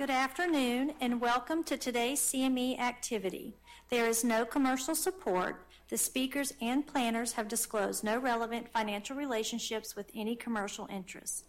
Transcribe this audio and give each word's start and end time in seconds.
Good 0.00 0.08
afternoon 0.08 0.94
and 1.02 1.20
welcome 1.20 1.62
to 1.64 1.76
today's 1.76 2.20
CME 2.20 2.78
activity. 2.78 3.58
There 3.90 4.06
is 4.08 4.24
no 4.24 4.46
commercial 4.46 4.94
support. 4.94 5.66
The 5.90 5.98
speakers 5.98 6.54
and 6.62 6.86
planners 6.86 7.34
have 7.34 7.48
disclosed 7.48 8.02
no 8.02 8.18
relevant 8.18 8.72
financial 8.72 9.14
relationships 9.14 9.94
with 9.94 10.10
any 10.14 10.36
commercial 10.36 10.88
interests. 10.90 11.44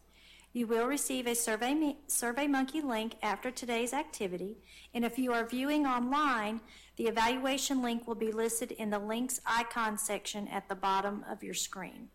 You 0.52 0.68
will 0.68 0.86
receive 0.86 1.28
a 1.28 1.34
Survey, 1.34 1.96
SurveyMonkey 2.10 2.84
link 2.84 3.16
after 3.24 3.52
today's 3.52 3.94
activity, 3.94 4.58
and 4.94 5.06
if 5.06 5.18
you 5.18 5.32
are 5.32 5.48
viewing 5.48 5.86
online, 5.86 6.60
the 6.98 7.08
evaluation 7.08 7.82
link 7.82 8.06
will 8.06 8.16
be 8.16 8.34
listed 8.34 8.74
in 8.74 8.90
the 8.90 9.00
links 9.00 9.40
icon 9.46 9.98
section 9.98 10.50
at 10.50 10.68
the 10.68 10.76
bottom 10.76 11.24
of 11.30 11.42
your 11.42 11.54
screen. 11.54 12.10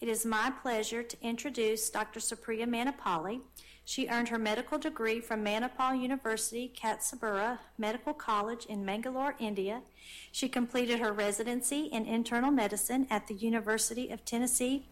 It 0.00 0.08
is 0.08 0.26
my 0.26 0.50
pleasure 0.50 1.04
to 1.04 1.16
introduce 1.22 1.88
Dr. 1.90 2.18
Supriya 2.18 2.66
Manapally. 2.66 3.40
She 3.84 4.08
earned 4.08 4.28
her 4.28 4.38
medical 4.38 4.78
degree 4.78 5.20
from 5.20 5.44
Manipal 5.44 6.00
University, 6.00 6.72
Kasturba 6.74 7.58
Medical 7.76 8.14
College 8.14 8.64
in 8.64 8.84
Mangalore, 8.84 9.36
India. 9.38 9.82
She 10.32 10.48
completed 10.48 11.00
her 11.00 11.12
residency 11.12 11.84
in 11.92 12.06
internal 12.06 12.50
medicine 12.50 13.06
at 13.10 13.26
the 13.26 13.34
University 13.34 14.10
of 14.10 14.24
Tennessee 14.24 14.86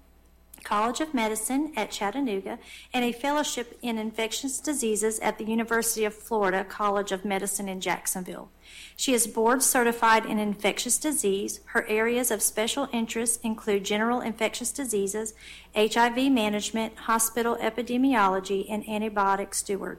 College 0.65 1.01
of 1.01 1.15
Medicine 1.15 1.73
at 1.77 1.91
Chattanooga, 1.91 2.59
and 2.93 3.05
a 3.05 3.13
fellowship 3.13 3.79
in 3.83 3.99
infectious 3.99 4.61
diseases 4.61 5.19
at 5.21 5.39
the 5.39 5.45
University 5.45 6.05
of 6.05 6.15
Florida 6.15 6.65
College 6.65 7.13
of 7.13 7.25
Medicine 7.25 7.69
in 7.69 7.81
Jacksonville. 7.81 8.51
She 8.97 9.13
is 9.13 9.27
board 9.27 9.63
certified 9.63 10.25
in 10.25 10.39
infectious 10.39 10.99
disease. 10.99 11.61
Her 11.67 11.87
areas 11.89 12.31
of 12.31 12.43
special 12.43 12.89
interest 12.93 13.41
include 13.43 13.85
general 13.85 14.21
infectious 14.21 14.73
diseases, 14.73 15.35
HIV 15.75 16.33
management, 16.33 16.97
hospital 16.97 17.57
epidemiology, 17.61 18.67
and 18.71 18.85
antibiotic 18.85 19.55
steward. 19.55 19.99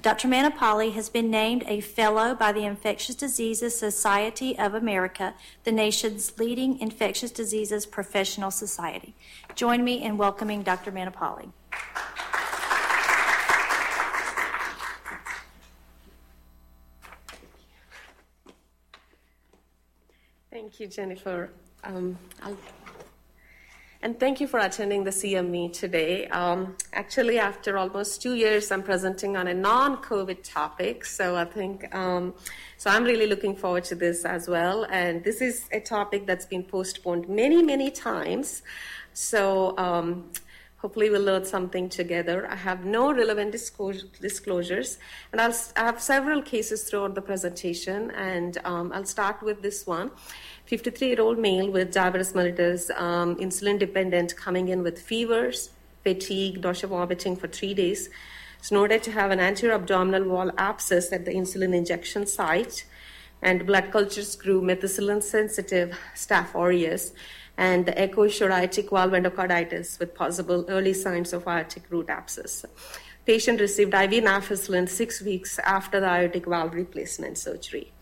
Dr. 0.00 0.28
Manapally 0.28 0.92
has 0.94 1.08
been 1.08 1.30
named 1.30 1.64
a 1.66 1.80
fellow 1.80 2.34
by 2.34 2.52
the 2.52 2.64
Infectious 2.64 3.14
Diseases 3.14 3.78
Society 3.78 4.58
of 4.58 4.74
America, 4.74 5.34
the 5.64 5.72
nation's 5.72 6.38
leading 6.38 6.78
infectious 6.80 7.30
diseases 7.30 7.86
professional 7.86 8.50
society. 8.50 9.14
Join 9.54 9.84
me 9.84 10.02
in 10.02 10.16
welcoming 10.16 10.62
Dr. 10.62 10.90
Manapally. 10.90 11.50
Thank 20.50 20.80
you, 20.80 20.86
Jennifer. 20.86 21.50
Um, 21.82 22.16
and 24.04 24.20
thank 24.20 24.38
you 24.38 24.46
for 24.46 24.60
attending 24.60 25.02
the 25.02 25.10
CME 25.10 25.72
today. 25.72 26.26
Um, 26.26 26.76
actually, 26.92 27.38
after 27.38 27.78
almost 27.78 28.20
two 28.20 28.34
years, 28.34 28.70
I'm 28.70 28.82
presenting 28.82 29.34
on 29.34 29.48
a 29.48 29.54
non-COVID 29.54 30.42
topic, 30.42 31.06
so 31.06 31.34
I 31.36 31.46
think 31.46 31.92
um, 31.94 32.34
so. 32.76 32.90
I'm 32.90 33.04
really 33.04 33.26
looking 33.26 33.56
forward 33.56 33.84
to 33.84 33.94
this 33.94 34.26
as 34.26 34.46
well. 34.46 34.84
And 34.90 35.24
this 35.24 35.40
is 35.40 35.70
a 35.72 35.80
topic 35.80 36.26
that's 36.26 36.44
been 36.44 36.64
postponed 36.64 37.30
many, 37.30 37.62
many 37.62 37.90
times. 37.90 38.62
So 39.14 39.74
um, 39.78 40.30
hopefully 40.76 41.08
we'll 41.08 41.22
learn 41.22 41.46
something 41.46 41.88
together. 41.88 42.46
I 42.46 42.56
have 42.56 42.84
no 42.84 43.10
relevant 43.10 43.52
disclosures, 43.52 44.98
and 45.32 45.40
I'll 45.40 45.56
I 45.76 45.80
have 45.80 45.98
several 45.98 46.42
cases 46.42 46.82
throughout 46.82 47.14
the 47.14 47.22
presentation, 47.22 48.10
and 48.10 48.58
um, 48.66 48.92
I'll 48.92 49.06
start 49.06 49.42
with 49.42 49.62
this 49.62 49.86
one. 49.86 50.10
53-year-old 50.70 51.38
male 51.38 51.70
with 51.70 51.92
diabetes 51.92 52.32
mellitus, 52.32 52.90
um, 52.98 53.36
insulin 53.36 53.78
dependent, 53.78 54.34
coming 54.36 54.68
in 54.68 54.82
with 54.82 54.98
fevers, 55.00 55.70
fatigue, 56.02 56.62
nausea, 56.62 56.88
vomiting 56.88 57.36
for 57.36 57.48
three 57.48 57.74
days. 57.74 58.08
It's 58.58 58.72
noted 58.72 59.02
to 59.02 59.12
have 59.12 59.30
an 59.30 59.40
anterior 59.40 59.74
abdominal 59.74 60.24
wall 60.24 60.50
abscess 60.56 61.12
at 61.12 61.26
the 61.26 61.32
insulin 61.32 61.74
injection 61.74 62.26
site, 62.26 62.86
and 63.42 63.66
blood 63.66 63.90
cultures 63.92 64.36
grew 64.36 64.62
methicillin 64.62 65.22
sensitive 65.22 65.98
Staph 66.14 66.54
aureus 66.54 67.12
and 67.56 67.86
the 67.86 67.98
echo 67.98 68.26
showed 68.28 68.50
aortic 68.50 68.90
valve 68.90 69.12
endocarditis 69.12 69.98
with 69.98 70.14
possible 70.14 70.64
early 70.68 70.92
signs 70.92 71.32
of 71.32 71.46
aortic 71.46 71.84
root 71.90 72.10
abscess. 72.10 72.64
Patient 73.26 73.60
received 73.60 73.94
IV 73.94 74.24
nafcillin 74.24 74.88
six 74.88 75.22
weeks 75.22 75.58
after 75.60 76.00
the 76.00 76.06
aortic 76.06 76.46
valve 76.46 76.74
replacement 76.74 77.38
surgery. 77.38 77.93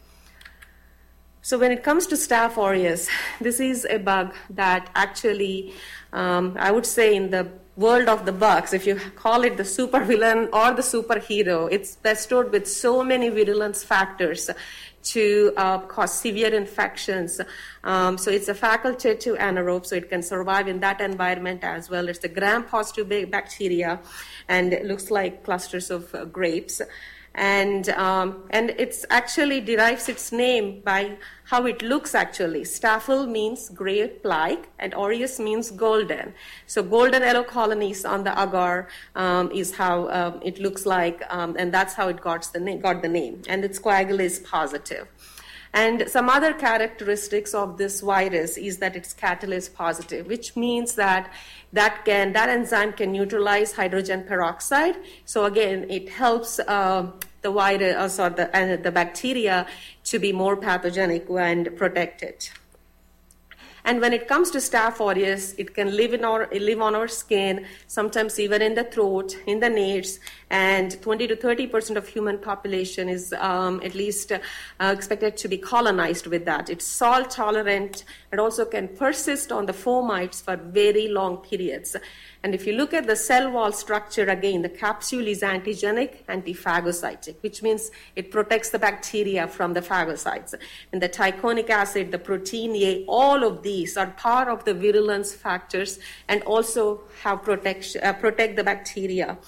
So 1.45 1.59
when 1.59 1.73
it 1.73 1.83
comes 1.83 2.07
to 2.07 2.15
Staph 2.15 2.57
aureus, 2.57 3.09
this 3.41 3.59
is 3.59 3.85
a 3.91 3.99
bug 3.99 4.33
that 4.51 4.89
actually, 4.95 5.75
um, 6.13 6.57
I 6.57 6.71
would 6.71 6.87
say, 6.87 7.17
in 7.17 7.31
the 7.31 7.49
world 7.75 8.09
of 8.09 8.27
the 8.27 8.33
bugs, 8.33 8.73
if 8.73 8.87
you 8.87 8.95
call 9.17 9.43
it 9.43 9.57
the 9.57 9.65
supervillain 9.65 10.51
or 10.53 10.73
the 10.73 10.83
superhero, 10.83 11.69
it's 11.73 11.97
bestowed 11.97 12.53
with 12.53 12.69
so 12.69 13.03
many 13.03 13.29
virulence 13.29 13.83
factors 13.83 14.51
to 15.03 15.53
uh, 15.57 15.79
cause 15.79 16.15
severe 16.15 16.55
infections. 16.55 17.41
Um, 17.83 18.19
so 18.19 18.31
it's 18.31 18.47
a 18.47 18.55
facultative 18.55 19.37
anaerobe, 19.39 19.85
so 19.85 19.97
it 19.97 20.11
can 20.11 20.23
survive 20.23 20.69
in 20.69 20.79
that 20.79 21.01
environment 21.01 21.65
as 21.65 21.91
well. 21.91 22.09
It's 22.09 22.23
a 22.23 22.29
gram-positive 22.29 23.29
bacteria, 23.33 23.99
and 24.47 24.73
it 24.73 24.85
looks 24.85 25.11
like 25.11 25.43
clusters 25.43 25.91
of 25.91 26.15
uh, 26.15 26.25
grapes 26.27 26.81
and 27.35 27.89
um, 27.91 28.45
and 28.51 28.71
it's 28.79 29.07
actually 29.11 29.61
derives 29.61 30.09
its 30.09 30.33
name 30.33 30.81
by 30.85 31.17
how 31.45 31.67
it 31.67 31.83
looks 31.83 32.15
actually. 32.15 32.63
Staphel 32.63 33.29
means 33.29 33.69
grape-like, 33.69 34.69
and 34.79 34.95
aureus 34.95 35.39
means 35.39 35.71
golden. 35.71 36.35
So 36.67 36.83
golden 36.83 37.23
yellow 37.23 37.43
colonies 37.43 38.05
on 38.05 38.25
the 38.25 38.33
agar 38.33 38.89
um, 39.15 39.51
is 39.51 39.75
how 39.75 40.09
um, 40.09 40.41
it 40.43 40.59
looks 40.59 40.87
like, 40.87 41.23
um, 41.31 41.57
and 41.59 41.73
that's 41.73 41.95
how 41.95 42.09
it 42.09 42.21
got 42.21 42.51
the 42.53 42.61
name. 42.61 42.81
Got 42.81 43.03
the 43.03 43.09
name, 43.09 43.43
and 43.49 43.65
its 43.65 43.79
coagulase 43.79 44.45
positive. 44.45 45.09
And 45.75 46.07
some 46.07 46.29
other 46.29 46.53
characteristics 46.53 47.55
of 47.55 47.79
this 47.79 48.03
virus 48.03 48.59
is 48.59 48.77
that 48.79 48.95
it's 48.95 49.15
catalase 49.15 49.73
positive, 49.73 50.27
which 50.27 50.55
means 50.55 50.97
that 50.97 51.33
that 51.73 52.05
can 52.05 52.33
that 52.33 52.49
enzyme 52.49 52.93
can 52.93 53.13
neutralize 53.13 53.73
hydrogen 53.73 54.25
peroxide. 54.25 54.97
So 55.25 55.45
again, 55.45 55.87
it 55.91 56.09
helps 56.09 56.59
uh, 56.59 57.11
the 57.43 57.51
virus 57.51 58.19
or 58.19 58.31
the 58.31 58.55
uh, 58.57 58.77
the 58.77 58.93
bacteria 58.93 59.67
to 60.05 60.19
be 60.19 60.33
more 60.33 60.57
pathogenic 60.57 61.27
and 61.31 61.77
protected. 61.77 62.49
And 63.85 64.01
when 64.01 64.13
it 64.13 64.29
comes 64.29 64.51
to 64.53 64.59
Staph 64.59 65.01
aureus, 65.01 65.55
it 65.59 65.75
can 65.75 65.97
live 65.97 66.15
in 66.15 66.25
our 66.25 66.49
live 66.53 66.81
on 66.81 66.95
our 66.95 67.09
skin, 67.09 67.67
sometimes 67.89 68.39
even 68.39 68.63
in 68.63 68.75
the 68.75 68.85
throat, 68.85 69.37
in 69.47 69.59
the 69.59 69.69
nares, 69.69 70.21
and 70.51 71.01
20 71.03 71.27
to 71.27 71.37
30 71.37 71.67
percent 71.67 71.99
of 71.99 72.07
human 72.07 72.39
population 72.39 73.09
is 73.09 73.33
um, 73.35 73.81
at 73.83 73.95
least 73.95 74.31
uh, 74.33 74.39
expected 74.81 75.37
to 75.39 75.49
be 75.49 75.59
colonized 75.59 76.29
with 76.29 76.45
that. 76.45 76.71
It's 76.71 76.87
salt 76.87 77.31
tolerant 77.31 78.05
and 78.31 78.41
also 78.41 78.65
can 78.65 78.87
persist 78.89 79.51
on 79.51 79.67
the 79.67 79.73
fomites 79.73 80.43
for 80.43 80.57
very 80.57 81.09
long 81.09 81.39
periods. 81.39 81.97
And 82.45 82.55
if 82.55 82.67
you 82.67 82.73
look 82.73 82.93
at 82.93 83.07
the 83.07 83.15
cell 83.15 83.51
wall 83.51 83.71
structure 83.71 84.25
again, 84.25 84.63
the 84.63 84.69
capsule 84.69 85.27
is 85.29 85.43
antigenic, 85.43 86.25
antiphagocytic, 86.27 87.37
which 87.41 87.63
means 87.63 87.93
it 88.17 88.33
protects 88.33 88.71
the 88.71 88.81
bacteria 88.81 89.47
from 89.47 89.75
the 89.75 89.81
phagocytes. 89.81 90.55
And 90.93 91.01
the 91.01 91.09
teichoic 91.09 91.71
acid, 91.71 92.11
the 92.11 92.19
protein 92.19 92.75
A, 92.75 93.05
all 93.07 93.45
of 93.45 93.63
these 93.63 93.97
are 93.97 94.09
part 94.09 94.49
of 94.49 94.65
the 94.65 94.75
virulence 94.75 95.33
factors 95.33 96.01
and 96.29 96.43
also 96.43 97.03
have 97.23 97.45
protection, 97.45 98.03
uh, 98.03 98.13
protect 98.13 98.57
the 98.57 98.65
bacteria 98.65 99.39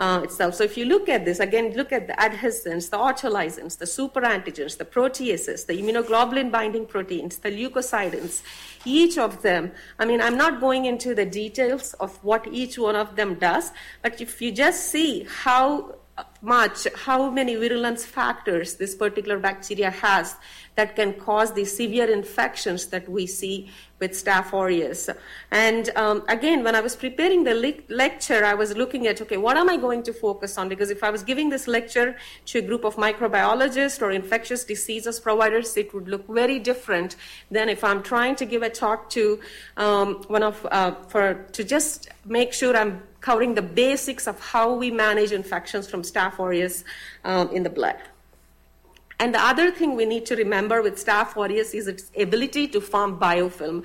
uh, 0.00 0.22
itself. 0.24 0.54
So 0.54 0.64
if 0.64 0.76
you 0.76 0.86
look 0.86 1.08
at 1.08 1.24
this, 1.26 1.38
again, 1.38 1.74
look 1.74 1.92
at 1.92 2.06
the 2.06 2.14
adhesins, 2.14 2.88
the 2.88 2.96
autolysins, 2.96 3.76
the 3.78 3.84
superantigens, 3.84 4.78
the 4.78 4.86
proteases, 4.86 5.66
the 5.66 5.74
immunoglobulin 5.74 6.50
binding 6.50 6.86
proteins, 6.86 7.36
the 7.38 7.50
leukocidins, 7.50 8.42
each 8.86 9.18
of 9.18 9.42
them. 9.42 9.70
I 9.98 10.06
mean, 10.06 10.22
I'm 10.22 10.38
not 10.38 10.58
going 10.58 10.86
into 10.86 11.14
the 11.14 11.26
details 11.26 11.92
of 11.94 12.16
what 12.24 12.48
each 12.50 12.78
one 12.78 12.96
of 12.96 13.14
them 13.14 13.34
does, 13.34 13.72
but 14.00 14.20
if 14.20 14.40
you 14.40 14.50
just 14.50 14.86
see 14.86 15.26
how 15.28 15.96
much, 16.42 16.86
how 17.04 17.30
many 17.30 17.54
virulence 17.54 18.04
factors 18.04 18.74
this 18.74 18.94
particular 18.94 19.38
bacteria 19.38 19.90
has 19.90 20.36
that 20.76 20.96
can 20.96 21.12
cause 21.14 21.52
the 21.52 21.64
severe 21.64 22.10
infections 22.10 22.86
that 22.86 23.08
we 23.08 23.26
see 23.26 23.70
with 23.98 24.12
Staph 24.12 24.52
aureus. 24.54 25.10
And 25.50 25.90
um, 25.94 26.24
again, 26.28 26.64
when 26.64 26.74
I 26.74 26.80
was 26.80 26.96
preparing 26.96 27.44
the 27.44 27.54
le- 27.54 27.94
lecture, 27.94 28.44
I 28.44 28.54
was 28.54 28.74
looking 28.74 29.06
at, 29.06 29.20
okay, 29.20 29.36
what 29.36 29.58
am 29.58 29.68
I 29.68 29.76
going 29.76 30.02
to 30.04 30.12
focus 30.14 30.56
on? 30.56 30.70
Because 30.70 30.90
if 30.90 31.04
I 31.04 31.10
was 31.10 31.22
giving 31.22 31.50
this 31.50 31.68
lecture 31.68 32.16
to 32.46 32.58
a 32.60 32.62
group 32.62 32.84
of 32.84 32.96
microbiologists 32.96 34.00
or 34.00 34.10
infectious 34.10 34.64
diseases 34.64 35.20
providers, 35.20 35.76
it 35.76 35.92
would 35.92 36.08
look 36.08 36.26
very 36.28 36.58
different 36.58 37.16
than 37.50 37.68
if 37.68 37.84
I'm 37.84 38.02
trying 38.02 38.36
to 38.36 38.46
give 38.46 38.62
a 38.62 38.70
talk 38.70 39.10
to 39.10 39.38
um, 39.76 40.24
one 40.28 40.42
of, 40.42 40.66
uh, 40.70 40.92
for, 41.08 41.34
to 41.52 41.62
just 41.62 42.08
make 42.24 42.54
sure 42.54 42.74
I'm 42.74 43.02
covering 43.20 43.54
the 43.54 43.62
basics 43.62 44.26
of 44.26 44.40
how 44.40 44.72
we 44.72 44.90
manage 44.90 45.32
infections 45.32 45.86
from 45.86 46.02
Staph 46.02 46.29
aureus 46.38 46.84
um, 47.24 47.48
in 47.50 47.62
the 47.62 47.70
blood. 47.70 47.96
And 49.20 49.34
the 49.34 49.38
other 49.38 49.70
thing 49.70 49.96
we 49.96 50.06
need 50.06 50.24
to 50.26 50.36
remember 50.36 50.80
with 50.80 50.96
Staph 50.96 51.36
aureus 51.36 51.74
is 51.74 51.86
its 51.86 52.10
ability 52.16 52.68
to 52.68 52.80
form 52.80 53.18
biofilm. 53.18 53.84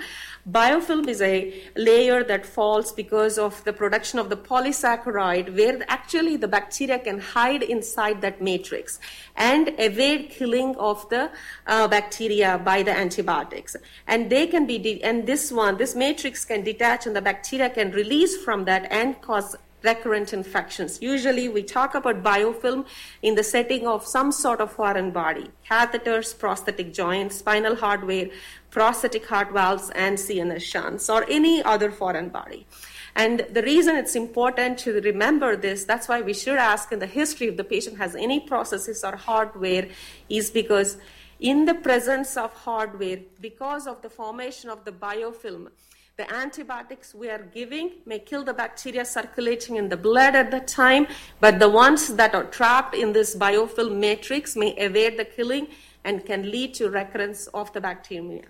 Biofilm 0.49 1.09
is 1.09 1.21
a 1.21 1.61
layer 1.75 2.23
that 2.23 2.45
falls 2.45 2.93
because 2.93 3.37
of 3.37 3.61
the 3.65 3.73
production 3.73 4.17
of 4.17 4.29
the 4.29 4.37
polysaccharide, 4.37 5.53
where 5.53 5.83
actually 5.89 6.37
the 6.37 6.47
bacteria 6.47 6.99
can 6.99 7.19
hide 7.19 7.63
inside 7.63 8.21
that 8.21 8.41
matrix 8.41 9.01
and 9.35 9.73
evade 9.77 10.29
killing 10.29 10.73
of 10.77 11.09
the 11.09 11.29
uh, 11.67 11.85
bacteria 11.89 12.57
by 12.63 12.81
the 12.81 12.91
antibiotics. 12.91 13.75
And 14.07 14.29
they 14.29 14.47
can 14.47 14.65
be, 14.65 14.77
de- 14.77 15.03
and 15.03 15.27
this 15.27 15.51
one, 15.51 15.75
this 15.75 15.95
matrix 15.95 16.45
can 16.45 16.63
detach, 16.63 17.07
and 17.07 17.13
the 17.13 17.21
bacteria 17.21 17.69
can 17.69 17.91
release 17.91 18.37
from 18.37 18.63
that 18.65 18.87
and 18.89 19.19
cause 19.21 19.57
recurrent 19.85 20.33
infections. 20.33 21.01
Usually, 21.01 21.47
we 21.47 21.63
talk 21.63 21.95
about 21.95 22.23
biofilm 22.23 22.85
in 23.21 23.35
the 23.35 23.43
setting 23.43 23.87
of 23.87 24.05
some 24.05 24.31
sort 24.31 24.59
of 24.59 24.71
foreign 24.71 25.11
body 25.11 25.49
catheters, 25.69 26.37
prosthetic 26.37 26.93
joints, 26.93 27.37
spinal 27.37 27.75
hardware, 27.75 28.29
prosthetic 28.69 29.25
heart 29.27 29.51
valves, 29.51 29.89
and 29.91 30.17
CNS 30.17 30.61
shunts, 30.61 31.09
or 31.09 31.25
any 31.29 31.63
other 31.63 31.91
foreign 31.91 32.29
body. 32.29 32.67
And 33.15 33.45
the 33.49 33.61
reason 33.61 33.95
it's 33.95 34.15
important 34.15 34.77
to 34.79 34.99
remember 34.99 35.55
this, 35.55 35.85
that's 35.85 36.09
why 36.09 36.21
we 36.21 36.33
should 36.33 36.57
ask 36.57 36.91
in 36.91 36.99
the 36.99 37.07
history 37.07 37.47
if 37.47 37.55
the 37.55 37.63
patient 37.63 37.97
has 37.97 38.13
any 38.15 38.45
prostheses 38.45 39.09
or 39.09 39.15
hardware, 39.15 39.87
is 40.27 40.51
because 40.51 40.97
in 41.39 41.65
the 41.65 41.73
presence 41.73 42.35
of 42.35 42.51
hardware, 42.53 43.19
because 43.39 43.87
of 43.87 44.01
the 44.01 44.09
formation 44.09 44.69
of 44.69 44.83
the 44.83 44.91
biofilm, 44.91 45.69
the 46.17 46.33
antibiotics 46.33 47.13
we 47.13 47.29
are 47.29 47.43
giving 47.53 47.91
may 48.05 48.19
kill 48.19 48.43
the 48.43 48.53
bacteria 48.53 49.03
circulating 49.03 49.75
in 49.75 49.89
the 49.89 49.97
blood 49.97 50.33
at 50.33 50.49
the 50.49 50.61
time, 50.61 51.07
but 51.41 51.59
the 51.59 51.67
ones 51.67 52.15
that 52.15 52.33
are 52.33 52.45
trapped 52.45 52.95
in 52.95 53.11
this 53.11 53.35
biofilm 53.35 53.97
matrix 53.97 54.55
may 54.55 54.69
evade 54.77 55.17
the 55.17 55.25
killing 55.25 55.67
and 56.05 56.25
can 56.25 56.49
lead 56.49 56.73
to 56.73 56.89
recurrence 56.89 57.47
of 57.47 57.71
the 57.73 57.81
bacteremia. 57.81 58.45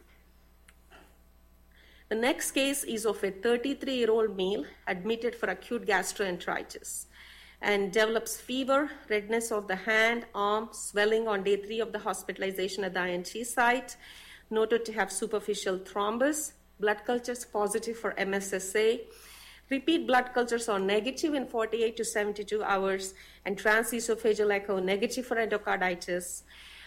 The 2.09 2.15
next 2.15 2.51
case 2.51 2.83
is 2.83 3.03
of 3.03 3.23
a 3.23 3.31
33 3.31 3.95
year 3.95 4.12
old 4.12 4.38
male 4.38 4.65
admitted 4.85 5.35
for 5.35 5.50
acute 5.50 5.88
gastroenteritis 5.88 7.06
and 7.63 7.91
develops 7.91 8.39
fever, 8.39 8.91
redness 9.09 9.51
of 9.51 9.67
the 9.67 9.75
hand, 9.75 10.27
arm, 10.35 10.69
swelling 10.71 11.27
on 11.27 11.41
day 11.41 11.57
three 11.57 11.79
of 11.79 11.91
the 11.91 12.00
hospitalization 12.00 12.83
at 12.83 12.94
the 12.94 13.03
INT 13.03 13.35
site, 13.47 13.97
noted 14.51 14.85
to 14.85 14.94
have 14.94 15.12
superficial 15.12 15.79
thrombus, 15.79 16.51
blood 16.80 17.04
cultures 17.06 17.45
positive 17.45 17.98
for 17.98 18.13
MSSA. 18.13 19.01
Repeat 19.69 20.06
blood 20.06 20.31
cultures 20.33 20.69
are 20.69 20.80
negative 20.80 21.33
in 21.33 21.48
48 21.48 21.98
to 21.98 22.06
72 22.06 22.63
hours, 22.63 23.13
and 23.45 23.57
transesophageal 23.57 24.54
echo 24.54 24.80
negative 24.80 25.25
for 25.25 25.38
endocarditis. 25.38 26.44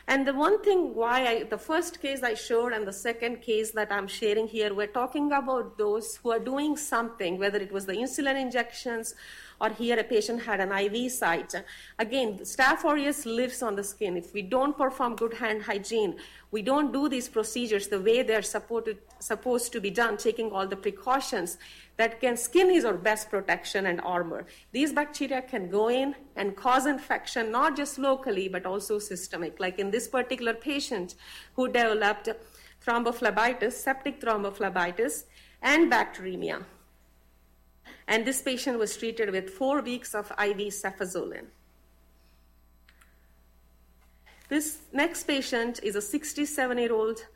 And 0.07 0.27
the 0.27 0.33
one 0.33 0.63
thing 0.63 0.95
why 0.95 1.27
I, 1.27 1.43
the 1.43 1.59
first 1.59 2.01
case 2.01 2.23
I 2.23 2.33
showed 2.33 2.73
and 2.73 2.89
the 2.89 2.93
second 2.95 3.43
case 3.43 3.73
that 3.73 3.93
I'm 3.93 4.09
sharing 4.09 4.49
here, 4.49 4.73
we're 4.73 4.87
talking 4.87 5.33
about 5.33 5.77
those 5.77 6.17
who 6.17 6.31
are 6.31 6.39
doing 6.39 6.79
something, 6.79 7.39
whether 7.39 7.59
it 7.59 7.71
was 7.71 7.85
the 7.85 7.93
insulin 7.93 8.41
injections 8.41 9.15
or 9.61 9.71
here 9.71 9.99
a 9.99 10.05
patient 10.05 10.43
had 10.43 10.61
an 10.61 10.73
IV 10.73 11.11
site. 11.11 11.55
Again, 11.99 12.39
Staph 12.39 12.85
aureus 12.85 13.27
lives 13.27 13.63
on 13.63 13.77
the 13.77 13.85
skin. 13.85 14.17
If 14.17 14.33
we 14.33 14.43
don't 14.43 14.77
perform 14.77 15.17
good 15.17 15.35
hand 15.35 15.63
hygiene, 15.63 16.17
we 16.51 16.63
don't 16.63 16.93
do 16.93 17.09
these 17.09 17.29
procedures 17.29 17.89
the 17.89 18.01
way 18.01 18.23
they're 18.23 18.43
supported, 18.43 18.99
supposed 19.19 19.73
to 19.73 19.81
be 19.81 19.91
done, 19.91 20.17
taking 20.17 20.51
all 20.51 20.67
the 20.67 20.77
precautions, 20.77 21.59
that 21.97 22.21
can 22.21 22.37
skin 22.37 22.71
is 22.71 22.85
our 22.85 22.95
best 22.95 23.29
protection 23.29 23.87
and 23.87 24.01
armor. 24.03 24.47
These 24.73 24.93
bacteria 24.93 25.43
can 25.43 25.69
go 25.69 25.89
in 25.89 26.15
and 26.37 26.57
cause 26.57 26.87
infection, 26.87 27.51
not 27.51 27.77
just 27.77 27.99
locally, 27.99 28.49
but 28.49 28.65
also 28.65 28.99
systemic. 28.99 29.59
Like 29.59 29.79
in 29.79 29.91
this 29.91 30.09
particular 30.09 30.55
patient 30.55 31.17
who 31.55 31.67
developed 31.67 32.29
thrombophlebitis, 32.87 33.73
septic 33.73 34.21
thrombophlebitis, 34.21 35.25
and 35.61 35.91
bacteremia. 35.91 36.65
And 38.09 38.25
this 38.25 38.43
patient 38.43 38.79
was 38.79 38.97
treated 38.97 39.31
with 39.31 39.51
four 39.51 39.83
weeks 39.83 40.15
of 40.15 40.33
IV 40.33 40.73
cefazolin. 40.73 41.45
This 44.49 44.79
next 44.95 45.25
patient 45.25 45.79
is 45.83 45.95
a 45.95 46.01
67 46.01 46.79
year 46.79 46.93
old 46.93 47.27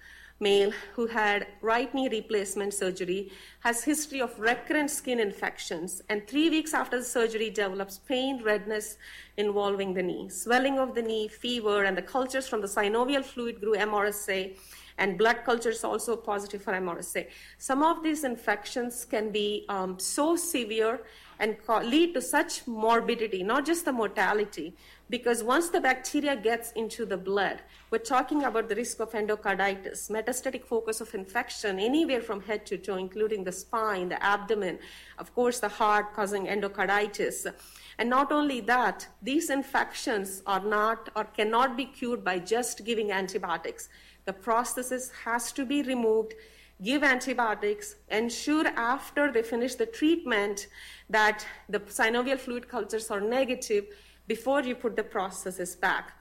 male 0.41 0.73
who 0.95 1.07
had 1.07 1.47
right 1.61 1.95
knee 1.95 2.09
replacement 2.09 2.73
surgery 2.75 3.31
has 3.61 3.85
history 3.85 4.21
of 4.21 4.39
recurrent 4.41 4.91
skin 4.91 5.21
infections 5.21 6.03
and 6.09 6.27
3 6.27 6.51
weeks 6.51 6.75
after 6.75 6.99
the 6.99 7.05
surgery 7.05 7.51
develops 7.51 7.99
pain 7.99 8.43
redness 8.43 8.97
involving 9.37 9.95
the 9.95 10.03
knee 10.03 10.29
swelling 10.31 10.79
of 10.79 10.95
the 10.95 11.03
knee 11.03 11.29
fever 11.29 11.85
and 11.85 11.97
the 11.97 12.09
cultures 12.17 12.49
from 12.49 12.63
the 12.63 12.67
synovial 12.67 13.25
fluid 13.25 13.61
grew 13.61 13.75
MRSA 13.75 14.57
and 14.99 15.19
blood 15.19 15.39
cultures 15.45 15.85
also 15.85 16.17
positive 16.17 16.63
for 16.63 16.73
MRSA. 16.73 17.27
Some 17.59 17.83
of 17.83 18.03
these 18.03 18.25
infections 18.25 19.05
can 19.05 19.31
be 19.31 19.65
um, 19.69 19.99
so 19.99 20.37
severe 20.37 21.01
and 21.39 21.57
lead 21.85 22.15
to 22.15 22.23
such 22.23 22.67
morbidity, 22.69 23.43
not 23.43 23.67
just 23.67 23.85
the 23.85 23.93
mortality, 23.93 24.77
because 25.11 25.43
once 25.43 25.71
the 25.71 25.81
bacteria 25.81 26.37
gets 26.37 26.71
into 26.73 27.05
the 27.05 27.17
blood, 27.17 27.61
we're 27.91 27.99
talking 27.99 28.45
about 28.45 28.69
the 28.69 28.77
risk 28.77 29.01
of 29.01 29.11
endocarditis, 29.11 30.09
metastatic 30.09 30.65
focus 30.65 31.01
of 31.01 31.13
infection 31.15 31.79
anywhere 31.79 32.23
from 32.23 32.41
head 32.43 32.65
to 32.67 32.79
toe, 32.79 32.97
including 32.97 33.45
the 33.45 33.53
spine, 33.53 34.09
the 34.09 34.23
abdomen, 34.25 34.79
of 35.19 35.35
course, 35.35 35.59
the 35.59 35.69
heart 35.69 36.15
causing 36.15 36.47
endocarditis. 36.47 37.53
And 37.99 38.09
not 38.09 38.33
only 38.33 38.61
that, 38.63 39.07
these 39.21 39.51
infections 39.51 40.43
are 40.47 40.65
not 40.65 41.11
or 41.15 41.25
cannot 41.25 41.77
be 41.77 41.87
cured 41.87 42.25
by 42.25 42.39
just 42.39 42.85
giving 42.85 43.13
antibiotics. 43.13 43.89
The 44.25 44.33
prosthesis 44.33 45.11
has 45.25 45.53
to 45.53 45.65
be 45.65 45.83
removed, 45.83 46.35
give 46.83 47.03
antibiotics, 47.03 47.97
ensure 48.09 48.67
after 48.69 49.33
they 49.33 49.43
finish 49.43 49.75
the 49.75 49.87
treatment 49.87 50.69
that 51.11 51.47
the 51.69 51.81
synovial 51.81 52.39
fluid 52.39 52.69
cultures 52.69 53.11
are 53.11 53.21
negative 53.21 53.87
before 54.27 54.63
you 54.63 54.75
put 54.75 54.97
the 54.97 55.03
prosthesis 55.03 55.79
back. 55.79 56.13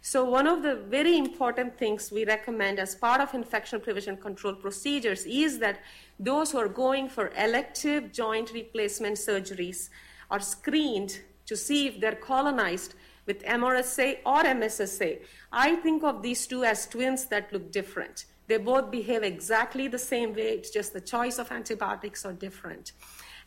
So, 0.00 0.24
one 0.24 0.46
of 0.46 0.62
the 0.62 0.76
very 0.76 1.18
important 1.18 1.76
things 1.76 2.12
we 2.12 2.24
recommend 2.24 2.78
as 2.78 2.94
part 2.94 3.20
of 3.20 3.34
infection 3.34 3.80
prevention 3.80 4.16
control 4.16 4.54
procedures 4.54 5.26
is 5.26 5.58
that 5.58 5.80
those 6.20 6.52
who 6.52 6.58
are 6.58 6.68
going 6.68 7.08
for 7.08 7.32
elective 7.36 8.12
joint 8.12 8.52
replacement 8.52 9.16
surgeries 9.16 9.88
are 10.30 10.38
screened 10.40 11.20
to 11.46 11.56
see 11.56 11.88
if 11.88 12.00
they're 12.00 12.14
colonized 12.14 12.94
with 13.28 13.44
MRSA 13.44 14.18
or 14.26 14.42
MSSA. 14.42 15.20
I 15.52 15.76
think 15.76 16.02
of 16.02 16.22
these 16.22 16.48
two 16.48 16.64
as 16.64 16.88
twins 16.88 17.26
that 17.26 17.52
look 17.52 17.70
different. 17.70 18.24
They 18.48 18.56
both 18.56 18.90
behave 18.90 19.22
exactly 19.22 19.86
the 19.86 19.98
same 19.98 20.34
way, 20.34 20.54
it's 20.54 20.70
just 20.70 20.94
the 20.94 21.00
choice 21.00 21.38
of 21.38 21.52
antibiotics 21.52 22.24
are 22.24 22.32
different. 22.32 22.92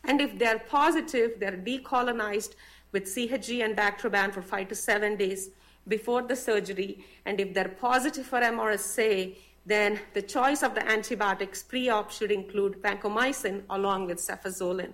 And 0.04 0.20
if 0.20 0.38
they're 0.38 0.60
positive, 0.60 1.32
they're 1.38 1.56
decolonized 1.56 2.54
with 2.92 3.04
CHG 3.04 3.64
and 3.64 3.76
Bactroban 3.76 4.32
for 4.32 4.42
five 4.42 4.68
to 4.68 4.74
seven 4.74 5.16
days 5.16 5.50
before 5.88 6.22
the 6.22 6.36
surgery. 6.36 7.04
And 7.26 7.40
if 7.40 7.52
they're 7.52 7.68
positive 7.68 8.26
for 8.26 8.40
MRSA, 8.40 9.36
then 9.64 10.00
the 10.12 10.22
choice 10.22 10.62
of 10.62 10.74
the 10.74 10.88
antibiotics 10.88 11.62
pre-op 11.62 12.10
should 12.10 12.32
include 12.32 12.82
vancomycin 12.82 13.62
along 13.70 14.06
with 14.06 14.18
cefazolin. 14.18 14.92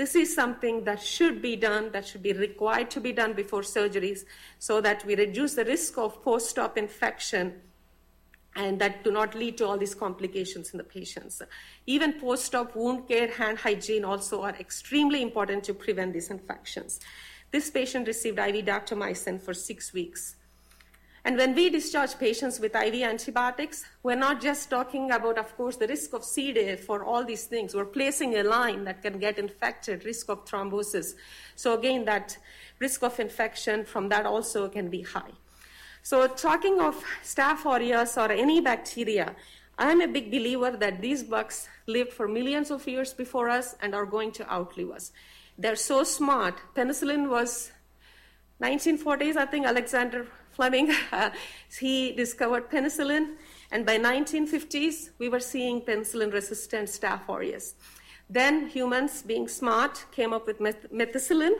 This 0.00 0.14
is 0.14 0.34
something 0.34 0.84
that 0.84 1.02
should 1.02 1.42
be 1.42 1.56
done, 1.56 1.92
that 1.92 2.06
should 2.06 2.22
be 2.22 2.32
required 2.32 2.90
to 2.92 3.00
be 3.02 3.12
done 3.12 3.34
before 3.34 3.60
surgeries 3.60 4.24
so 4.58 4.80
that 4.80 5.04
we 5.04 5.14
reduce 5.14 5.52
the 5.56 5.64
risk 5.66 5.98
of 5.98 6.22
post-op 6.22 6.78
infection 6.78 7.60
and 8.56 8.80
that 8.80 9.04
do 9.04 9.12
not 9.12 9.34
lead 9.34 9.58
to 9.58 9.66
all 9.66 9.76
these 9.76 9.94
complications 9.94 10.70
in 10.70 10.78
the 10.78 10.84
patients. 10.84 11.42
Even 11.84 12.14
post-op 12.14 12.74
wound 12.74 13.08
care, 13.08 13.28
hand 13.28 13.58
hygiene 13.58 14.06
also 14.06 14.40
are 14.40 14.56
extremely 14.58 15.20
important 15.20 15.64
to 15.64 15.74
prevent 15.74 16.14
these 16.14 16.30
infections. 16.30 16.98
This 17.50 17.68
patient 17.68 18.06
received 18.06 18.38
IV 18.38 18.64
daptomycin 18.64 19.38
for 19.38 19.52
six 19.52 19.92
weeks. 19.92 20.36
And 21.24 21.36
when 21.36 21.54
we 21.54 21.68
discharge 21.68 22.18
patients 22.18 22.60
with 22.60 22.74
IV 22.74 23.02
antibiotics, 23.02 23.84
we're 24.02 24.16
not 24.16 24.40
just 24.40 24.70
talking 24.70 25.10
about, 25.10 25.38
of 25.38 25.54
course, 25.56 25.76
the 25.76 25.86
risk 25.86 26.14
of 26.14 26.24
C. 26.24 26.52
diff 26.52 26.84
for 26.84 27.04
all 27.04 27.24
these 27.24 27.44
things. 27.44 27.74
We're 27.74 27.84
placing 27.84 28.36
a 28.36 28.42
line 28.42 28.84
that 28.84 29.02
can 29.02 29.18
get 29.18 29.38
infected, 29.38 30.04
risk 30.06 30.30
of 30.30 30.46
thrombosis. 30.46 31.14
So 31.56 31.78
again, 31.78 32.06
that 32.06 32.38
risk 32.78 33.02
of 33.02 33.20
infection 33.20 33.84
from 33.84 34.08
that 34.08 34.24
also 34.24 34.68
can 34.68 34.88
be 34.88 35.02
high. 35.02 35.32
So 36.02 36.26
talking 36.26 36.80
of 36.80 37.04
Staph 37.22 37.66
aureus 37.66 38.16
or 38.16 38.32
any 38.32 38.62
bacteria, 38.62 39.36
I'm 39.78 40.00
a 40.00 40.08
big 40.08 40.30
believer 40.30 40.70
that 40.70 41.02
these 41.02 41.22
bugs 41.22 41.68
lived 41.86 42.14
for 42.14 42.26
millions 42.28 42.70
of 42.70 42.86
years 42.88 43.12
before 43.12 43.50
us 43.50 43.76
and 43.82 43.94
are 43.94 44.06
going 44.06 44.32
to 44.32 44.50
outlive 44.50 44.90
us. 44.90 45.12
They're 45.58 45.76
so 45.76 46.04
smart. 46.04 46.54
Penicillin 46.74 47.28
was 47.28 47.72
1940s, 48.62 49.36
I 49.36 49.44
think 49.46 49.66
Alexander 49.66 50.26
Fleming, 50.50 50.92
he 51.80 52.12
discovered 52.12 52.70
penicillin, 52.70 53.36
and 53.70 53.86
by 53.86 53.96
1950s, 53.98 55.10
we 55.18 55.28
were 55.28 55.40
seeing 55.40 55.80
penicillin-resistant 55.80 56.88
Staph 56.88 57.28
aureus. 57.28 57.74
Then 58.28 58.68
humans, 58.68 59.22
being 59.22 59.48
smart, 59.48 60.04
came 60.12 60.32
up 60.32 60.46
with 60.46 60.58
methicillin, 60.60 61.54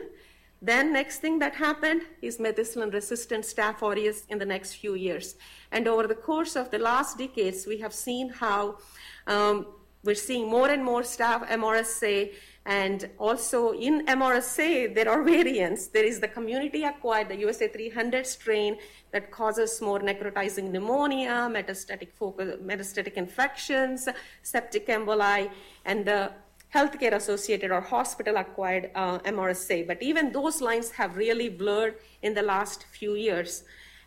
Then 0.63 0.93
next 0.93 1.21
thing 1.21 1.39
that 1.39 1.55
happened 1.55 2.03
is 2.21 2.37
methicillin-resistant 2.37 3.43
Staph 3.45 3.81
aureus 3.81 4.25
in 4.29 4.37
the 4.37 4.45
next 4.45 4.75
few 4.75 4.93
years. 4.93 5.35
And 5.71 5.87
over 5.87 6.05
the 6.05 6.15
course 6.15 6.55
of 6.55 6.69
the 6.69 6.77
last 6.77 7.17
decades, 7.17 7.65
we 7.65 7.79
have 7.79 7.93
seen 7.93 8.29
how 8.29 8.77
um, 9.25 9.65
we're 10.03 10.15
seeing 10.15 10.49
more 10.49 10.69
and 10.69 10.83
more 10.83 11.01
staph 11.01 11.47
MRSA 11.47 12.33
and 12.65 13.09
also 13.17 13.71
in 13.71 14.05
MRSA, 14.05 14.93
there 14.93 15.09
are 15.09 15.23
variants. 15.23 15.87
There 15.87 16.03
is 16.03 16.19
the 16.19 16.27
community 16.27 16.83
acquired, 16.83 17.29
the 17.29 17.37
USA 17.37 17.67
300 17.67 18.25
strain 18.27 18.77
that 19.11 19.31
causes 19.31 19.81
more 19.81 19.99
necrotizing 19.99 20.69
pneumonia, 20.69 21.49
metastatic, 21.51 22.11
focus, 22.13 22.59
metastatic 22.61 23.13
infections, 23.13 24.07
septic 24.43 24.87
emboli, 24.87 25.49
and 25.85 26.05
the 26.05 26.31
healthcare 26.73 27.13
associated 27.13 27.71
or 27.71 27.81
hospital 27.81 28.37
acquired 28.37 28.91
uh, 28.95 29.19
MRSA. 29.19 29.87
But 29.87 30.01
even 30.01 30.31
those 30.31 30.61
lines 30.61 30.91
have 30.91 31.17
really 31.17 31.49
blurred 31.49 31.95
in 32.21 32.33
the 32.33 32.43
last 32.43 32.83
few 32.83 33.15
years. 33.15 33.63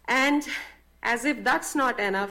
And 0.06 0.46
as 1.02 1.24
if 1.24 1.42
that's 1.42 1.74
not 1.74 1.98
enough, 1.98 2.30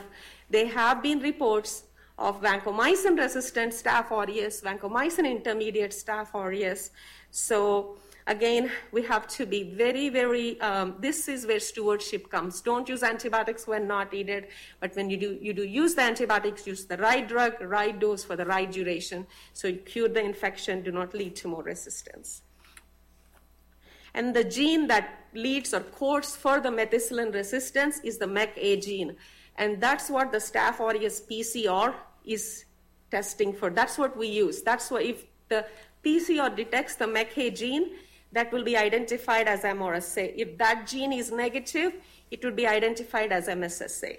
there 0.49 0.67
have 0.67 1.03
been 1.03 1.19
reports 1.19 1.83
of 2.17 2.41
vancomycin 2.41 3.17
resistant 3.17 3.73
staph 3.73 4.11
aureus, 4.11 4.61
vancomycin 4.61 5.29
intermediate 5.29 5.91
staph 5.91 6.33
aureus. 6.35 6.91
So 7.31 7.97
again, 8.27 8.71
we 8.91 9.01
have 9.03 9.27
to 9.27 9.45
be 9.45 9.73
very, 9.73 10.09
very, 10.09 10.59
um, 10.61 10.95
this 10.99 11.27
is 11.27 11.47
where 11.47 11.59
stewardship 11.59 12.29
comes. 12.29 12.61
Don't 12.61 12.87
use 12.87 13.03
antibiotics 13.03 13.67
when 13.67 13.87
not 13.87 14.13
needed, 14.13 14.47
but 14.79 14.95
when 14.95 15.09
you 15.09 15.17
do, 15.17 15.37
you 15.41 15.53
do 15.53 15.63
use 15.63 15.95
the 15.95 16.03
antibiotics, 16.03 16.67
use 16.67 16.85
the 16.85 16.97
right 16.97 17.27
drug, 17.27 17.59
right 17.61 17.99
dose 17.99 18.23
for 18.23 18.35
the 18.35 18.45
right 18.45 18.71
duration. 18.71 19.25
So 19.53 19.67
you 19.67 19.77
cure 19.77 20.09
the 20.09 20.23
infection, 20.23 20.83
do 20.83 20.91
not 20.91 21.13
lead 21.13 21.35
to 21.37 21.47
more 21.47 21.63
resistance. 21.63 22.43
And 24.13 24.35
the 24.35 24.43
gene 24.43 24.87
that 24.87 25.25
leads 25.33 25.73
or 25.73 25.79
codes 25.79 26.35
for 26.35 26.59
the 26.59 26.69
methicillin 26.69 27.33
resistance 27.33 27.99
is 28.03 28.19
the 28.19 28.27
mecA 28.27 28.79
gene. 28.81 29.15
And 29.57 29.79
that's 29.79 30.09
what 30.09 30.31
the 30.31 30.39
Staph 30.39 30.79
aureus 30.79 31.21
PCR 31.21 31.93
is 32.25 32.65
testing 33.11 33.53
for. 33.53 33.69
That's 33.69 33.97
what 33.97 34.17
we 34.17 34.27
use. 34.27 34.61
That's 34.61 34.89
why 34.89 35.01
if 35.01 35.25
the 35.49 35.65
PCR 36.03 36.55
detects 36.55 36.95
the 36.95 37.05
mecA 37.05 37.55
gene, 37.55 37.91
that 38.31 38.51
will 38.51 38.63
be 38.63 38.75
identified 38.75 39.47
as 39.47 39.61
MRSA. 39.61 40.33
If 40.35 40.57
that 40.57 40.87
gene 40.87 41.13
is 41.13 41.31
negative, 41.31 41.93
it 42.31 42.43
would 42.43 42.55
be 42.55 42.65
identified 42.65 43.31
as 43.31 43.47
MSSA. 43.47 44.17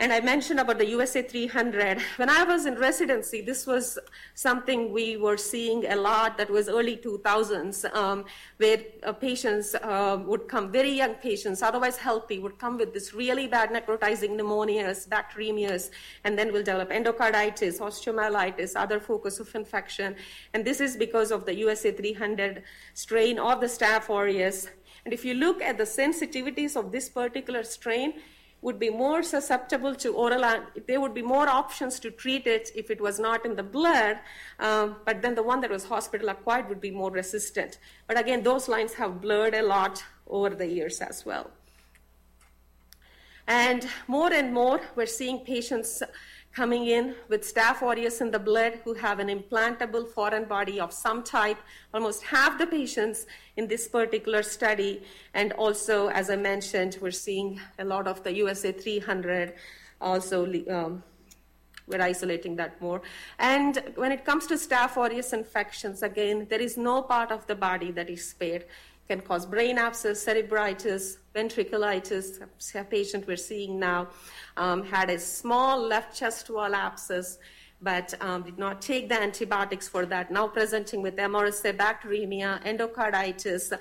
And 0.00 0.14
I 0.14 0.20
mentioned 0.20 0.58
about 0.58 0.78
the 0.78 0.86
USA 0.86 1.20
300. 1.20 2.00
When 2.16 2.30
I 2.30 2.42
was 2.42 2.64
in 2.64 2.76
residency, 2.76 3.42
this 3.42 3.66
was 3.66 3.98
something 4.32 4.92
we 4.92 5.18
were 5.18 5.36
seeing 5.36 5.84
a 5.84 5.94
lot. 5.94 6.38
That 6.38 6.48
was 6.48 6.70
early 6.70 6.96
2000s, 6.96 7.94
um, 7.94 8.24
where 8.56 8.78
uh, 9.02 9.12
patients 9.12 9.74
uh, 9.74 10.18
would 10.24 10.48
come, 10.48 10.72
very 10.72 10.90
young 10.90 11.16
patients, 11.16 11.60
otherwise 11.60 11.98
healthy, 11.98 12.38
would 12.38 12.58
come 12.58 12.78
with 12.78 12.94
this 12.94 13.12
really 13.12 13.46
bad 13.46 13.68
necrotizing 13.68 14.40
pneumonias, 14.40 15.06
bacteremias, 15.06 15.90
and 16.24 16.38
then 16.38 16.50
will 16.50 16.62
develop 16.62 16.88
endocarditis, 16.88 17.78
osteomyelitis, 17.78 18.72
other 18.76 19.00
focus 19.00 19.38
of 19.38 19.54
infection. 19.54 20.16
And 20.54 20.64
this 20.64 20.80
is 20.80 20.96
because 20.96 21.30
of 21.30 21.44
the 21.44 21.54
USA 21.56 21.92
300 21.92 22.62
strain 22.94 23.38
of 23.38 23.60
the 23.60 23.66
Staph 23.66 24.08
aureus. 24.08 24.66
And 25.04 25.12
if 25.12 25.26
you 25.26 25.34
look 25.34 25.60
at 25.60 25.76
the 25.76 25.84
sensitivities 25.84 26.74
of 26.74 26.90
this 26.90 27.10
particular 27.10 27.64
strain, 27.64 28.14
would 28.62 28.78
be 28.78 28.90
more 28.90 29.22
susceptible 29.22 29.94
to 29.94 30.12
oral, 30.14 30.44
there 30.86 31.00
would 31.00 31.14
be 31.14 31.22
more 31.22 31.48
options 31.48 31.98
to 32.00 32.10
treat 32.10 32.46
it 32.46 32.70
if 32.74 32.90
it 32.90 33.00
was 33.00 33.18
not 33.18 33.46
in 33.46 33.56
the 33.56 33.62
blood, 33.62 34.18
um, 34.58 34.96
but 35.06 35.22
then 35.22 35.34
the 35.34 35.42
one 35.42 35.60
that 35.60 35.70
was 35.70 35.84
hospital 35.84 36.28
acquired 36.28 36.68
would 36.68 36.80
be 36.80 36.90
more 36.90 37.10
resistant. 37.10 37.78
But 38.06 38.18
again, 38.18 38.42
those 38.42 38.68
lines 38.68 38.92
have 38.94 39.20
blurred 39.20 39.54
a 39.54 39.62
lot 39.62 40.04
over 40.26 40.50
the 40.50 40.66
years 40.66 41.00
as 41.00 41.24
well. 41.24 41.50
And 43.46 43.88
more 44.06 44.32
and 44.32 44.52
more, 44.52 44.80
we're 44.94 45.06
seeing 45.06 45.40
patients 45.40 46.02
coming 46.52 46.86
in 46.88 47.14
with 47.28 47.42
staph 47.42 47.80
aureus 47.80 48.20
in 48.20 48.30
the 48.30 48.38
blood 48.38 48.80
who 48.84 48.94
have 48.94 49.18
an 49.20 49.28
implantable 49.28 50.08
foreign 50.08 50.44
body 50.44 50.80
of 50.80 50.92
some 50.92 51.22
type, 51.22 51.58
almost 51.94 52.22
half 52.24 52.58
the 52.58 52.66
patients 52.66 53.26
in 53.56 53.68
this 53.68 53.86
particular 53.86 54.42
study. 54.42 55.02
And 55.34 55.52
also, 55.52 56.08
as 56.08 56.28
I 56.28 56.36
mentioned, 56.36 56.98
we're 57.00 57.12
seeing 57.12 57.60
a 57.78 57.84
lot 57.84 58.08
of 58.08 58.22
the 58.24 58.32
USA 58.34 58.72
300 58.72 59.54
also. 60.00 60.44
Um, 60.68 61.02
we're 61.86 62.02
isolating 62.02 62.54
that 62.56 62.80
more. 62.80 63.02
And 63.40 63.82
when 63.96 64.12
it 64.12 64.24
comes 64.24 64.46
to 64.46 64.54
staph 64.54 64.96
aureus 64.96 65.32
infections, 65.32 66.04
again, 66.04 66.46
there 66.48 66.60
is 66.60 66.76
no 66.76 67.02
part 67.02 67.32
of 67.32 67.46
the 67.48 67.56
body 67.56 67.90
that 67.92 68.08
is 68.08 68.30
spared 68.30 68.64
can 69.10 69.20
cause 69.20 69.44
brain 69.44 69.76
abscess, 69.76 70.24
cerebritis, 70.24 71.16
ventriculitis. 71.34 72.40
A 72.76 72.84
patient 72.84 73.26
we're 73.26 73.36
seeing 73.36 73.80
now 73.80 74.08
um, 74.56 74.84
had 74.84 75.10
a 75.10 75.18
small 75.18 75.80
left 75.80 76.16
chest 76.16 76.48
wall 76.48 76.72
abscess 76.76 77.38
but 77.82 78.14
um, 78.20 78.42
did 78.42 78.58
not 78.58 78.82
take 78.82 79.08
the 79.08 79.20
antibiotics 79.20 79.88
for 79.88 80.04
that. 80.06 80.30
Now 80.30 80.46
presenting 80.46 81.00
with 81.02 81.16
MRSA, 81.16 81.76
bacteremia, 81.76 82.62
endocarditis, 82.64 83.72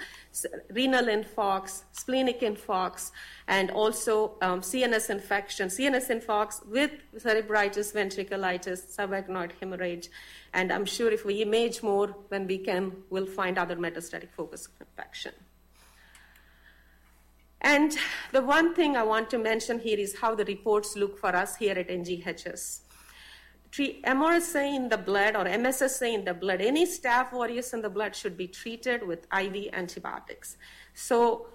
renal 0.72 1.06
infarcts, 1.06 1.84
splenic 1.92 2.42
infarcts, 2.42 3.12
and 3.48 3.72
also 3.72 4.38
um, 4.42 4.62
CNS 4.62 5.10
infection, 5.10 5.68
CNS 5.68 6.22
infarcts 6.22 6.66
with 6.66 6.92
cerebritis, 7.18 7.94
ventriculitis, 7.94 8.96
subarachnoid 8.96 9.52
hemorrhage. 9.60 10.10
And 10.54 10.72
I'm 10.72 10.86
sure 10.86 11.12
if 11.12 11.26
we 11.26 11.42
image 11.42 11.84
more, 11.84 12.08
when 12.30 12.48
we 12.48 12.58
can, 12.58 12.94
we'll 13.10 13.26
find 13.26 13.58
other 13.58 13.76
metastatic 13.76 14.30
focus 14.32 14.70
infection. 14.80 15.34
And 17.62 17.98
the 18.32 18.42
one 18.42 18.74
thing 18.74 18.96
I 18.96 19.04
want 19.04 19.30
to 19.32 19.38
mention 19.38 19.80
here 19.80 20.00
is 20.00 20.18
how 20.20 20.34
the 20.34 20.46
reports 20.46 20.96
look 20.96 21.20
for 21.20 21.36
us 21.36 21.58
here 21.58 21.78
at 21.78 21.90
NGHS 21.90 22.80
treat 23.72 24.04
MRSA 24.04 24.76
in 24.76 24.90
the 24.90 24.98
blood 24.98 25.36
or 25.36 25.46
MSSA 25.46 26.14
in 26.14 26.26
the 26.26 26.34
blood, 26.34 26.62
any 26.62 26.86
staph 26.86 27.34
aureus 27.34 27.74
in 27.74 27.82
the 27.82 27.90
blood 27.90 28.16
should 28.16 28.36
be 28.36 28.48
treated 28.48 29.06
with 29.08 29.28
IV 29.34 29.70
antibiotics. 29.74 30.58
So 30.94 31.48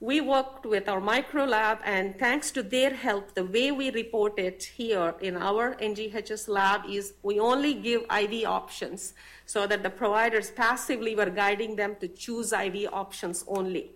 we 0.00 0.22
worked 0.22 0.64
with 0.64 0.88
our 0.88 1.00
micro 1.00 1.44
lab, 1.44 1.78
and 1.84 2.18
thanks 2.18 2.50
to 2.52 2.62
their 2.62 2.94
help, 2.94 3.34
the 3.34 3.44
way 3.44 3.70
we 3.70 3.90
report 3.90 4.38
it 4.38 4.62
here 4.62 5.14
in 5.20 5.36
our 5.36 5.74
NGHS 5.74 6.48
lab 6.48 6.82
is 6.88 7.12
we 7.22 7.38
only 7.38 7.74
give 7.74 8.02
IV 8.10 8.46
options 8.46 9.12
so 9.44 9.66
that 9.66 9.82
the 9.82 9.90
providers 9.90 10.50
passively 10.50 11.14
were 11.14 11.28
guiding 11.28 11.76
them 11.76 11.96
to 12.00 12.08
choose 12.08 12.52
IV 12.52 12.88
options 12.92 13.44
only. 13.46 13.90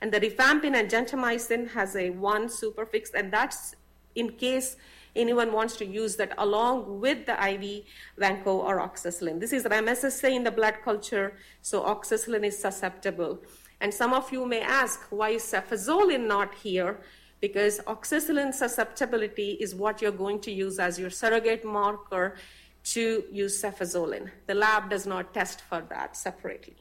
And 0.00 0.12
the 0.12 0.20
rifampin 0.20 0.76
and 0.76 0.88
gentamicin 0.88 1.70
has 1.70 1.96
a 1.96 2.10
one 2.10 2.46
superfix, 2.46 3.08
and 3.12 3.32
that's 3.32 3.74
in 4.14 4.30
case 4.30 4.76
anyone 5.18 5.52
wants 5.52 5.76
to 5.76 5.84
use 5.84 6.16
that 6.16 6.32
along 6.38 7.00
with 7.00 7.26
the 7.26 7.32
IV 7.32 7.84
vanco 8.18 8.46
or 8.46 8.78
oxacillin. 8.78 9.40
This 9.40 9.52
is 9.52 9.64
MSSA 9.64 10.30
in 10.34 10.44
the 10.44 10.50
blood 10.50 10.76
culture, 10.84 11.34
so 11.60 11.82
oxacillin 11.82 12.44
is 12.44 12.58
susceptible. 12.58 13.42
And 13.80 13.92
some 13.92 14.12
of 14.14 14.32
you 14.32 14.46
may 14.46 14.60
ask, 14.60 15.00
why 15.10 15.30
is 15.30 15.42
cefazolin 15.42 16.26
not 16.26 16.54
here? 16.54 17.00
Because 17.40 17.80
oxacillin 17.80 18.52
susceptibility 18.52 19.52
is 19.60 19.74
what 19.74 20.00
you're 20.00 20.10
going 20.10 20.40
to 20.40 20.50
use 20.50 20.78
as 20.78 20.98
your 20.98 21.10
surrogate 21.10 21.64
marker 21.64 22.36
to 22.84 23.24
use 23.30 23.62
cefazolin. 23.62 24.30
The 24.46 24.54
lab 24.54 24.90
does 24.90 25.06
not 25.06 25.34
test 25.34 25.60
for 25.60 25.80
that 25.90 26.16
separately. 26.16 26.76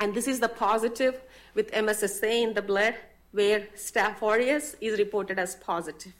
And 0.00 0.14
this 0.14 0.28
is 0.28 0.40
the 0.40 0.48
positive 0.48 1.20
with 1.54 1.70
MSSA 1.72 2.42
in 2.42 2.54
the 2.54 2.62
blood, 2.62 2.94
where 3.32 3.68
Staph 3.76 4.22
aureus 4.22 4.76
is 4.80 4.98
reported 4.98 5.38
as 5.38 5.56
positive. 5.56 6.14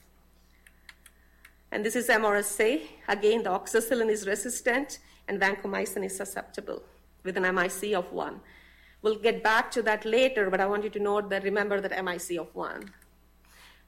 And 1.71 1.85
this 1.85 1.97
is 1.97 2.09
MRSA. 2.09 2.83
Again, 3.09 3.43
the 3.43 3.51
oxacillin 3.51 4.11
is 4.11 4.27
resistant 4.27 5.01
and 5.29 5.41
vancomycin 5.41 6.05
is 6.05 6.17
susceptible 6.17 6.83
with 7.25 7.37
an 7.37 7.55
MIC 7.55 7.95
of 7.95 8.11
1. 8.13 8.41
We'll 9.03 9.19
get 9.19 9.43
back 9.43 9.71
to 9.73 9.83
that 9.83 10.05
later, 10.05 10.51
but 10.51 10.61
I 10.61 10.67
want 10.67 10.85
you 10.85 10.91
to 10.91 10.99
note 10.99 11.31
that 11.31 11.45
remember 11.45 11.81
that 11.81 12.05
MIC 12.05 12.39
of 12.39 12.55
1. 12.55 12.91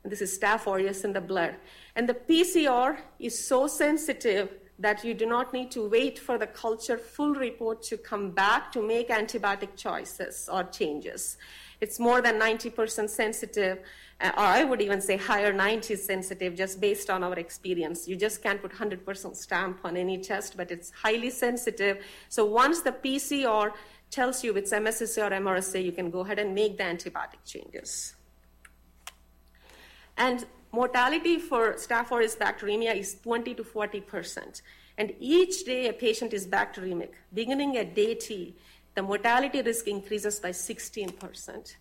And 0.02 0.12
this 0.12 0.20
is 0.20 0.38
Staph 0.38 0.66
aureus 0.66 1.04
in 1.04 1.12
the 1.12 1.20
blood. 1.20 1.56
And 1.96 2.08
the 2.08 2.14
PCR 2.14 2.98
is 3.18 3.46
so 3.46 3.66
sensitive 3.66 4.50
that 4.78 5.04
you 5.04 5.12
do 5.12 5.26
not 5.26 5.52
need 5.52 5.70
to 5.70 5.88
wait 5.88 6.18
for 6.18 6.38
the 6.38 6.46
culture 6.46 6.96
full 6.96 7.34
report 7.34 7.82
to 7.82 7.98
come 7.98 8.30
back 8.30 8.72
to 8.72 8.82
make 8.82 9.08
antibiotic 9.10 9.76
choices 9.76 10.48
or 10.50 10.64
changes. 10.64 11.36
It's 11.80 11.98
more 11.98 12.20
than 12.20 12.38
90% 12.38 13.08
sensitive, 13.08 13.78
uh, 14.20 14.32
or 14.36 14.44
I 14.44 14.64
would 14.64 14.82
even 14.82 15.00
say 15.00 15.16
higher 15.16 15.52
90 15.52 15.96
sensitive 15.96 16.54
just 16.54 16.80
based 16.80 17.08
on 17.08 17.24
our 17.24 17.38
experience. 17.38 18.06
You 18.06 18.16
just 18.16 18.42
can't 18.42 18.60
put 18.60 18.72
100% 18.72 19.34
stamp 19.36 19.80
on 19.84 19.96
any 19.96 20.18
test, 20.18 20.56
but 20.56 20.70
it's 20.70 20.90
highly 20.90 21.30
sensitive. 21.30 22.04
So 22.28 22.44
once 22.44 22.82
the 22.82 22.92
PCR 22.92 23.72
tells 24.10 24.44
you 24.44 24.54
it's 24.56 24.72
MSSA 24.72 25.26
or 25.26 25.30
MRSA, 25.30 25.82
you 25.82 25.92
can 25.92 26.10
go 26.10 26.20
ahead 26.20 26.38
and 26.38 26.54
make 26.54 26.76
the 26.76 26.84
antibiotic 26.84 27.42
changes. 27.46 28.14
And 30.18 30.44
mortality 30.72 31.38
for 31.38 31.74
Staph 31.74 32.10
aureus 32.10 32.36
bacteremia 32.36 32.94
is 32.94 33.18
20 33.22 33.54
to 33.54 33.64
40 33.64 34.00
percent. 34.02 34.62
And 34.98 35.14
each 35.18 35.64
day 35.64 35.88
a 35.88 35.94
patient 35.94 36.34
is 36.34 36.46
bacteremic. 36.46 37.12
Beginning 37.32 37.78
at 37.78 37.94
day 37.94 38.14
T, 38.14 38.54
the 39.00 39.06
mortality 39.06 39.62
risk 39.62 39.88
increases 39.88 40.38
by 40.40 40.50
16%. 40.50 41.74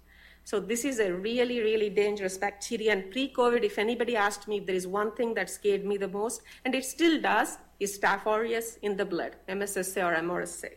So 0.45 0.61
this 0.61 0.85
is 0.85 0.99
a 0.99 1.11
really, 1.13 1.59
really 1.59 1.89
dangerous 1.89 2.37
bacteria. 2.37 2.93
And 2.93 3.11
pre-COVID, 3.11 3.61
if 3.61 3.77
anybody 3.77 4.15
asked 4.15 4.47
me 4.47 4.59
if 4.59 4.65
there 4.65 4.75
is 4.83 4.87
one 4.87 5.11
thing 5.17 5.33
that 5.33 5.49
scared 5.49 5.83
me 5.83 5.97
the 5.97 6.07
most, 6.07 6.41
and 6.63 6.73
it 6.73 6.85
still 6.85 7.19
does, 7.19 7.57
is 7.77 7.99
Staph 7.99 8.25
aureus 8.25 8.77
in 8.83 8.95
the 8.95 9.03
blood, 9.03 9.35
MSSA 9.49 10.01
or 10.07 10.15
MRSA. 10.15 10.69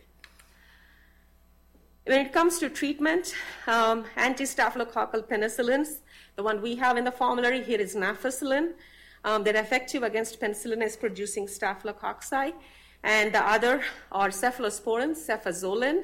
When 2.07 2.25
it 2.25 2.33
comes 2.33 2.59
to 2.59 2.67
treatment, 2.67 3.33
um, 3.67 4.03
anti-staphylococcal 4.17 5.29
penicillins, 5.29 5.99
the 6.35 6.43
one 6.43 6.61
we 6.61 6.75
have 6.75 6.97
in 6.97 7.05
the 7.05 7.11
formulary 7.23 7.63
here 7.63 7.79
is 7.79 7.95
nafcillin. 7.95 8.73
Um, 9.23 9.45
they're 9.45 9.55
effective 9.55 10.03
against 10.03 10.41
penicillin 10.41 10.99
producing 10.99 11.47
staphylococci. 11.47 12.51
And 13.03 13.33
the 13.33 13.45
other 13.45 13.83
are 14.11 14.29
cephalosporins, 14.29 15.17
cefazolin, 15.27 16.03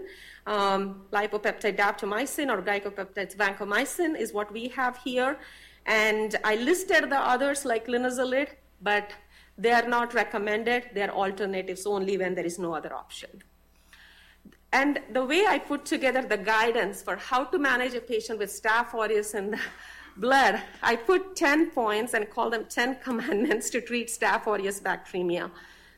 um, 0.49 1.03
lipopeptide 1.11 1.77
daptomycin 1.77 2.49
or 2.49 2.61
glycopeptides 2.61 3.35
vancomycin 3.37 4.19
is 4.19 4.33
what 4.33 4.51
we 4.51 4.67
have 4.69 4.97
here. 4.97 5.37
And 5.85 6.35
I 6.43 6.55
listed 6.55 7.09
the 7.09 7.19
others 7.19 7.65
like 7.65 7.87
linezolid, 7.87 8.49
but 8.81 9.11
they 9.57 9.71
are 9.71 9.87
not 9.87 10.13
recommended. 10.13 10.89
They 10.93 11.03
are 11.03 11.11
alternatives 11.11 11.85
only 11.85 12.17
when 12.17 12.33
there 12.33 12.45
is 12.45 12.57
no 12.57 12.73
other 12.73 12.93
option. 12.93 13.43
And 14.73 14.99
the 15.13 15.23
way 15.23 15.45
I 15.47 15.59
put 15.59 15.85
together 15.85 16.23
the 16.23 16.37
guidance 16.37 17.01
for 17.01 17.15
how 17.15 17.43
to 17.45 17.59
manage 17.59 17.93
a 17.93 18.01
patient 18.01 18.39
with 18.39 18.49
staph 18.49 18.93
aureus 18.93 19.33
in 19.35 19.51
the 19.51 19.59
blood, 20.17 20.61
I 20.81 20.95
put 20.95 21.35
10 21.35 21.71
points 21.71 22.13
and 22.13 22.29
call 22.29 22.49
them 22.49 22.65
10 22.65 22.97
commandments 23.03 23.69
to 23.71 23.81
treat 23.81 24.07
staph 24.07 24.47
aureus 24.47 24.79
bacteremia. 24.79 25.51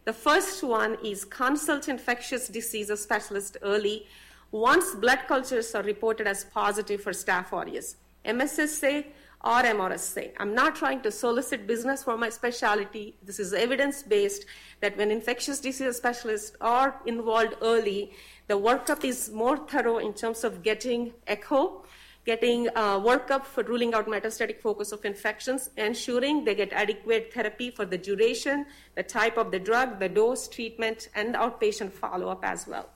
The 0.03 0.13
first 0.13 0.63
one 0.63 0.97
is 1.05 1.23
consult 1.23 1.87
infectious 1.87 2.47
diseases 2.47 3.01
specialist 3.01 3.57
early 3.61 4.07
once 4.51 4.93
blood 4.95 5.19
cultures 5.27 5.73
are 5.73 5.83
reported 5.83 6.27
as 6.27 6.43
positive 6.43 7.01
for 7.01 7.11
Staph 7.11 7.51
aureus. 7.53 7.95
MSSA 8.25 9.05
or 9.43 9.63
MRSA. 9.63 10.31
I'm 10.37 10.53
not 10.53 10.75
trying 10.75 11.01
to 11.01 11.11
solicit 11.11 11.65
business 11.65 12.03
for 12.03 12.17
my 12.17 12.29
specialty. 12.29 13.15
This 13.23 13.39
is 13.39 13.53
evidence 13.53 14.03
based 14.03 14.45
that 14.81 14.95
when 14.97 15.09
infectious 15.09 15.59
disease 15.59 15.97
specialists 15.97 16.55
are 16.61 17.01
involved 17.05 17.55
early, 17.61 18.11
the 18.47 18.59
workup 18.59 19.03
is 19.03 19.31
more 19.31 19.57
thorough 19.57 19.97
in 19.97 20.13
terms 20.13 20.43
of 20.43 20.61
getting 20.61 21.13
echo 21.25 21.83
getting 22.25 22.67
uh, 22.75 22.99
workup 22.99 23.45
for 23.45 23.63
ruling 23.63 23.93
out 23.93 24.07
metastatic 24.07 24.59
focus 24.61 24.91
of 24.91 25.03
infections, 25.05 25.71
ensuring 25.77 26.45
they 26.45 26.53
get 26.53 26.71
adequate 26.71 27.33
therapy 27.33 27.71
for 27.71 27.85
the 27.85 27.97
duration, 27.97 28.65
the 28.95 29.03
type 29.03 29.37
of 29.37 29.51
the 29.51 29.59
drug, 29.59 29.99
the 29.99 30.07
dose, 30.07 30.47
treatment, 30.47 31.09
and 31.15 31.33
outpatient 31.33 31.91
follow 31.91 32.29
up 32.29 32.43
as 32.43 32.67
well. 32.67 32.89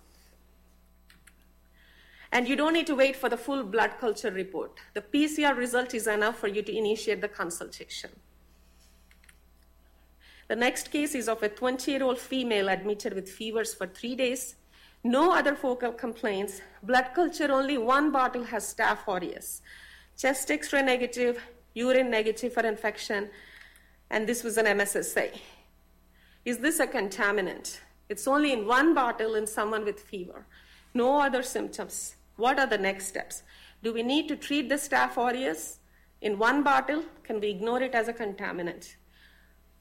And 2.36 2.50
you 2.50 2.58
don't 2.58 2.74
need 2.74 2.88
to 2.88 2.96
wait 2.96 3.16
for 3.16 3.30
the 3.30 3.38
full 3.38 3.64
blood 3.64 3.92
culture 3.98 4.30
report. 4.30 4.78
The 4.94 5.02
PCR 5.02 5.56
result 5.56 5.94
is 5.94 6.06
enough 6.06 6.38
for 6.38 6.50
you 6.50 6.62
to 6.64 6.78
initiate 6.78 7.22
the 7.22 7.30
consultation. 7.30 8.10
The 10.50 10.58
next 10.58 10.92
case 10.92 11.16
is 11.16 11.30
of 11.30 11.42
a 11.44 11.48
20 11.48 11.90
year 11.90 12.04
old 12.04 12.20
female 12.20 12.68
admitted 12.68 13.14
with 13.14 13.30
fevers 13.30 13.74
for 13.74 13.88
three 13.88 14.18
days 14.18 14.56
no 15.06 15.32
other 15.32 15.56
focal 15.56 15.94
complaints. 15.94 16.62
Blood 16.82 17.12
culture, 17.14 17.52
only 17.52 17.78
one 17.78 18.12
bottle 18.12 18.44
has 18.44 18.74
staph 18.74 19.08
aureus. 19.08 19.62
Chest 20.18 20.50
x 20.50 20.74
ray 20.74 20.82
negative, 20.82 21.40
urine 21.76 22.10
negative 22.10 22.54
for 22.54 22.66
infection, 22.66 23.30
and 24.10 24.28
this 24.28 24.44
was 24.44 24.58
an 24.58 24.66
MSSA. 24.66 25.30
Is 26.44 26.58
this 26.58 26.80
a 26.80 26.88
contaminant? 26.88 27.80
It's 28.10 28.28
only 28.28 28.52
in 28.52 28.66
one 28.66 28.96
bottle 28.96 29.36
in 29.36 29.46
someone 29.46 29.86
with 29.86 30.00
fever. 30.00 30.48
No 30.96 31.22
other 31.22 31.44
symptoms. 31.44 32.16
What 32.36 32.60
are 32.60 32.68
the 32.68 32.78
next 32.78 33.08
steps? 33.08 33.44
Do 33.84 33.94
we 33.94 34.04
need 34.04 34.28
to 34.28 34.36
treat 34.36 34.70
the 34.70 34.76
staph 34.76 35.18
aureus 35.18 35.80
in 36.22 36.40
one 36.40 36.64
bottle? 36.64 37.04
Can 37.24 37.40
we 37.40 37.50
ignore 37.50 37.82
it 37.82 37.96
as 37.96 38.08
a 38.08 38.14
contaminant? 38.14 38.96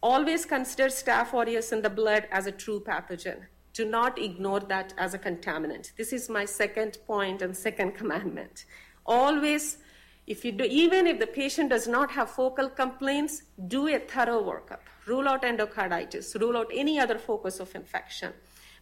Always 0.03 0.45
consider 0.45 0.89
staph 0.89 1.33
aureus 1.33 1.73
in 1.73 1.83
the 1.83 1.91
blood 1.91 2.29
as 2.31 2.47
a 2.47 2.53
true 2.53 2.81
pathogen 2.81 3.47
do 3.75 3.85
not 3.85 4.19
ignore 4.19 4.61
that 4.61 4.95
as 4.97 5.15
a 5.15 5.19
contaminant. 5.19 5.95
This 5.97 6.13
is 6.13 6.31
my 6.31 6.45
second 6.45 6.99
point 7.07 7.43
and 7.43 7.55
second 7.55 7.93
commandment. 8.01 8.65
Always, 9.05 9.79
if 10.27 10.45
you 10.45 10.53
do, 10.53 10.65
even 10.65 11.07
if 11.07 11.19
the 11.19 11.27
patient 11.27 11.71
does 11.71 11.87
not 11.87 12.11
have 12.13 12.31
focal 12.31 12.71
complaints, 12.71 13.43
do 13.69 13.89
a 13.89 13.99
thorough 13.99 14.43
workup. 14.43 14.81
Rule 15.07 15.29
out 15.29 15.43
endocarditis, 15.43 16.41
rule 16.41 16.57
out 16.57 16.71
any 16.73 16.99
other 16.99 17.19
focus 17.19 17.61
of 17.61 17.75
infection, 17.75 18.33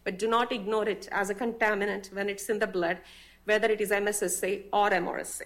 but 0.05 0.17
do 0.17 0.27
not 0.29 0.53
ignore 0.53 0.87
it 0.87 1.09
as 1.11 1.29
a 1.29 1.35
contaminant 1.35 2.13
when 2.13 2.29
it's 2.29 2.47
in 2.47 2.59
the 2.59 2.67
blood, 2.67 2.99
whether 3.45 3.69
it 3.69 3.81
is 3.81 3.91
MSSA 3.91 4.65
or 4.71 4.89
MRSA. 4.89 5.43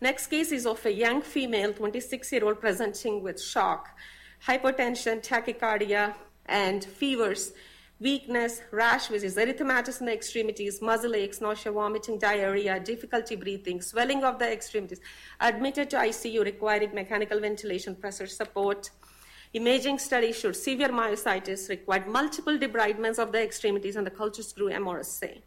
Next 0.00 0.28
case 0.28 0.50
is 0.50 0.66
of 0.66 0.84
a 0.86 0.92
young 0.92 1.20
female, 1.20 1.74
26 1.74 2.32
year 2.32 2.44
old, 2.44 2.60
presenting 2.60 3.22
with 3.22 3.42
shock, 3.42 3.90
hypotension, 4.46 5.22
tachycardia, 5.22 6.14
and 6.46 6.82
fevers, 6.82 7.52
weakness, 8.00 8.62
rash, 8.70 9.10
which 9.10 9.22
is 9.22 9.36
erythematous 9.36 10.00
in 10.00 10.06
the 10.06 10.12
extremities, 10.12 10.80
muscle 10.80 11.14
aches, 11.14 11.42
nausea, 11.42 11.70
vomiting, 11.70 12.18
diarrhea, 12.18 12.80
difficulty 12.80 13.36
breathing, 13.36 13.82
swelling 13.82 14.24
of 14.24 14.38
the 14.38 14.50
extremities, 14.50 15.00
admitted 15.38 15.90
to 15.90 15.96
ICU 15.96 16.44
requiring 16.44 16.94
mechanical 16.94 17.38
ventilation, 17.38 17.94
pressure 17.94 18.26
support. 18.26 18.90
Imaging 19.52 19.98
study 19.98 20.32
showed 20.32 20.56
severe 20.56 20.88
myositis, 20.88 21.68
required 21.68 22.06
multiple 22.06 22.56
debridements 22.56 23.18
of 23.18 23.32
the 23.32 23.42
extremities, 23.42 23.96
and 23.96 24.06
the 24.06 24.10
cultures 24.10 24.52
grew 24.54 24.70
MRSA. 24.70 25.42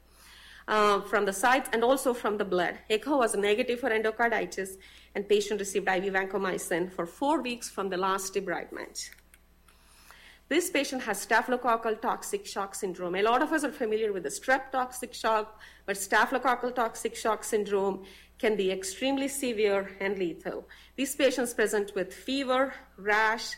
Uh, 0.65 1.01
from 1.01 1.25
the 1.25 1.33
sides 1.33 1.69
and 1.73 1.83
also 1.83 2.13
from 2.13 2.37
the 2.37 2.45
blood. 2.45 2.79
Echo 2.89 3.17
was 3.17 3.35
negative 3.35 3.81
for 3.81 3.89
endocarditis, 3.89 4.77
and 5.13 5.27
patient 5.27 5.59
received 5.59 5.89
IV 5.89 6.13
vancomycin 6.13 6.89
for 6.89 7.05
four 7.05 7.41
weeks 7.41 7.69
from 7.69 7.89
the 7.89 7.97
last 7.97 8.33
debridement. 8.33 9.09
This 10.47 10.69
patient 10.69 11.01
has 11.03 11.25
staphylococcal 11.25 12.01
toxic 12.01 12.45
shock 12.45 12.75
syndrome. 12.75 13.15
A 13.15 13.21
lot 13.23 13.41
of 13.41 13.51
us 13.51 13.65
are 13.65 13.71
familiar 13.73 14.13
with 14.13 14.23
the 14.23 14.29
strep 14.29 14.71
toxic 14.71 15.13
shock, 15.13 15.59
but 15.85 15.97
staphylococcal 15.97 16.73
toxic 16.73 17.15
shock 17.15 17.43
syndrome 17.43 18.05
can 18.39 18.55
be 18.55 18.71
extremely 18.71 19.27
severe 19.27 19.91
and 19.99 20.17
lethal. 20.17 20.67
These 20.95 21.15
patients 21.15 21.53
present 21.53 21.93
with 21.93 22.13
fever, 22.13 22.73
rash. 22.97 23.55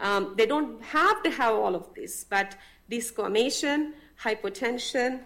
Um, 0.00 0.34
they 0.38 0.46
don't 0.46 0.82
have 0.82 1.22
to 1.22 1.30
have 1.30 1.54
all 1.54 1.74
of 1.74 1.92
this, 1.94 2.24
but 2.24 2.56
desquamation, 2.90 3.92
hypotension, 4.22 5.20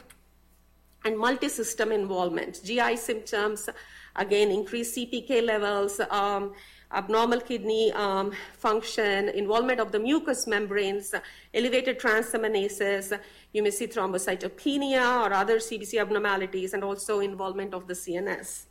and 1.05 1.19
multi-system 1.19 1.93
involvement. 1.93 2.61
GI 2.65 2.97
symptoms, 2.97 3.69
again, 4.17 4.51
increased 4.51 4.97
CPK 4.97 5.45
levels, 5.45 6.01
um, 6.11 6.53
abnormal 6.93 7.41
kidney 7.41 7.93
um, 7.93 8.33
function, 8.59 9.29
involvement 9.31 9.81
of 9.81 9.93
the 9.93 9.99
mucous 9.99 10.47
membranes, 10.47 11.15
elevated 11.55 12.01
transaminases, 12.01 13.19
you 13.53 13.63
may 13.63 13.71
see 13.71 13.87
thrombocytopenia 13.87 15.25
or 15.25 15.33
other 15.33 15.59
CBC 15.59 16.01
abnormalities, 16.01 16.75
and 16.75 16.83
also 16.83 17.21
involvement 17.21 17.75
of 17.75 17.87
the 17.87 17.95
CNS. 17.95 18.67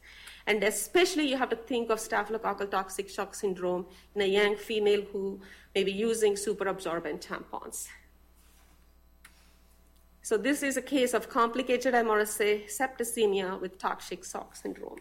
And 0.47 0.63
especially, 0.63 1.29
you 1.29 1.37
have 1.37 1.49
to 1.49 1.55
think 1.55 1.89
of 1.89 1.99
staphylococcal 1.99 2.71
toxic 2.71 3.09
shock 3.09 3.35
syndrome 3.35 3.85
in 4.15 4.21
a 4.21 4.25
young 4.25 4.55
female 4.55 5.03
who 5.11 5.39
may 5.75 5.83
be 5.83 5.91
using 5.91 6.33
superabsorbent 6.33 7.25
tampons. 7.25 7.87
So, 10.21 10.37
this 10.37 10.63
is 10.63 10.77
a 10.77 10.81
case 10.81 11.13
of 11.13 11.29
complicated 11.29 11.93
MRSA 11.93 12.69
septicemia 12.69 13.59
with 13.59 13.77
toxic 13.77 14.25
shock 14.25 14.55
syndrome. 14.55 14.99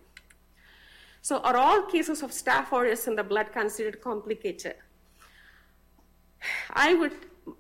So, 1.23 1.39
are 1.39 1.57
all 1.57 1.83
cases 1.83 2.23
of 2.23 2.31
staph 2.31 2.73
aureus 2.73 3.07
in 3.09 3.17
the 3.17 3.25
blood 3.25 3.53
considered 3.53 4.01
complicated? 4.01 4.77
I 6.73 6.95
would, 6.95 7.13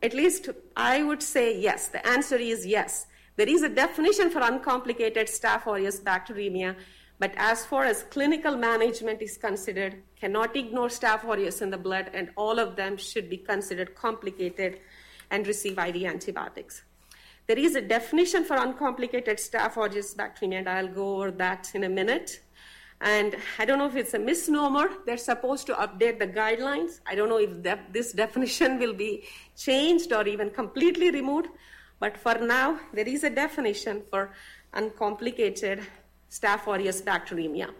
at 0.03 0.14
least, 0.14 0.49
I 0.77 1.03
would 1.03 1.23
say 1.23 1.59
yes. 1.59 1.88
The 1.88 2.07
answer 2.07 2.37
is 2.37 2.64
yes. 2.64 3.07
There 3.37 3.49
is 3.49 3.62
a 3.62 3.68
definition 3.68 4.31
for 4.31 4.40
uncomplicated 4.40 5.27
staph 5.27 5.66
aureus 5.66 6.01
bacteremia, 6.01 6.77
but 7.18 7.33
as 7.37 7.66
far 7.66 7.85
as 7.85 8.05
clinical 8.05 8.57
management 8.57 9.21
is 9.21 9.37
considered, 9.37 10.03
cannot 10.16 10.57
ignore 10.57 10.88
staph 10.88 11.25
aureus 11.25 11.61
in 11.61 11.71
the 11.71 11.79
blood, 11.79 12.11
and 12.14 12.31
all 12.37 12.59
of 12.61 12.77
them 12.77 12.97
should 12.97 13.29
be 13.29 13.37
considered 13.37 13.97
complicated 13.97 14.81
and 15.31 15.47
receive 15.47 15.79
IV 15.79 16.05
antibiotics. 16.05 16.83
There 17.48 17.58
is 17.58 17.76
a 17.76 17.80
definition 17.80 18.44
for 18.44 18.56
uncomplicated 18.56 19.38
staph 19.38 19.78
aureus 19.78 20.14
bacteremia, 20.14 20.58
and 20.58 20.68
I'll 20.68 20.87
go 20.87 21.16
over 21.16 21.30
that 21.30 21.70
in 21.74 21.84
a 21.84 21.88
minute. 21.88 22.40
And 23.00 23.37
I 23.58 23.64
don't 23.64 23.78
know 23.78 23.87
if 23.87 23.96
it's 23.96 24.12
a 24.12 24.18
misnomer. 24.18 24.90
They're 25.06 25.16
supposed 25.16 25.66
to 25.68 25.74
update 25.76 26.18
the 26.18 26.26
guidelines. 26.26 27.00
I 27.06 27.14
don't 27.14 27.30
know 27.30 27.38
if 27.38 27.52
this 27.90 28.12
definition 28.12 28.78
will 28.78 28.92
be 28.92 29.24
changed 29.56 30.12
or 30.12 30.28
even 30.28 30.50
completely 30.50 31.11
removed. 31.11 31.48
But 31.98 32.18
for 32.18 32.34
now, 32.34 32.80
there 32.92 33.08
is 33.08 33.24
a 33.24 33.30
definition 33.30 34.02
for 34.11 34.30
uncomplicated 34.74 35.87
Staph 36.30 36.66
aureus 36.66 37.00
bacteremia. 37.00 37.70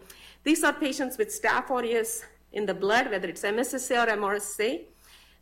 These 0.43 0.63
are 0.63 0.73
patients 0.73 1.19
with 1.19 1.29
Staph 1.29 1.69
aureus 1.69 2.25
in 2.53 2.65
the 2.65 2.73
blood, 2.73 3.11
whether 3.11 3.27
it's 3.27 3.43
MSSA 3.43 4.07
or 4.07 4.17
MRSA. 4.17 4.85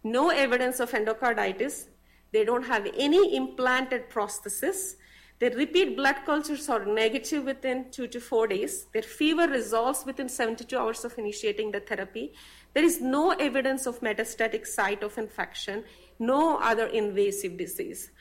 No 0.03 0.31
evidence 0.31 0.81
of 0.81 0.91
endocarditis. 0.91 1.85
They 2.37 2.45
don't 2.45 2.67
have 2.67 2.87
any 2.95 3.35
implanted 3.35 4.11
prosthesis. 4.11 4.97
Their 5.39 5.49
repeat 5.49 5.97
blood 5.97 6.17
cultures 6.23 6.69
are 6.69 6.85
negative 6.85 7.45
within 7.45 7.89
two 7.89 8.05
to 8.09 8.19
four 8.19 8.45
days. 8.45 8.85
Their 8.93 9.01
fever 9.01 9.47
resolves 9.47 10.05
within 10.05 10.29
72 10.29 10.77
hours 10.77 11.03
of 11.03 11.17
initiating 11.17 11.71
the 11.71 11.79
therapy. 11.79 12.33
There 12.75 12.83
is 12.83 13.01
no 13.01 13.31
evidence 13.31 13.87
of 13.87 14.01
metastatic 14.01 14.67
site 14.67 15.01
of 15.01 15.17
infection, 15.17 15.83
no 16.19 16.59
other 16.59 16.85
invasive 16.85 17.57
disease. 17.57 18.11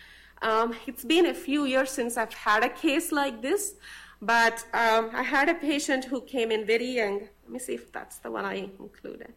Um, 0.40 0.74
it's 0.86 1.04
been 1.04 1.26
a 1.26 1.34
few 1.34 1.66
years 1.66 1.90
since 1.90 2.16
I've 2.16 2.32
had 2.32 2.64
a 2.64 2.70
case 2.70 3.12
like 3.12 3.42
this, 3.42 3.74
but 4.22 4.64
um, 4.72 5.10
I 5.12 5.24
had 5.24 5.50
a 5.50 5.54
patient 5.56 6.06
who 6.06 6.22
came 6.22 6.50
in 6.50 6.64
very 6.64 6.90
young. 6.90 7.20
Let 7.42 7.50
me 7.50 7.58
see 7.58 7.74
if 7.74 7.92
that's 7.92 8.16
the 8.16 8.30
one 8.30 8.46
I 8.46 8.54
included 8.80 9.34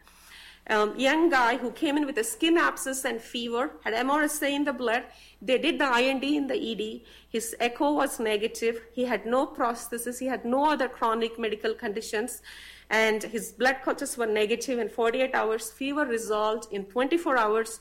um, 0.70 0.98
young 1.00 1.30
guy 1.30 1.58
who 1.58 1.72
came 1.72 1.98
in 1.98 2.06
with 2.06 2.18
a 2.20 2.24
skin 2.24 2.58
abscess 2.58 3.04
and 3.04 3.20
fever, 3.20 3.72
had 3.84 3.94
MRSA 3.94 4.52
in 4.52 4.64
the 4.64 4.74
blood. 4.74 5.04
They 5.42 5.58
did 5.58 5.80
the 5.80 5.86
I&D 5.86 6.38
in 6.38 6.46
the 6.46 6.56
ED. 6.56 7.02
His 7.28 7.56
echo 7.60 7.94
was 7.94 8.20
negative. 8.20 8.82
He 8.94 9.06
had 9.06 9.26
no 9.26 9.48
prosthesis. 9.48 10.20
He 10.20 10.28
had 10.28 10.46
no 10.46 10.70
other 10.72 10.88
chronic 10.88 11.40
medical 11.40 11.74
conditions. 11.74 12.44
And 12.92 13.24
his 13.24 13.52
blood 13.52 13.78
cultures 13.84 14.16
were 14.16 14.28
negative 14.28 14.78
in 14.78 14.90
48 14.90 15.34
hours. 15.34 15.72
Fever 15.72 16.06
resolved 16.06 16.72
in 16.72 16.86
24 16.86 17.38
hours. 17.38 17.80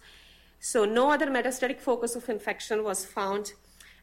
So 0.60 0.84
no 0.86 1.10
other 1.10 1.26
metastatic 1.26 1.80
focus 1.80 2.16
of 2.16 2.28
infection 2.28 2.84
was 2.84 3.04
found. 3.04 3.52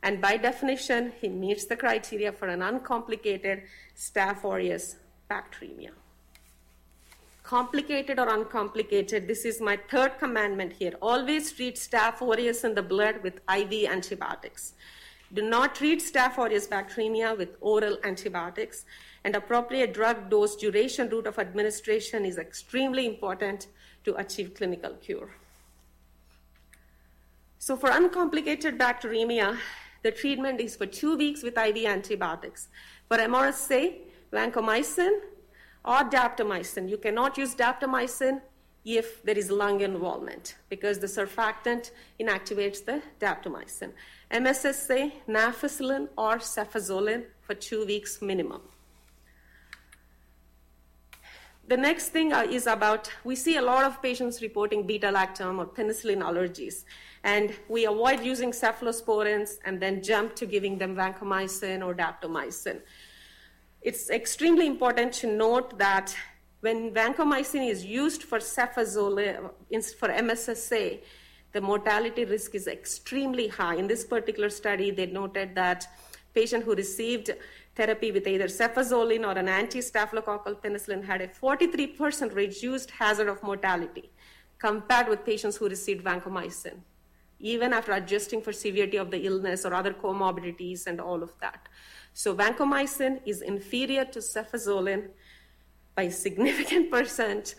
And 0.04 0.22
by 0.22 0.38
definition, 0.38 1.14
he 1.20 1.30
meets 1.30 1.66
the 1.66 1.76
criteria 1.76 2.32
for 2.32 2.48
an 2.48 2.62
uncomplicated 2.62 3.64
Staph 3.96 4.44
aureus 4.44 4.98
bacteremia 5.30 5.92
complicated 7.46 8.20
or 8.20 8.28
uncomplicated, 8.28 9.28
this 9.28 9.46
is 9.46 9.62
my 9.62 9.78
third 9.90 10.18
commandment 10.20 10.74
here. 10.74 10.94
Always 11.02 11.52
treat 11.52 11.76
staph 11.76 12.22
aureus 12.22 12.64
in 12.64 12.74
the 12.74 12.82
blood 12.82 13.22
with 13.22 13.36
IV 13.48 13.90
antibiotics. 13.90 14.74
Do 15.34 15.42
not 15.42 15.76
treat 15.76 16.00
staph 16.00 16.38
aureus 16.38 16.68
bacteremia 16.68 17.38
with 17.38 17.50
oral 17.62 17.98
antibiotics. 18.04 18.86
And 19.24 19.36
appropriate 19.36 19.94
drug 19.94 20.30
dose 20.30 20.56
duration 20.56 21.10
route 21.10 21.28
of 21.28 21.40
administration 21.40 22.26
is 22.26 22.38
extremely 22.38 23.06
important 23.06 23.68
to 24.04 24.16
achieve 24.16 24.54
clinical 24.54 24.94
cure. 24.94 25.30
So, 27.58 27.76
for 27.76 27.90
uncomplicated 27.90 28.78
bacteremia, 28.78 29.58
the 30.04 30.12
treatment 30.12 30.62
is 30.62 30.76
for 30.76 30.86
two 30.86 31.18
weeks 31.18 31.42
with 31.42 31.58
IV 31.58 31.86
antibiotics. 31.86 32.68
For 33.08 33.18
MRSA, 33.18 33.96
vancomycin, 34.32 35.20
or 35.86 36.04
daptomycin. 36.10 36.90
You 36.90 36.98
cannot 36.98 37.38
use 37.38 37.56
daptomycin 37.56 38.42
if 38.84 39.24
there 39.24 39.38
is 39.38 39.50
lung 39.50 39.82
involvement 39.82 40.56
because 40.70 41.00
the 41.00 41.08
surfactant 41.08 41.92
inactivates 42.20 42.84
the 42.84 43.02
daptomycin. 43.20 43.92
MSSA, 44.32 45.12
nafcillin, 45.28 46.10
or 46.18 46.38
cefazolin 46.38 47.26
for 47.42 47.54
two 47.54 47.86
weeks 47.86 48.22
minimum. 48.22 48.62
The 51.68 51.78
next 51.78 52.10
thing 52.10 52.32
uh, 52.32 52.46
is 52.48 52.68
about 52.68 53.12
we 53.24 53.36
see 53.36 53.58
a 53.58 53.62
lot 53.62 53.86
of 53.86 54.00
patients 54.00 54.40
reporting 54.44 54.86
beta 54.86 55.08
lactam 55.08 55.58
or 55.58 55.66
penicillin 55.66 56.22
allergies, 56.22 56.84
and 57.24 57.56
we 57.68 57.86
avoid 57.86 58.24
using 58.24 58.52
cephalosporins 58.52 59.58
and 59.66 59.82
then 59.82 60.04
jump 60.04 60.36
to 60.36 60.46
giving 60.46 60.78
them 60.78 60.96
vancomycin 60.96 61.84
or 61.84 61.96
daptomycin. 61.96 62.82
It's 63.86 64.10
extremely 64.10 64.66
important 64.66 65.14
to 65.22 65.28
note 65.28 65.78
that 65.78 66.18
when 66.62 66.92
vancomycin 66.92 67.70
is 67.70 67.86
used 67.86 68.24
for 68.24 68.40
cefazolin, 68.40 69.52
for 70.00 70.10
MSSA, 70.10 71.02
the 71.52 71.62
mortality 71.62 72.26
risk 72.26 72.56
is 72.56 72.66
extremely 72.66 73.48
high. 73.48 73.76
In 73.76 73.86
this 73.86 74.04
particular 74.04 74.50
study, 74.50 74.90
they 74.90 75.06
noted 75.06 75.54
that 75.54 75.86
patient 76.34 76.64
who 76.64 76.74
received 76.74 77.30
therapy 77.76 78.12
with 78.12 78.26
either 78.26 78.48
cefazolin 78.48 79.24
or 79.24 79.38
an 79.38 79.48
anti-staphylococcal 79.48 80.56
penicillin 80.64 81.06
had 81.06 81.22
a 81.22 81.28
43% 81.28 82.34
reduced 82.34 82.90
hazard 82.90 83.28
of 83.28 83.44
mortality 83.44 84.10
compared 84.58 85.08
with 85.08 85.24
patients 85.24 85.58
who 85.58 85.70
received 85.70 86.04
vancomycin, 86.04 86.80
even 87.40 87.72
after 87.72 87.92
adjusting 87.92 88.42
for 88.42 88.52
severity 88.52 88.98
of 88.98 89.12
the 89.12 89.28
illness 89.28 89.64
or 89.64 89.76
other 89.76 89.94
comorbidities 89.94 90.88
and 90.88 91.00
all 91.00 91.22
of 91.22 91.34
that. 91.40 91.68
So 92.18 92.34
vancomycin 92.34 93.20
is 93.26 93.42
inferior 93.42 94.06
to 94.06 94.20
cefazolin 94.20 95.10
by 95.96 96.04
a 96.04 96.12
significant 96.12 96.90
percent, 96.90 97.56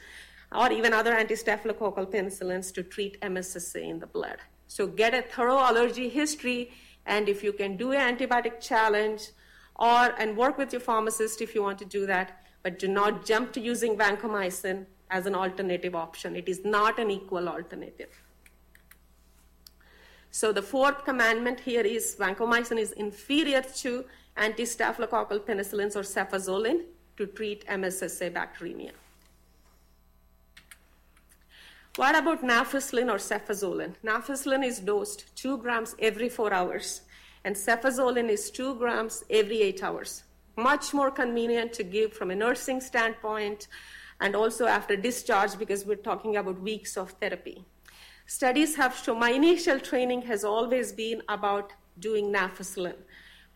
or 0.51 0.73
even 0.73 0.95
other 0.95 1.12
anti-staphylococcal 1.12 2.11
penicillins 2.11 2.73
to 2.73 2.83
treat 2.83 3.21
MSSA 3.21 3.83
in 3.83 3.99
the 3.99 4.07
blood. 4.07 4.38
So 4.66 4.87
get 4.87 5.12
a 5.12 5.21
thorough 5.21 5.59
allergy 5.59 6.09
history, 6.09 6.73
and 7.05 7.29
if 7.29 7.45
you 7.45 7.53
can 7.53 7.77
do 7.77 7.92
an 7.92 8.16
antibiotic 8.16 8.59
challenge, 8.61 9.29
or 9.77 10.14
and 10.19 10.38
work 10.38 10.57
with 10.57 10.73
your 10.73 10.81
pharmacist 10.81 11.42
if 11.42 11.55
you 11.55 11.62
want 11.62 11.79
to 11.81 11.85
do 11.85 12.07
that, 12.07 12.42
but 12.62 12.79
do 12.79 12.88
not 12.88 13.27
jump 13.27 13.53
to 13.53 13.61
using 13.61 13.95
vancomycin 13.95 14.87
as 15.11 15.27
an 15.27 15.35
alternative 15.35 15.95
option. 15.95 16.35
It 16.35 16.49
is 16.49 16.64
not 16.64 16.99
an 16.99 17.11
equal 17.11 17.47
alternative. 17.47 18.23
So 20.31 20.51
the 20.51 20.62
fourth 20.62 21.05
commandment 21.05 21.61
here 21.61 21.83
is 21.83 22.16
vancomycin 22.19 22.79
is 22.79 22.92
inferior 22.92 23.61
to 23.83 24.07
anti-staphylococcal 24.37 25.40
penicillins 25.40 25.96
or 25.96 26.03
cefazolin 26.03 26.85
to 27.16 27.27
treat 27.27 27.66
MSSA 27.66 28.33
bacteremia. 28.33 28.92
What 31.96 32.14
about 32.14 32.42
nafcillin 32.42 33.11
or 33.11 33.16
cefazolin? 33.16 33.94
Nafcillin 34.05 34.62
is 34.64 34.81
dosed 34.81 35.35
2 35.37 35.57
grams 35.57 35.96
every 35.99 36.29
4 36.29 36.53
hours, 36.53 37.01
and 37.44 37.57
cefazolin 37.57 38.29
is 38.29 38.51
2 38.51 38.75
grams 38.75 39.25
every 39.31 39.62
8 39.62 39.83
hours. 39.83 40.25
Much 40.57 40.92
more 40.92 41.11
convenient 41.11 41.72
to 41.72 41.83
give 41.83 42.12
from 42.12 42.31
a 42.31 42.35
nursing 42.35 42.83
standpoint 42.83 43.68
and 44.20 44.37
also 44.37 44.66
after 44.66 44.94
discharge 44.96 45.59
because 45.59 45.87
we're 45.87 45.96
talking 45.96 46.37
about 46.37 46.61
weeks 46.61 46.99
of 46.99 47.12
therapy. 47.12 47.64
Studies 48.27 48.77
have 48.77 48.94
shown 48.94 49.18
my 49.18 49.31
initial 49.31 49.81
training 49.81 50.22
has 50.22 50.44
always 50.44 50.92
been 50.92 51.22
about 51.29 51.72
doing 51.99 52.33
nafcillin. 52.33 52.96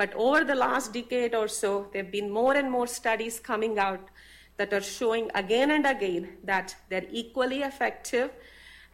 But 0.00 0.14
over 0.14 0.44
the 0.44 0.54
last 0.54 0.94
decade 0.94 1.34
or 1.34 1.46
so, 1.46 1.88
there 1.92 2.02
have 2.02 2.10
been 2.10 2.30
more 2.30 2.54
and 2.54 2.70
more 2.70 2.86
studies 2.86 3.38
coming 3.38 3.78
out 3.78 4.00
that 4.56 4.72
are 4.72 4.80
showing 4.80 5.30
again 5.34 5.72
and 5.72 5.86
again 5.86 6.38
that 6.42 6.74
they're 6.88 7.04
equally 7.10 7.60
effective. 7.60 8.30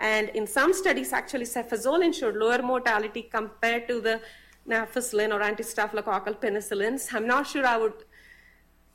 And 0.01 0.31
in 0.31 0.49
some 0.49 0.73
studies, 0.75 1.13
actually, 1.13 1.45
cefazolin 1.45 2.13
showed 2.13 2.35
lower 2.35 2.61
mortality 2.61 3.23
compared 3.23 3.87
to 3.87 4.01
the 4.01 4.21
nafcillin 4.69 5.33
or 5.33 5.43
anti-staphylococcal 5.43 6.41
penicillins. 6.41 7.15
I'm 7.15 7.29
not 7.29 7.47
sure 7.47 7.65
I 7.65 7.77
would, 7.77 8.05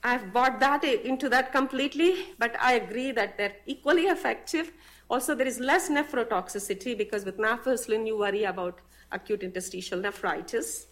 I've 0.03 0.33
bought 0.33 0.59
that 0.59 0.83
into 0.83 1.29
that 1.29 1.53
completely, 1.53 2.25
but 2.37 2.53
I 2.59 2.73
agree 2.73 3.13
that 3.13 3.37
they're 3.37 3.55
equally 3.65 4.07
effective. 4.07 4.73
Also, 5.09 5.33
there 5.33 5.47
is 5.47 5.61
less 5.61 5.89
nephrotoxicity 5.89 6.97
because 6.97 7.23
with 7.23 7.37
nafcillin, 7.37 8.05
you 8.05 8.17
worry 8.17 8.43
about 8.43 8.81
acute 9.13 9.43
interstitial 9.43 9.99
nephritis 10.01 10.87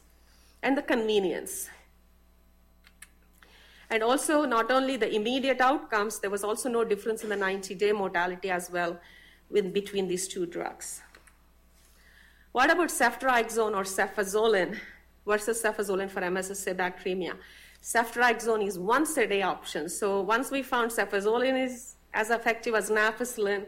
and 0.62 0.78
the 0.78 0.82
convenience. 0.82 1.70
And 3.90 4.04
also, 4.04 4.46
not 4.46 4.70
only 4.70 4.98
the 4.98 5.14
immediate 5.14 5.62
outcomes, 5.62 6.20
there 6.20 6.30
was 6.30 6.44
also 6.44 6.70
no 6.70 6.84
difference 6.84 7.24
in 7.24 7.30
the 7.30 7.36
90 7.36 7.74
day 7.76 7.92
mortality 7.92 8.52
as 8.52 8.70
well 8.70 9.00
in 9.54 9.72
between 9.72 10.08
these 10.08 10.28
two 10.28 10.46
drugs. 10.46 11.02
What 12.52 12.70
about 12.70 12.90
ceftriaxone 12.90 13.76
or 13.76 13.84
cefazolin 13.84 14.78
versus 15.26 15.62
cefazolin 15.62 16.10
for 16.10 16.22
MSSA 16.22 16.76
bacteremia? 16.76 17.36
Ceftriaxone 17.82 18.68
is 18.68 18.78
once 18.78 19.18
a 19.18 19.26
day 19.26 19.42
option. 19.42 19.90
So 19.90 20.22
once 20.22 20.52
we 20.52 20.62
found 20.62 20.92
cefazolin 20.92 21.64
is 21.64 21.96
as 22.14 22.30
effective 22.30 22.76
as 22.76 22.90
nafcillin, 22.90 23.66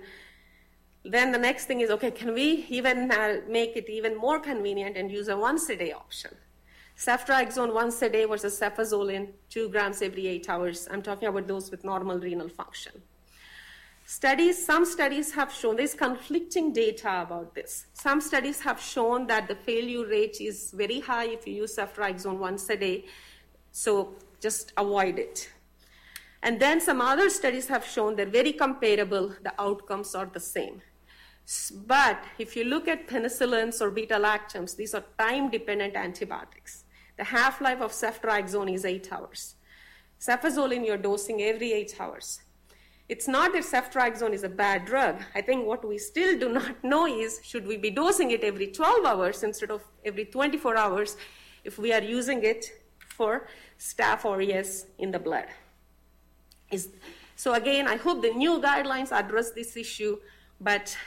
then 1.03 1.31
the 1.31 1.37
next 1.37 1.65
thing 1.65 1.81
is 1.81 1.89
okay, 1.89 2.11
can 2.11 2.33
we 2.33 2.65
even 2.69 3.11
uh, 3.11 3.37
make 3.47 3.75
it 3.75 3.89
even 3.89 4.15
more 4.15 4.39
convenient 4.39 4.97
and 4.97 5.11
use 5.11 5.29
a 5.29 5.37
once 5.37 5.67
a 5.69 5.75
day 5.75 5.91
option? 5.91 6.35
Ceftriaxone 6.97 7.73
once 7.73 8.01
a 8.01 8.09
day 8.09 8.25
versus 8.25 8.59
cefazolin, 8.59 9.29
two 9.49 9.69
grams 9.69 10.01
every 10.01 10.27
eight 10.27 10.49
hours. 10.49 10.87
I'm 10.91 11.01
talking 11.01 11.27
about 11.27 11.47
those 11.47 11.71
with 11.71 11.83
normal 11.83 12.19
renal 12.19 12.49
function. 12.49 13.01
Studies, 14.05 14.65
some 14.65 14.83
studies 14.83 15.31
have 15.33 15.53
shown, 15.53 15.77
there's 15.77 15.93
conflicting 15.93 16.73
data 16.73 17.21
about 17.21 17.55
this. 17.55 17.85
Some 17.93 18.19
studies 18.19 18.59
have 18.59 18.79
shown 18.79 19.25
that 19.27 19.47
the 19.47 19.55
failure 19.55 20.05
rate 20.05 20.41
is 20.41 20.71
very 20.71 20.99
high 20.99 21.27
if 21.27 21.47
you 21.47 21.53
use 21.53 21.77
ceftriaxone 21.77 22.37
once 22.37 22.69
a 22.69 22.75
day, 22.75 23.05
so 23.71 24.15
just 24.41 24.73
avoid 24.75 25.17
it. 25.17 25.49
And 26.43 26.59
then 26.59 26.81
some 26.81 26.99
other 26.99 27.29
studies 27.29 27.67
have 27.67 27.85
shown 27.85 28.15
they're 28.15 28.25
very 28.25 28.51
comparable, 28.51 29.33
the 29.43 29.53
outcomes 29.59 30.13
are 30.13 30.25
the 30.25 30.39
same. 30.39 30.81
But 31.87 32.23
if 32.37 32.55
you 32.55 32.63
look 32.63 32.87
at 32.87 33.07
penicillins 33.07 33.81
or 33.81 33.91
beta 33.91 34.15
lactams, 34.15 34.75
these 34.75 34.93
are 34.93 35.03
time 35.17 35.49
dependent 35.49 35.95
antibiotics. 35.95 36.80
The 37.21 37.25
half 37.25 37.61
life 37.61 37.81
of 37.81 37.91
ceftriaxone 37.91 38.73
is 38.73 38.83
eight 38.83 39.13
hours. 39.13 39.53
Cefazolin, 40.19 40.83
you're 40.83 40.97
dosing 40.97 41.39
every 41.43 41.71
eight 41.71 41.93
hours. 41.99 42.41
It's 43.07 43.27
not 43.27 43.53
that 43.53 43.63
ceftriaxone 43.63 44.33
is 44.33 44.43
a 44.43 44.49
bad 44.49 44.85
drug. 44.85 45.21
I 45.35 45.41
think 45.41 45.67
what 45.67 45.87
we 45.87 45.99
still 45.99 46.39
do 46.39 46.49
not 46.49 46.83
know 46.91 47.05
is 47.05 47.39
should 47.43 47.67
we 47.67 47.77
be 47.77 47.91
dosing 47.91 48.31
it 48.31 48.43
every 48.43 48.65
12 48.71 49.05
hours 49.05 49.43
instead 49.43 49.69
of 49.69 49.83
every 50.03 50.25
24 50.25 50.75
hours? 50.75 51.15
if 51.63 51.77
we 51.77 51.93
are 51.93 52.01
using 52.01 52.43
it 52.43 52.71
for 53.07 53.47
Staph 53.77 54.25
aureus 54.25 54.87
in 54.97 55.11
the 55.11 55.19
blood. 55.19 55.45
Is, 56.71 56.89
so 57.35 57.53
again, 57.53 57.87
I 57.87 57.97
hope 57.97 58.23
the 58.23 58.31
new 58.31 58.59
guidelines 58.59 59.11
address 59.11 59.51
this 59.51 59.77
issue, 59.77 60.17
but 60.59 60.97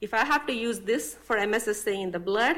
if 0.00 0.14
I 0.14 0.24
have 0.24 0.46
to 0.46 0.54
use 0.54 0.80
this 0.80 1.16
for 1.22 1.36
MSSA 1.36 2.02
in 2.02 2.10
the 2.12 2.18
blood, 2.18 2.56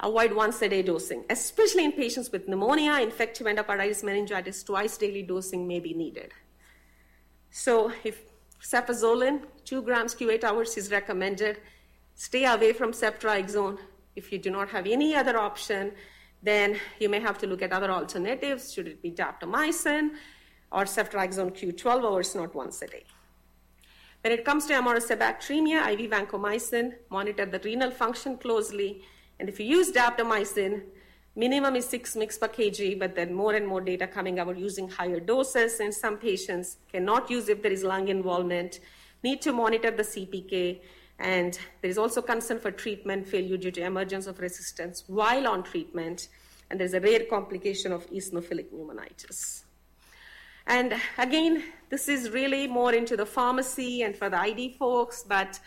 avoid 0.00 0.32
once 0.32 0.60
a 0.62 0.68
day 0.68 0.82
dosing, 0.82 1.24
especially 1.30 1.84
in 1.84 1.92
patients 1.92 2.32
with 2.32 2.48
pneumonia, 2.48 3.00
infective 3.00 3.46
endocarditis, 3.46 4.02
meningitis, 4.02 4.62
twice 4.62 4.96
daily 4.96 5.22
dosing 5.22 5.68
may 5.68 5.78
be 5.78 5.94
needed. 5.94 6.32
So 7.50 7.92
if 8.04 8.22
cefazolin, 8.62 9.42
2 9.64 9.82
grams 9.82 10.14
Q8 10.14 10.44
hours 10.44 10.76
is 10.76 10.90
recommended, 10.90 11.60
stay 12.14 12.44
away 12.44 12.72
from 12.72 12.92
ceftriaxone. 12.92 13.78
If 14.16 14.32
you 14.32 14.38
do 14.38 14.50
not 14.50 14.70
have 14.70 14.86
any 14.86 15.14
other 15.14 15.38
option, 15.38 15.92
then 16.42 16.78
you 16.98 17.08
may 17.08 17.20
have 17.20 17.38
to 17.38 17.46
look 17.46 17.62
at 17.62 17.72
other 17.72 17.90
alternatives. 17.90 18.72
Should 18.72 18.88
it 18.88 19.02
be 19.02 19.10
daptomycin 19.10 20.10
or 20.72 20.84
ceftriaxone 20.84 21.52
Q12 21.52 22.04
hours, 22.04 22.34
not 22.34 22.54
once 22.54 22.80
a 22.82 22.86
day? 22.86 23.04
When 24.22 24.32
it 24.32 24.44
comes 24.44 24.66
to 24.66 24.74
MRSA 24.74 25.16
bacteremia, 25.16 25.86
IV 25.92 26.10
vancomycin, 26.10 26.92
monitor 27.10 27.46
the 27.46 27.58
renal 27.58 27.90
function 27.90 28.36
closely. 28.36 29.02
And 29.40 29.48
if 29.48 29.58
you 29.58 29.64
use 29.64 29.90
daptomycin, 29.90 30.82
minimum 31.34 31.74
is 31.74 31.88
6 31.88 32.14
mg 32.14 32.38
per 32.38 32.48
kg, 32.48 32.98
but 32.98 33.16
then 33.16 33.32
more 33.32 33.54
and 33.54 33.66
more 33.66 33.80
data 33.80 34.06
coming 34.06 34.38
out 34.38 34.58
using 34.58 34.86
higher 34.86 35.18
doses, 35.18 35.80
and 35.80 35.94
some 35.94 36.18
patients 36.18 36.76
cannot 36.92 37.30
use 37.30 37.48
if 37.48 37.62
there 37.62 37.72
is 37.72 37.82
lung 37.82 38.08
involvement, 38.08 38.80
need 39.22 39.40
to 39.40 39.52
monitor 39.54 39.90
the 39.90 40.02
CPK, 40.02 40.80
and 41.18 41.58
there 41.80 41.90
is 41.90 41.96
also 41.96 42.20
concern 42.20 42.58
for 42.58 42.70
treatment 42.70 43.26
failure 43.26 43.56
due 43.56 43.70
to 43.70 43.82
emergence 43.82 44.26
of 44.26 44.38
resistance 44.40 45.04
while 45.06 45.48
on 45.48 45.62
treatment, 45.62 46.28
and 46.70 46.78
there's 46.78 46.92
a 46.92 47.00
rare 47.00 47.24
complication 47.24 47.92
of 47.92 48.06
eosinophilic 48.10 48.66
pneumonitis. 48.70 49.64
And 50.66 50.94
again, 51.16 51.64
this 51.88 52.08
is 52.08 52.28
really 52.28 52.66
more 52.66 52.92
into 52.92 53.16
the 53.16 53.24
pharmacy 53.24 54.02
and 54.02 54.14
for 54.14 54.28
the 54.28 54.38
ID 54.38 54.76
folks, 54.78 55.24
but 55.26 55.58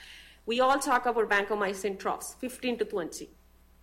we 0.46 0.60
all 0.60 0.78
talk 0.78 1.08
about 1.08 1.28
vancomycin 1.28 1.98
troughs, 1.98 2.36
15 2.40 2.78
to 2.78 2.86
20. 2.86 3.30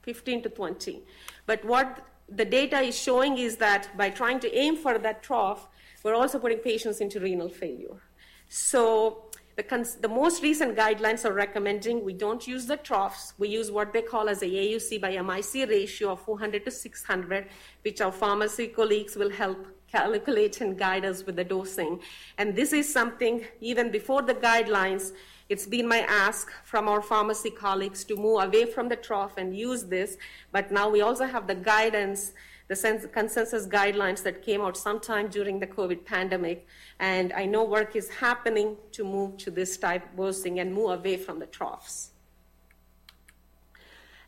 15 0.03 0.43
to 0.43 0.49
20. 0.49 1.03
But 1.47 1.65
what 1.65 2.07
the 2.29 2.45
data 2.45 2.81
is 2.81 2.99
showing 2.99 3.39
is 3.39 3.57
that 3.57 3.97
by 3.97 4.11
trying 4.11 4.41
to 4.41 4.57
aim 4.57 4.77
for 4.77 4.99
that 4.99 5.23
trough, 5.23 5.69
we're 6.03 6.15
also 6.15 6.39
putting 6.39 6.59
patients 6.59 7.01
into 7.01 7.21
renal 7.21 7.49
failure. 7.49 8.01
So 8.49 9.31
the, 9.57 9.63
cons- 9.63 9.97
the, 9.97 10.09
most 10.09 10.43
recent 10.43 10.77
guidelines 10.77 11.25
are 11.25 11.33
recommending 11.33 12.05
we 12.05 12.15
don't 12.15 12.47
use 12.47 12.67
the 12.67 12.77
troughs. 12.77 13.35
We 13.39 13.49
use 13.49 13.71
what 13.71 13.93
they 13.93 14.03
call 14.03 14.29
as 14.29 14.43
a 14.43 14.47
AUC 14.47 15.01
by 15.01 15.21
MIC 15.21 15.69
ratio 15.69 16.13
of 16.13 16.21
400 16.23 16.65
to 16.65 16.71
600, 16.71 17.49
which 17.83 18.01
our 18.01 18.13
pharmacy 18.13 18.69
colleagues 18.69 19.17
will 19.17 19.31
help 19.31 19.67
calculate 19.91 20.61
and 20.61 20.79
guide 20.79 21.05
us 21.05 21.27
with 21.27 21.37
the 21.37 21.45
dosing. 21.45 22.01
And 22.39 22.55
this 22.57 22.73
is 22.73 22.91
something, 22.91 23.45
even 23.61 23.91
before 23.91 24.23
the 24.23 24.35
guidelines, 24.35 25.13
it's 25.51 25.67
been 25.67 25.89
my 25.89 26.03
ask 26.09 26.49
from 26.63 26.89
our 26.89 27.03
pharmacy 27.03 27.51
colleagues 27.51 28.05
to 28.05 28.15
move 28.15 28.41
away 28.41 28.67
from 28.67 28.89
the 28.89 28.95
trough 28.95 29.37
and 29.37 29.55
use 29.55 29.83
this, 29.83 30.17
but 30.53 30.71
now 30.71 30.89
we 30.89 31.01
also 31.01 31.27
have 31.27 31.49
the 31.49 31.57
guidance, 31.57 32.33
the 32.69 32.77
consensus 33.13 33.67
guidelines 33.67 34.23
that 34.23 34.43
came 34.43 34.61
out 34.61 34.77
sometime 34.77 35.27
during 35.27 35.59
the 35.59 35.67
COVID 35.67 36.05
pandemic, 36.05 36.69
and 37.01 37.33
I 37.33 37.47
know 37.47 37.65
work 37.65 37.97
is 37.97 38.09
happening 38.09 38.77
to 38.93 39.03
move 39.03 39.39
to 39.39 39.51
this 39.51 39.77
type 39.77 40.05
of 40.13 40.17
dosing 40.17 40.61
and 40.61 40.73
move 40.73 40.91
away 40.91 41.17
from 41.17 41.41
the 41.41 41.47
troughs. 41.47 42.11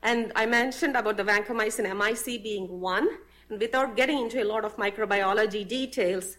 And 0.03 0.33
I 0.35 0.47
mentioned 0.47 0.97
about 0.97 1.17
the 1.17 1.23
vancomycin 1.23 1.87
MIC 1.97 2.43
being 2.43 2.81
one, 2.81 3.09
and 3.49 3.61
without 3.61 3.95
getting 3.97 4.19
into 4.19 4.43
a 4.43 4.49
lot 4.53 4.65
of 4.65 4.77
microbiology 4.77 5.69
details, 5.69 6.39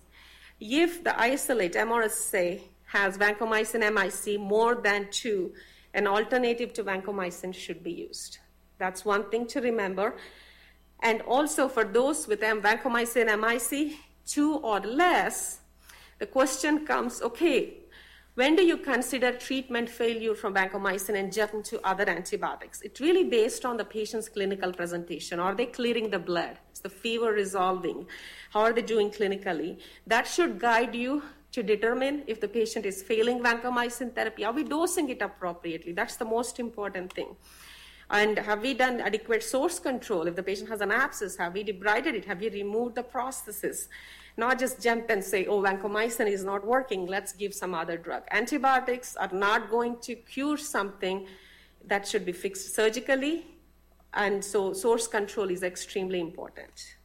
if 0.59 1.05
the 1.05 1.17
isolate 1.17 1.75
MRSA 1.75 2.61
has 2.93 3.17
vancomycin 3.17 3.81
MIC 3.91 4.39
more 4.39 4.75
than 4.75 5.07
two, 5.09 5.51
an 5.95 6.05
alternative 6.05 6.71
to 6.73 6.83
vancomycin 6.83 7.53
should 7.53 7.83
be 7.83 7.91
used. 7.91 8.37
That's 8.77 9.03
one 9.03 9.31
thing 9.31 9.47
to 9.47 9.61
remember. 9.61 10.15
And 11.01 11.21
also 11.23 11.67
for 11.67 11.83
those 11.83 12.27
with 12.27 12.41
vancomycin 12.41 13.27
MIC, 13.43 13.97
two 14.27 14.57
or 14.57 14.79
less, 14.79 15.61
the 16.19 16.27
question 16.27 16.85
comes 16.85 17.21
okay, 17.23 17.77
when 18.35 18.55
do 18.55 18.63
you 18.63 18.77
consider 18.77 19.31
treatment 19.31 19.89
failure 19.89 20.35
from 20.35 20.53
vancomycin 20.53 21.15
and 21.19 21.33
jump 21.33 21.63
to 21.63 21.81
other 21.83 22.07
antibiotics? 22.07 22.81
It's 22.81 23.01
really 23.01 23.23
based 23.23 23.65
on 23.65 23.77
the 23.77 23.85
patient's 23.85 24.29
clinical 24.29 24.71
presentation. 24.71 25.39
Are 25.39 25.55
they 25.55 25.65
clearing 25.65 26.11
the 26.11 26.19
blood? 26.19 26.57
Is 26.71 26.79
the 26.79 26.89
fever 26.89 27.31
resolving? 27.31 28.05
How 28.51 28.61
are 28.61 28.73
they 28.73 28.83
doing 28.83 29.09
clinically? 29.09 29.79
That 30.05 30.27
should 30.27 30.59
guide 30.59 30.93
you 30.93 31.23
to 31.53 31.63
determine 31.63 32.23
if 32.27 32.41
the 32.41 32.47
patient 32.47 32.85
is 32.85 33.01
failing 33.01 33.39
vancomycin 33.39 34.13
therapy. 34.13 34.43
Are 34.43 34.51
we 34.51 34.63
dosing 34.63 35.09
it 35.09 35.21
appropriately? 35.21 35.93
That's 35.93 36.17
the 36.17 36.25
most 36.25 36.59
important 36.59 37.13
thing. 37.13 37.35
And 38.09 38.37
have 38.37 38.61
we 38.61 38.73
done 38.73 38.99
adequate 38.99 39.43
source 39.43 39.79
control? 39.79 40.27
If 40.27 40.35
the 40.35 40.43
patient 40.43 40.69
has 40.69 40.81
an 40.81 40.91
abscess, 40.91 41.37
have 41.37 41.53
we 41.53 41.63
debrided 41.63 42.13
it? 42.13 42.25
Have 42.25 42.41
we 42.41 42.49
removed 42.49 42.95
the 42.95 43.03
prosthesis? 43.03 43.87
Not 44.35 44.57
just 44.59 44.81
jump 44.81 45.09
and 45.09 45.23
say, 45.23 45.45
oh, 45.45 45.61
vancomycin 45.61 46.27
is 46.27 46.43
not 46.43 46.65
working, 46.65 47.05
let's 47.05 47.33
give 47.33 47.53
some 47.53 47.75
other 47.75 47.97
drug. 47.97 48.23
Antibiotics 48.31 49.15
are 49.15 49.29
not 49.31 49.69
going 49.69 49.97
to 50.01 50.15
cure 50.15 50.57
something 50.57 51.27
that 51.85 52.07
should 52.07 52.25
be 52.25 52.31
fixed 52.31 52.73
surgically, 52.73 53.45
and 54.15 54.43
so 54.43 54.73
source 54.73 55.07
control 55.07 55.51
is 55.51 55.61
extremely 55.61 56.19
important. 56.19 56.95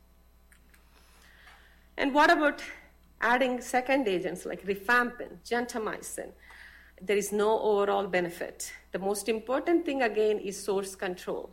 And 1.98 2.14
what 2.14 2.30
about 2.30 2.62
adding 3.20 3.60
second 3.60 4.08
agents 4.08 4.46
like 4.46 4.64
rifampin, 4.66 5.38
gentamicin, 5.44 6.32
there 7.00 7.16
is 7.16 7.32
no 7.32 7.60
overall 7.60 8.06
benefit. 8.06 8.72
The 8.92 8.98
most 8.98 9.28
important 9.28 9.84
thing, 9.84 10.02
again, 10.02 10.38
is 10.38 10.62
source 10.62 10.94
control. 10.94 11.50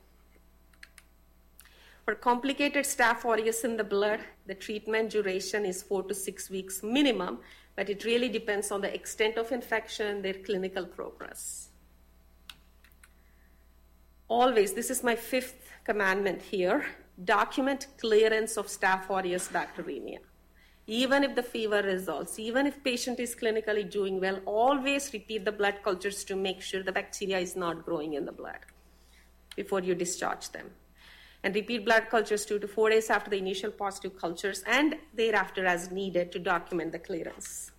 For 2.03 2.15
complicated 2.15 2.85
staph 2.85 3.25
aureus 3.25 3.63
in 3.63 3.77
the 3.77 3.83
blood, 3.83 4.19
the 4.45 4.55
treatment 4.55 5.09
duration 5.09 5.65
is 5.65 5.81
four 5.81 6.03
to 6.03 6.13
six 6.13 6.49
weeks 6.49 6.83
minimum, 6.83 7.39
but 7.75 7.89
it 7.89 8.05
really 8.05 8.29
depends 8.29 8.71
on 8.71 8.81
the 8.81 8.93
extent 8.93 9.37
of 9.37 9.51
infection, 9.51 10.21
their 10.21 10.33
clinical 10.33 10.85
progress. 10.85 11.69
Always, 14.27 14.73
this 14.73 14.89
is 14.89 15.03
my 15.03 15.15
fifth 15.15 15.69
commandment 15.83 16.41
here 16.41 16.85
document 17.23 17.87
clearance 17.97 18.57
of 18.57 18.67
staph 18.67 19.09
aureus 19.09 19.47
bacteremia 19.47 20.19
even 20.87 21.23
if 21.23 21.35
the 21.35 21.43
fever 21.43 21.81
resolves, 21.81 22.37
even 22.37 22.67
if 22.67 22.83
patient 22.83 23.19
is 23.19 23.35
clinically 23.35 23.89
doing 23.89 24.19
well, 24.19 24.39
always 24.45 25.11
repeat 25.13 25.43
the 25.43 25.51
blood 25.51 25.79
cultures 25.83 26.23
to 26.23 26.35
make 26.35 26.61
sure 26.61 26.83
the 26.83 26.91
bacteria 26.91 27.39
is 27.39 27.55
not 27.55 27.83
growing 27.83 28.13
in 28.13 28.25
the 28.25 28.31
blood 28.31 28.59
before 29.55 29.79
you 29.79 29.95
discharge 29.95 30.49
them. 30.51 30.69
And 31.43 31.55
repeat 31.55 31.85
blood 31.85 32.07
cultures 32.09 32.45
two 32.45 32.59
to 32.59 32.67
four 32.67 32.89
days 32.89 33.09
after 33.09 33.29
the 33.29 33.37
initial 33.37 33.71
positive 33.71 34.19
cultures 34.19 34.63
and 34.67 34.95
thereafter 35.13 35.65
as 35.65 35.91
needed 35.91 36.31
to 36.31 36.39
document 36.39 36.91
the 36.91 36.99
clearance. 36.99 37.71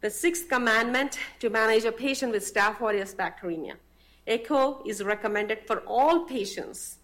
The 0.00 0.10
sixth 0.10 0.48
commandment 0.48 1.18
to 1.40 1.50
manage 1.50 1.84
a 1.84 1.92
patient 1.92 2.32
with 2.32 2.44
Staph 2.44 2.80
aureus 2.80 3.14
bacteremia. 3.14 3.74
Echo 4.26 4.82
is 4.84 5.02
recommended 5.02 5.66
for 5.66 5.80
all 5.80 6.26
patients 6.26 6.98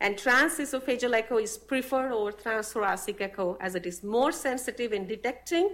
and 0.00 0.16
transesophageal 0.16 1.14
echo 1.14 1.38
is 1.38 1.58
preferred 1.58 2.12
over 2.12 2.30
transthoracic 2.30 3.20
echo 3.20 3.56
as 3.60 3.74
it 3.74 3.84
is 3.84 4.04
more 4.04 4.30
sensitive 4.30 4.92
in 4.92 5.06
detecting 5.06 5.70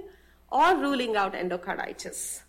or 0.51 0.77
ruling 0.77 1.15
out 1.17 1.35
endocarditis. 1.35 2.43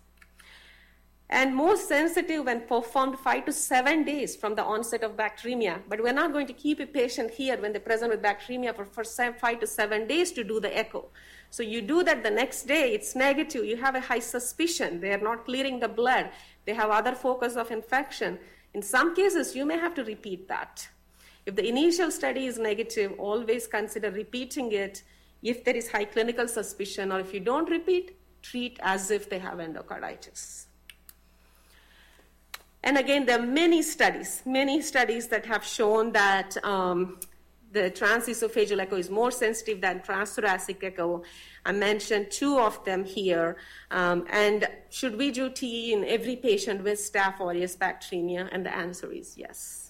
And 1.28 1.56
more 1.56 1.76
sensitive 1.76 2.44
when 2.44 2.60
performed 2.68 3.18
five 3.18 3.46
to 3.46 3.52
seven 3.52 4.04
days 4.04 4.36
from 4.36 4.54
the 4.54 4.62
onset 4.62 5.02
of 5.02 5.16
bacteremia. 5.16 5.80
But 5.88 6.00
we're 6.00 6.12
not 6.12 6.32
going 6.32 6.46
to 6.46 6.52
keep 6.52 6.78
a 6.78 6.86
patient 6.86 7.32
here 7.32 7.60
when 7.60 7.72
they 7.72 7.80
present 7.80 8.12
with 8.12 8.22
bacteremia 8.22 8.74
for, 8.76 8.84
five 9.32 9.58
to 9.58 9.66
seven 9.66 10.06
days 10.06 10.30
to 10.32 10.44
do 10.44 10.60
the 10.60 10.76
echo. 10.76 11.08
So 11.50 11.64
you 11.64 11.82
do 11.82 12.04
that 12.04 12.22
the 12.22 12.30
next 12.30 12.68
day, 12.68 12.94
it's 12.94 13.16
negative. 13.16 13.64
You 13.64 13.76
have 13.76 13.96
a 13.96 14.00
high 14.00 14.20
suspicion. 14.20 15.00
They 15.00 15.12
are 15.12 15.18
not 15.18 15.44
clearing 15.44 15.80
the 15.80 15.88
blood. 15.88 16.30
They 16.64 16.74
have 16.74 16.90
other 16.90 17.16
focus 17.16 17.56
of 17.56 17.72
infection. 17.72 18.38
In 18.72 18.82
some 18.82 19.16
cases, 19.16 19.56
you 19.56 19.66
may 19.66 19.78
have 19.78 19.94
to 19.94 20.04
repeat 20.04 20.46
that. 20.46 20.88
If 21.46 21.54
the 21.54 21.66
initial 21.66 22.10
study 22.10 22.46
is 22.46 22.58
negative, 22.58 23.14
always 23.18 23.68
consider 23.68 24.10
repeating 24.10 24.72
it 24.72 25.04
if 25.42 25.64
there 25.64 25.76
is 25.76 25.90
high 25.90 26.04
clinical 26.04 26.48
suspicion, 26.48 27.12
or 27.12 27.20
if 27.20 27.32
you 27.32 27.40
don't 27.40 27.70
repeat, 27.70 28.18
treat 28.42 28.78
as 28.82 29.10
if 29.12 29.30
they 29.30 29.38
have 29.38 29.58
endocarditis. 29.58 30.66
And 32.82 32.98
again, 32.98 33.26
there 33.26 33.38
are 33.38 33.46
many 33.46 33.82
studies, 33.82 34.42
many 34.44 34.82
studies 34.82 35.28
that 35.28 35.46
have 35.46 35.64
shown 35.64 36.12
that 36.12 36.56
um, 36.64 37.18
the 37.72 37.90
transesophageal 37.90 38.80
echo 38.80 38.96
is 38.96 39.10
more 39.10 39.30
sensitive 39.30 39.80
than 39.80 40.00
transthoracic 40.00 40.82
echo. 40.82 41.22
I 41.64 41.72
mentioned 41.72 42.30
two 42.30 42.58
of 42.58 42.84
them 42.84 43.04
here. 43.04 43.56
Um, 43.90 44.24
and 44.30 44.68
should 44.90 45.16
we 45.16 45.30
do 45.30 45.50
TE 45.50 45.92
in 45.92 46.04
every 46.04 46.36
patient 46.36 46.82
with 46.82 46.98
Staph 46.98 47.40
aureus 47.40 47.76
bacteremia? 47.76 48.48
And 48.52 48.64
the 48.64 48.74
answer 48.74 49.12
is 49.12 49.36
yes. 49.36 49.85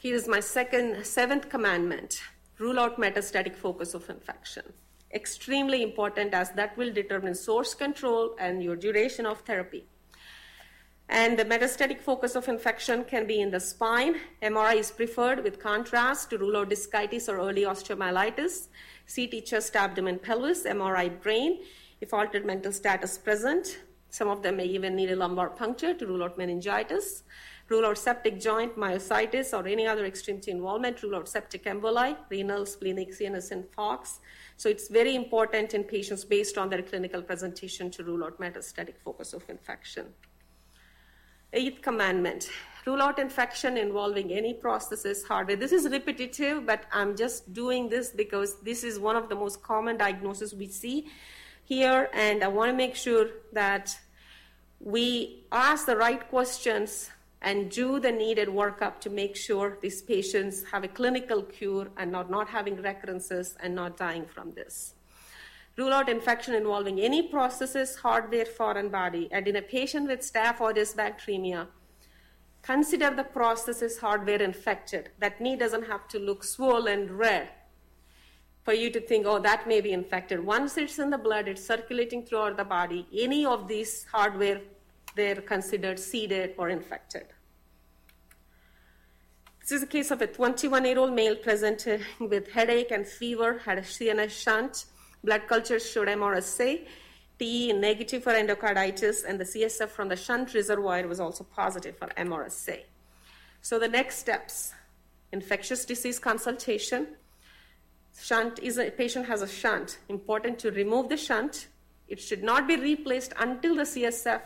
Here 0.00 0.14
is 0.14 0.28
my 0.28 0.38
second, 0.38 1.04
seventh 1.04 1.48
commandment 1.48 2.22
rule 2.58 2.78
out 2.78 2.98
metastatic 2.98 3.56
focus 3.56 3.94
of 3.94 4.08
infection. 4.08 4.62
Extremely 5.12 5.82
important 5.82 6.34
as 6.34 6.50
that 6.52 6.76
will 6.76 6.92
determine 6.92 7.34
source 7.34 7.74
control 7.74 8.36
and 8.38 8.62
your 8.62 8.76
duration 8.76 9.26
of 9.26 9.40
therapy. 9.40 9.86
And 11.08 11.38
the 11.38 11.44
metastatic 11.44 12.00
focus 12.00 12.36
of 12.36 12.48
infection 12.48 13.04
can 13.04 13.26
be 13.26 13.40
in 13.40 13.50
the 13.50 13.58
spine. 13.58 14.16
MRI 14.42 14.76
is 14.76 14.90
preferred 14.90 15.42
with 15.42 15.58
contrast 15.58 16.30
to 16.30 16.38
rule 16.38 16.58
out 16.58 16.68
discitis 16.68 17.28
or 17.28 17.38
early 17.38 17.62
osteomyelitis. 17.62 18.68
CT 19.12 19.46
chest, 19.46 19.74
abdomen, 19.74 20.18
pelvis, 20.18 20.64
MRI 20.64 21.20
brain. 21.20 21.60
If 22.00 22.12
altered 22.12 22.44
mental 22.44 22.72
status 22.72 23.16
present, 23.16 23.78
some 24.10 24.28
of 24.28 24.42
them 24.42 24.58
may 24.58 24.66
even 24.66 24.94
need 24.94 25.10
a 25.10 25.16
lumbar 25.16 25.50
puncture 25.50 25.94
to 25.94 26.06
rule 26.06 26.22
out 26.22 26.36
meningitis. 26.38 27.24
Rule 27.68 27.84
out 27.84 27.98
septic 27.98 28.40
joint, 28.40 28.76
myositis, 28.76 29.52
or 29.52 29.66
any 29.68 29.86
other 29.86 30.06
extremity 30.06 30.50
involvement. 30.50 31.02
Rule 31.02 31.16
out 31.16 31.28
septic 31.28 31.64
emboli, 31.64 32.16
renal, 32.30 32.64
splenic, 32.64 33.10
CNS, 33.10 33.50
and 33.50 33.64
FOX. 33.72 34.20
So 34.56 34.70
it's 34.70 34.88
very 34.88 35.14
important 35.14 35.74
in 35.74 35.84
patients 35.84 36.24
based 36.24 36.56
on 36.56 36.70
their 36.70 36.82
clinical 36.82 37.20
presentation 37.20 37.90
to 37.90 38.04
rule 38.04 38.24
out 38.24 38.40
metastatic 38.40 38.94
focus 39.04 39.34
of 39.34 39.44
infection. 39.50 40.06
Eighth 41.52 41.82
commandment 41.82 42.50
rule 42.86 43.02
out 43.02 43.18
infection 43.18 43.76
involving 43.76 44.32
any 44.32 44.54
prosthesis 44.54 45.26
hardware. 45.26 45.56
This 45.56 45.72
is 45.72 45.88
repetitive, 45.90 46.64
but 46.64 46.84
I'm 46.90 47.16
just 47.16 47.52
doing 47.52 47.90
this 47.90 48.10
because 48.10 48.60
this 48.62 48.82
is 48.82 48.98
one 48.98 49.16
of 49.16 49.28
the 49.28 49.34
most 49.34 49.62
common 49.62 49.98
diagnoses 49.98 50.54
we 50.54 50.68
see 50.68 51.08
here, 51.64 52.08
and 52.14 52.42
I 52.42 52.48
want 52.48 52.70
to 52.70 52.76
make 52.76 52.94
sure 52.94 53.26
that 53.52 53.94
we 54.80 55.44
ask 55.52 55.84
the 55.84 55.96
right 55.96 56.26
questions 56.30 57.10
and 57.42 57.70
do 57.70 58.00
the 58.00 58.10
needed 58.10 58.48
workup 58.48 59.00
to 59.00 59.10
make 59.10 59.36
sure 59.36 59.78
these 59.80 60.02
patients 60.02 60.64
have 60.72 60.84
a 60.84 60.88
clinical 60.88 61.42
cure 61.42 61.88
and 61.96 62.16
are 62.16 62.28
not 62.28 62.48
having 62.48 62.76
recurrences 62.76 63.56
and 63.60 63.74
not 63.74 63.96
dying 63.96 64.26
from 64.26 64.52
this. 64.54 64.94
Rule 65.76 65.92
out 65.92 66.08
infection 66.08 66.54
involving 66.54 66.98
any 66.98 67.30
prostheses, 67.30 67.98
hardware, 67.98 68.44
foreign 68.44 68.88
body. 68.88 69.28
And 69.30 69.46
in 69.46 69.54
a 69.54 69.62
patient 69.62 70.08
with 70.08 70.20
staph 70.20 70.60
aureus 70.60 70.94
bacteremia, 70.94 71.68
consider 72.62 73.10
the 73.14 73.22
prostheses 73.22 74.00
hardware 74.00 74.42
infected. 74.42 75.10
That 75.20 75.40
knee 75.40 75.54
doesn't 75.54 75.86
have 75.86 76.08
to 76.08 76.18
look 76.18 76.42
swollen 76.42 77.16
red 77.16 77.50
for 78.64 78.74
you 78.74 78.90
to 78.90 79.00
think, 79.00 79.24
oh, 79.24 79.38
that 79.38 79.68
may 79.68 79.80
be 79.80 79.92
infected. 79.92 80.44
Once 80.44 80.76
it's 80.76 80.98
in 80.98 81.10
the 81.10 81.16
blood, 81.16 81.46
it's 81.46 81.64
circulating 81.64 82.24
throughout 82.24 82.56
the 82.56 82.64
body. 82.64 83.06
Any 83.16 83.46
of 83.46 83.68
these 83.68 84.04
hardware, 84.12 84.60
they're 85.18 85.42
considered 85.54 85.98
seeded 85.98 86.54
or 86.56 86.68
infected. 86.68 87.26
This 89.60 89.72
is 89.72 89.82
a 89.82 89.86
case 89.86 90.10
of 90.10 90.22
a 90.22 90.26
21 90.26 90.84
year 90.84 90.98
old 90.98 91.12
male 91.12 91.36
presented 91.36 92.00
with 92.20 92.50
headache 92.52 92.90
and 92.90 93.06
fever, 93.06 93.58
had 93.64 93.78
a 93.78 93.82
CNS 93.82 94.30
shunt. 94.30 94.86
Blood 95.24 95.42
culture 95.48 95.80
showed 95.80 96.08
MRSA, 96.08 96.86
TEE 97.38 97.72
negative 97.72 98.22
for 98.22 98.32
endocarditis, 98.32 99.24
and 99.28 99.38
the 99.38 99.44
CSF 99.44 99.88
from 99.88 100.08
the 100.08 100.16
shunt 100.16 100.54
reservoir 100.54 101.06
was 101.08 101.20
also 101.20 101.44
positive 101.44 101.98
for 101.98 102.06
MRSA. 102.16 102.78
So 103.60 103.78
the 103.78 103.88
next 103.88 104.18
steps 104.18 104.72
infectious 105.32 105.84
disease 105.84 106.18
consultation. 106.18 107.08
Shunt 108.18 108.60
is 108.60 108.78
a 108.78 108.90
patient 108.90 109.26
has 109.26 109.42
a 109.42 109.48
shunt. 109.48 109.98
Important 110.08 110.58
to 110.60 110.70
remove 110.70 111.08
the 111.08 111.16
shunt. 111.16 111.68
It 112.06 112.20
should 112.20 112.42
not 112.42 112.66
be 112.66 112.76
replaced 112.76 113.34
until 113.38 113.74
the 113.76 113.82
CSF 113.82 114.40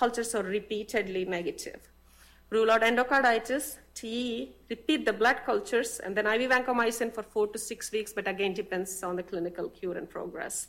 cultures 0.00 0.34
are 0.34 0.42
repeatedly 0.58 1.24
negative. 1.26 1.80
Rule 2.50 2.70
out 2.72 2.82
endocarditis, 2.82 3.76
TEE, 3.94 4.56
repeat 4.68 5.04
the 5.04 5.12
blood 5.12 5.38
cultures, 5.44 6.00
and 6.00 6.16
then 6.16 6.26
IV 6.26 6.50
vancomycin 6.50 7.14
for 7.14 7.22
four 7.22 7.46
to 7.48 7.58
six 7.58 7.92
weeks, 7.92 8.12
but 8.12 8.26
again 8.26 8.54
depends 8.54 9.02
on 9.02 9.14
the 9.14 9.22
clinical 9.22 9.68
cure 9.68 9.96
and 9.96 10.08
progress. 10.10 10.66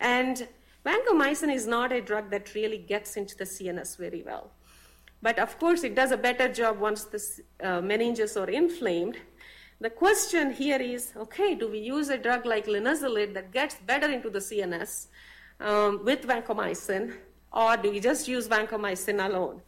And 0.00 0.48
vancomycin 0.86 1.52
is 1.52 1.66
not 1.66 1.92
a 1.92 2.00
drug 2.00 2.30
that 2.30 2.54
really 2.54 2.78
gets 2.78 3.16
into 3.16 3.36
the 3.36 3.44
CNS 3.44 3.98
very 3.98 4.22
well. 4.22 4.52
But 5.20 5.38
of 5.38 5.58
course, 5.58 5.82
it 5.82 5.94
does 5.94 6.12
a 6.12 6.16
better 6.16 6.48
job 6.60 6.78
once 6.78 7.02
the 7.04 7.22
uh, 7.62 7.80
meninges 7.90 8.40
are 8.40 8.48
inflamed. 8.48 9.16
The 9.80 9.90
question 9.90 10.52
here 10.52 10.80
is 10.80 11.12
okay, 11.16 11.54
do 11.54 11.68
we 11.68 11.80
use 11.96 12.08
a 12.08 12.18
drug 12.18 12.46
like 12.46 12.66
linezolid 12.66 13.34
that 13.34 13.52
gets 13.52 13.74
better 13.92 14.08
into 14.16 14.30
the 14.30 14.42
CNS 14.48 15.08
um, 15.60 16.04
with 16.04 16.22
vancomycin, 16.22 17.14
or 17.52 17.76
do 17.76 17.90
we 17.90 18.00
just 18.00 18.28
use 18.28 18.48
vancomycin 18.48 19.24
alone? 19.24 19.62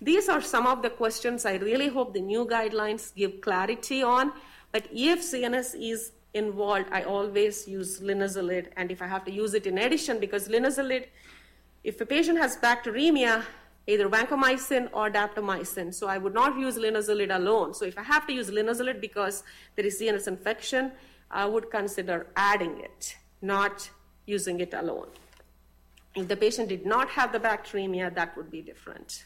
These 0.00 0.28
are 0.28 0.40
some 0.40 0.66
of 0.66 0.82
the 0.82 0.90
questions 0.90 1.46
I 1.46 1.56
really 1.56 1.88
hope 1.88 2.12
the 2.14 2.20
new 2.20 2.44
guidelines 2.46 3.14
give 3.14 3.40
clarity 3.40 4.02
on. 4.02 4.32
But 4.72 4.86
if 4.92 5.20
CNS 5.20 5.76
is 5.80 6.12
involved, 6.34 6.86
I 6.90 7.02
always 7.02 7.66
use 7.66 8.00
linezolid, 8.00 8.68
and 8.76 8.90
if 8.90 9.00
I 9.00 9.06
have 9.06 9.24
to 9.24 9.32
use 9.32 9.54
it 9.54 9.66
in 9.66 9.78
addition, 9.78 10.18
because 10.18 10.48
linezolid, 10.48 11.06
if 11.84 12.00
a 12.00 12.06
patient 12.06 12.38
has 12.38 12.56
bacteremia, 12.56 13.44
either 13.86 14.08
vancomycin 14.08 14.88
or 14.92 15.10
daptomycin. 15.10 15.92
So 15.92 16.06
I 16.06 16.18
would 16.18 16.34
not 16.34 16.58
use 16.58 16.76
linezolid 16.76 17.34
alone. 17.34 17.74
So 17.74 17.84
if 17.84 17.98
I 17.98 18.02
have 18.02 18.26
to 18.26 18.32
use 18.32 18.50
linezolid 18.50 19.00
because 19.00 19.44
there 19.76 19.84
is 19.84 20.00
CNS 20.00 20.26
infection, 20.28 20.92
I 21.30 21.46
would 21.46 21.70
consider 21.70 22.26
adding 22.36 22.80
it, 22.80 23.16
not 23.42 23.90
using 24.26 24.60
it 24.60 24.72
alone. 24.74 25.08
If 26.16 26.28
the 26.28 26.36
patient 26.36 26.68
did 26.68 26.86
not 26.86 27.10
have 27.10 27.32
the 27.32 27.40
bacteremia, 27.40 28.14
that 28.14 28.36
would 28.36 28.50
be 28.50 28.62
different. 28.62 29.24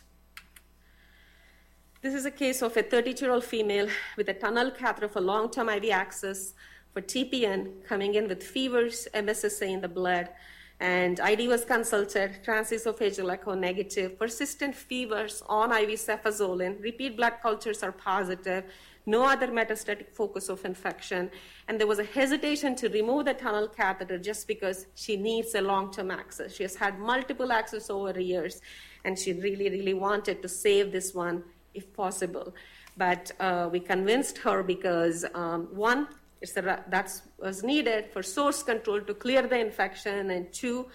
This 2.01 2.14
is 2.14 2.24
a 2.24 2.31
case 2.31 2.62
of 2.62 2.77
a 2.77 2.83
32 2.83 3.24
year 3.24 3.35
old 3.35 3.44
female 3.44 3.88
with 4.16 4.29
a 4.29 4.35
tunnel 4.35 4.70
catheter 4.70 5.09
for 5.09 5.20
long 5.20 5.51
term 5.51 5.68
IV 5.68 5.90
access 5.90 6.55
for 6.92 7.03
TPN 7.03 7.85
coming 7.85 8.14
in 8.14 8.29
with 8.29 8.42
fevers, 8.42 9.07
MSSA 9.12 9.68
in 9.68 9.81
the 9.81 9.88
blood, 9.88 10.31
and 10.80 11.18
ID 11.18 11.48
was 11.48 11.64
consulted, 11.64 12.38
transesophageal 12.44 13.32
echo 13.32 13.54
negative, 13.54 14.18
persistent 14.18 14.74
fevers 14.74 15.42
on 15.48 15.72
IV 15.72 15.90
cefazolin, 15.98 16.80
repeat 16.80 17.16
blood 17.16 17.34
cultures 17.42 17.82
are 17.82 17.90
positive, 17.90 18.64
no 19.04 19.24
other 19.24 19.48
metastatic 19.48 20.10
focus 20.12 20.48
of 20.48 20.64
infection, 20.64 21.30
and 21.66 21.80
there 21.80 21.86
was 21.86 21.98
a 21.98 22.04
hesitation 22.04 22.76
to 22.76 22.88
remove 22.90 23.24
the 23.24 23.34
tunnel 23.34 23.66
catheter 23.66 24.18
just 24.18 24.46
because 24.46 24.86
she 24.94 25.16
needs 25.16 25.54
a 25.54 25.60
long 25.60 25.90
term 25.90 26.10
access. 26.10 26.54
She 26.54 26.62
has 26.62 26.76
had 26.76 26.98
multiple 26.98 27.50
access 27.50 27.90
over 27.90 28.20
years, 28.20 28.60
and 29.04 29.18
she 29.18 29.32
really, 29.32 29.70
really 29.70 29.94
wanted 29.94 30.42
to 30.42 30.48
save 30.48 30.92
this 30.92 31.14
one 31.14 31.42
if 31.74 31.92
possible. 31.94 32.54
But 32.96 33.32
uh, 33.40 33.68
we 33.72 33.80
convinced 33.80 34.38
her 34.38 34.62
because, 34.62 35.24
um, 35.34 35.68
one, 35.72 36.08
that 36.40 37.20
was 37.38 37.62
needed 37.62 38.07
for 38.12 38.22
source 38.22 38.62
control 38.62 39.01
to 39.01 39.14
clear 39.14 39.42
the 39.42 39.59
infection, 39.59 40.31
and 40.31 40.53
two, 40.53 40.87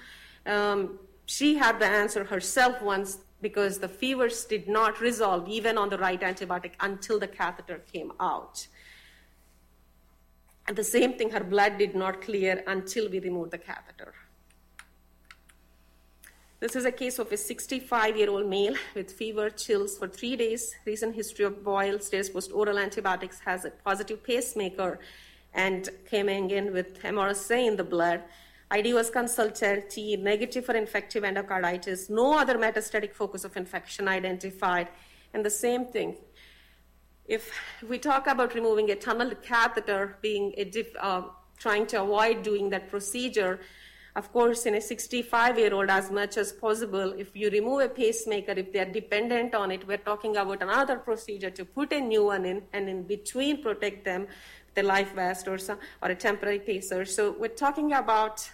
um, 0.45 0.99
she 1.25 1.55
had 1.55 1.79
the 1.79 1.85
answer 1.85 2.23
herself 2.23 2.81
once 2.81 3.19
because 3.41 3.79
the 3.79 3.89
fevers 3.89 4.45
did 4.45 4.67
not 4.67 5.01
resolve 5.01 5.47
even 5.47 5.77
on 5.77 5.89
the 5.89 5.97
right 5.97 6.21
antibiotic 6.21 6.71
until 6.79 7.19
the 7.19 7.27
catheter 7.27 7.81
came 7.91 8.11
out. 8.19 8.67
And 10.67 10.77
the 10.77 10.83
same 10.83 11.13
thing, 11.13 11.31
her 11.31 11.43
blood 11.43 11.77
did 11.77 11.93
not 11.93 12.21
clear 12.21 12.63
until 12.67 13.09
we 13.09 13.19
removed 13.19 13.51
the 13.51 13.57
catheter. 13.57 14.13
This 16.61 16.77
is 16.77 16.85
a 16.85 16.93
case 16.93 17.19
of 17.19 17.29
a 17.29 17.35
65 17.35 18.15
year 18.15 18.29
old 18.29 18.49
male 18.49 18.75
with 18.95 19.11
fever, 19.11 19.49
chills 19.49 19.97
for 19.97 20.07
three 20.07 20.37
days, 20.37 20.73
recent 20.85 21.13
history 21.13 21.43
of 21.43 21.61
boils, 21.61 22.07
days 22.07 22.29
post 22.29 22.53
oral 22.53 22.79
antibiotics, 22.79 23.39
has 23.41 23.65
a 23.65 23.71
positive 23.71 24.23
pacemaker, 24.23 24.99
and 25.53 25.89
came 26.09 26.29
in 26.29 26.73
with 26.73 27.01
MRSA 27.01 27.67
in 27.67 27.75
the 27.75 27.83
blood. 27.83 28.23
ID 28.71 28.93
was 28.93 29.09
consulted, 29.09 29.89
TEE 29.89 30.17
negative 30.17 30.65
for 30.65 30.75
infective 30.75 31.23
endocarditis, 31.23 32.09
no 32.09 32.37
other 32.37 32.57
metastatic 32.57 33.13
focus 33.13 33.43
of 33.43 33.55
infection 33.55 34.07
identified, 34.07 34.87
and 35.33 35.45
the 35.45 35.49
same 35.49 35.85
thing. 35.85 36.17
If 37.25 37.51
we 37.87 37.99
talk 37.99 38.27
about 38.27 38.55
removing 38.55 38.89
a 38.89 38.95
tunnel 38.95 39.31
catheter, 39.35 40.17
being 40.21 40.53
diff, 40.71 40.87
uh, 40.99 41.23
trying 41.57 41.85
to 41.87 42.01
avoid 42.01 42.43
doing 42.43 42.69
that 42.71 42.89
procedure, 42.89 43.59
of 44.15 44.31
course, 44.31 44.65
in 44.67 44.75
a 44.75 44.81
65 44.81 45.57
year 45.57 45.73
old, 45.73 45.89
as 45.89 46.11
much 46.11 46.37
as 46.37 46.51
possible, 46.51 47.13
if 47.17 47.35
you 47.35 47.49
remove 47.49 47.81
a 47.81 47.89
pacemaker, 47.89 48.51
if 48.51 48.71
they're 48.71 48.91
dependent 48.91 49.55
on 49.55 49.71
it, 49.71 49.87
we're 49.87 49.97
talking 49.97 50.37
about 50.37 50.61
another 50.61 50.97
procedure 50.97 51.49
to 51.49 51.65
put 51.65 51.91
a 51.93 51.99
new 51.99 52.25
one 52.25 52.45
in 52.45 52.61
and 52.73 52.87
in 52.87 53.03
between 53.03 53.63
protect 53.63 54.05
them, 54.05 54.27
the 54.75 54.83
life 54.83 55.13
vest 55.13 55.47
or, 55.47 55.57
some, 55.57 55.77
or 56.01 56.09
a 56.09 56.15
temporary 56.15 56.59
pacer. 56.59 57.05
So 57.05 57.35
we're 57.37 57.49
talking 57.49 57.93
about 57.93 58.49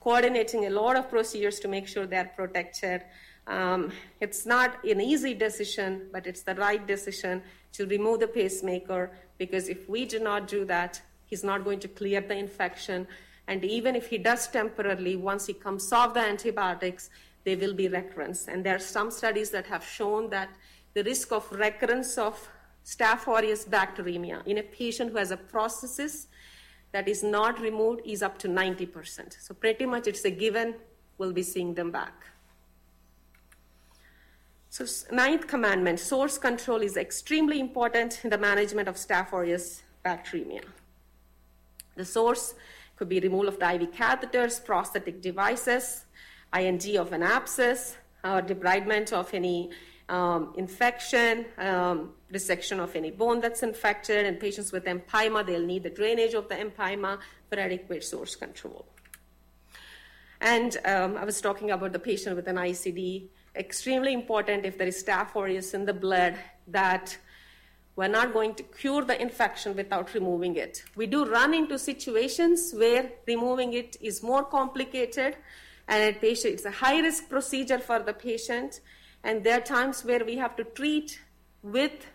coordinating 0.00 0.66
a 0.66 0.70
lot 0.70 0.96
of 0.96 1.10
procedures 1.10 1.58
to 1.60 1.68
make 1.68 1.88
sure 1.88 2.06
they're 2.06 2.32
protected. 2.36 3.02
Um, 3.46 3.92
it's 4.20 4.46
not 4.46 4.84
an 4.84 5.00
easy 5.00 5.34
decision, 5.34 6.08
but 6.12 6.26
it's 6.26 6.42
the 6.42 6.54
right 6.54 6.84
decision 6.86 7.42
to 7.72 7.86
remove 7.86 8.20
the 8.20 8.28
pacemaker 8.28 9.10
because 9.38 9.68
if 9.68 9.88
we 9.88 10.04
do 10.04 10.18
not 10.18 10.48
do 10.48 10.64
that, 10.64 11.00
he's 11.24 11.44
not 11.44 11.64
going 11.64 11.80
to 11.80 11.88
clear 11.88 12.20
the 12.20 12.36
infection 12.36 13.06
and 13.48 13.64
even 13.64 13.94
if 13.94 14.08
he 14.08 14.18
does 14.18 14.48
temporarily, 14.48 15.16
once 15.16 15.46
he 15.46 15.52
comes 15.52 15.92
off 15.92 16.14
the 16.14 16.20
antibiotics, 16.20 17.10
there 17.44 17.56
will 17.56 17.74
be 17.74 17.88
recurrence. 17.88 18.48
And 18.48 18.64
there 18.64 18.74
are 18.74 18.80
some 18.80 19.10
studies 19.10 19.50
that 19.50 19.66
have 19.66 19.84
shown 19.84 20.30
that 20.30 20.50
the 20.94 21.04
risk 21.04 21.30
of 21.32 21.50
recurrence 21.52 22.18
of 22.18 22.48
Staph 22.86 23.26
aureus 23.26 23.64
bacteremia 23.64 24.46
in 24.46 24.58
a 24.58 24.62
patient 24.62 25.10
who 25.10 25.18
has 25.18 25.32
a 25.32 25.36
prosthesis 25.36 26.26
that 26.92 27.08
is 27.08 27.24
not 27.24 27.60
removed 27.60 28.00
is 28.04 28.22
up 28.22 28.38
to 28.38 28.48
90%. 28.48 29.36
So 29.40 29.54
pretty 29.54 29.86
much 29.86 30.06
it's 30.06 30.24
a 30.24 30.30
given 30.30 30.76
we'll 31.18 31.32
be 31.32 31.42
seeing 31.42 31.74
them 31.74 31.90
back. 31.90 32.14
So 34.68 34.84
ninth 35.10 35.48
commandment, 35.48 35.98
source 35.98 36.38
control 36.38 36.82
is 36.82 36.96
extremely 36.96 37.58
important 37.58 38.20
in 38.22 38.30
the 38.30 38.38
management 38.38 38.88
of 38.88 38.96
Staph 38.96 39.32
aureus 39.32 39.82
bacteremia. 40.04 40.62
The 41.96 42.04
source 42.04 42.54
could 42.94 43.08
be 43.08 43.18
removal 43.18 43.48
of 43.48 43.58
the 43.58 43.74
IV 43.74 43.92
catheters, 43.92 44.64
prosthetic 44.64 45.20
devices, 45.20 46.04
I&D 46.52 46.98
of 46.98 47.12
an 47.12 47.22
abscess, 47.22 47.96
or 48.22 48.42
debridement 48.42 49.12
of 49.12 49.32
any 49.34 49.70
um, 50.08 50.52
infection, 50.56 51.46
um, 51.58 52.12
resection 52.32 52.78
of 52.80 52.94
any 52.96 53.10
bone 53.10 53.40
that's 53.40 53.62
infected. 53.62 54.26
In 54.26 54.36
patients 54.36 54.72
with 54.72 54.84
empyema, 54.84 55.46
they'll 55.46 55.64
need 55.64 55.82
the 55.84 55.90
drainage 55.90 56.34
of 56.34 56.48
the 56.48 56.56
empyema 56.56 57.18
for 57.48 57.58
adequate 57.58 58.04
source 58.04 58.34
control. 58.34 58.86
And 60.40 60.76
um, 60.84 61.16
I 61.16 61.24
was 61.24 61.40
talking 61.40 61.70
about 61.70 61.92
the 61.92 61.98
patient 61.98 62.36
with 62.36 62.46
an 62.48 62.56
ICD. 62.56 63.28
Extremely 63.54 64.12
important 64.12 64.66
if 64.66 64.76
there 64.76 64.86
is 64.86 65.02
staph 65.02 65.34
aureus 65.34 65.72
in 65.72 65.86
the 65.86 65.94
blood 65.94 66.36
that 66.68 67.16
we're 67.96 68.08
not 68.08 68.34
going 68.34 68.54
to 68.54 68.62
cure 68.62 69.02
the 69.02 69.20
infection 69.20 69.74
without 69.74 70.12
removing 70.12 70.56
it. 70.56 70.84
We 70.96 71.06
do 71.06 71.24
run 71.24 71.54
into 71.54 71.78
situations 71.78 72.74
where 72.76 73.10
removing 73.26 73.72
it 73.72 73.96
is 74.02 74.22
more 74.22 74.44
complicated, 74.44 75.36
and 75.88 76.16
it's 76.22 76.64
a 76.66 76.70
high 76.70 77.00
risk 77.00 77.30
procedure 77.30 77.78
for 77.78 78.00
the 78.00 78.12
patient. 78.12 78.80
And 79.24 79.42
there 79.42 79.58
are 79.58 79.62
times 79.62 80.04
where 80.04 80.22
we 80.24 80.36
have 80.36 80.56
to 80.56 80.64
treat 80.64 81.18
with 81.62 82.06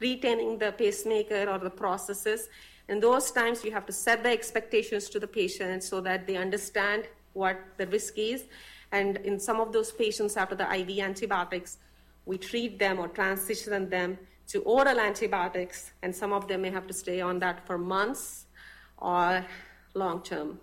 retaining 0.00 0.58
the 0.58 0.72
pacemaker 0.72 1.48
or 1.48 1.58
the 1.58 1.70
prostheses. 1.70 2.48
In 2.88 3.00
those 3.00 3.30
times, 3.30 3.64
you 3.64 3.72
have 3.72 3.86
to 3.86 3.92
set 3.92 4.22
the 4.22 4.30
expectations 4.30 5.08
to 5.10 5.18
the 5.18 5.26
patient 5.26 5.82
so 5.82 6.00
that 6.02 6.26
they 6.26 6.36
understand 6.36 7.08
what 7.32 7.58
the 7.76 7.86
risk 7.88 8.14
is. 8.16 8.44
And 8.92 9.16
in 9.18 9.40
some 9.40 9.60
of 9.60 9.72
those 9.72 9.92
patients, 9.92 10.36
after 10.36 10.54
the 10.54 10.72
IV 10.72 10.98
antibiotics, 11.00 11.78
we 12.24 12.38
treat 12.38 12.78
them 12.78 12.98
or 12.98 13.08
transition 13.08 13.88
them 13.88 14.18
to 14.48 14.62
oral 14.62 15.00
antibiotics, 15.00 15.92
and 16.02 16.14
some 16.14 16.32
of 16.32 16.46
them 16.46 16.62
may 16.62 16.70
have 16.70 16.86
to 16.86 16.92
stay 16.92 17.20
on 17.20 17.38
that 17.40 17.66
for 17.66 17.78
months 17.78 18.46
or 18.98 19.44
long 19.94 20.22
term. 20.22 20.60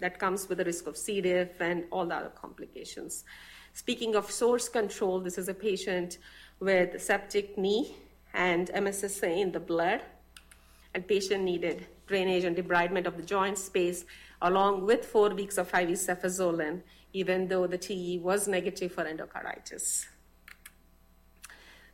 That 0.00 0.18
comes 0.18 0.48
with 0.48 0.58
the 0.58 0.64
risk 0.64 0.86
of 0.86 0.96
C. 0.96 1.20
diff 1.20 1.60
and 1.60 1.84
all 1.90 2.04
the 2.04 2.16
other 2.16 2.30
complications. 2.30 3.24
Speaking 3.72 4.16
of 4.16 4.30
source 4.30 4.68
control, 4.68 5.20
this 5.20 5.38
is 5.38 5.48
a 5.48 5.54
patient 5.54 6.18
with 6.60 7.00
septic 7.00 7.56
knee 7.56 7.96
and 8.34 8.68
MSSA 8.68 9.40
in 9.40 9.52
the 9.52 9.60
blood, 9.60 10.02
and 10.94 11.06
patient 11.06 11.44
needed 11.44 11.86
drainage 12.06 12.44
and 12.44 12.56
debridement 12.56 13.06
of 13.06 13.16
the 13.16 13.22
joint 13.22 13.58
space 13.58 14.04
along 14.42 14.84
with 14.84 15.04
four 15.04 15.30
weeks 15.30 15.56
of 15.56 15.68
IV 15.68 15.90
cefazolin, 15.90 16.82
even 17.12 17.48
though 17.48 17.66
the 17.66 17.78
TEE 17.78 18.18
was 18.18 18.48
negative 18.48 18.92
for 18.92 19.04
endocarditis. 19.04 20.06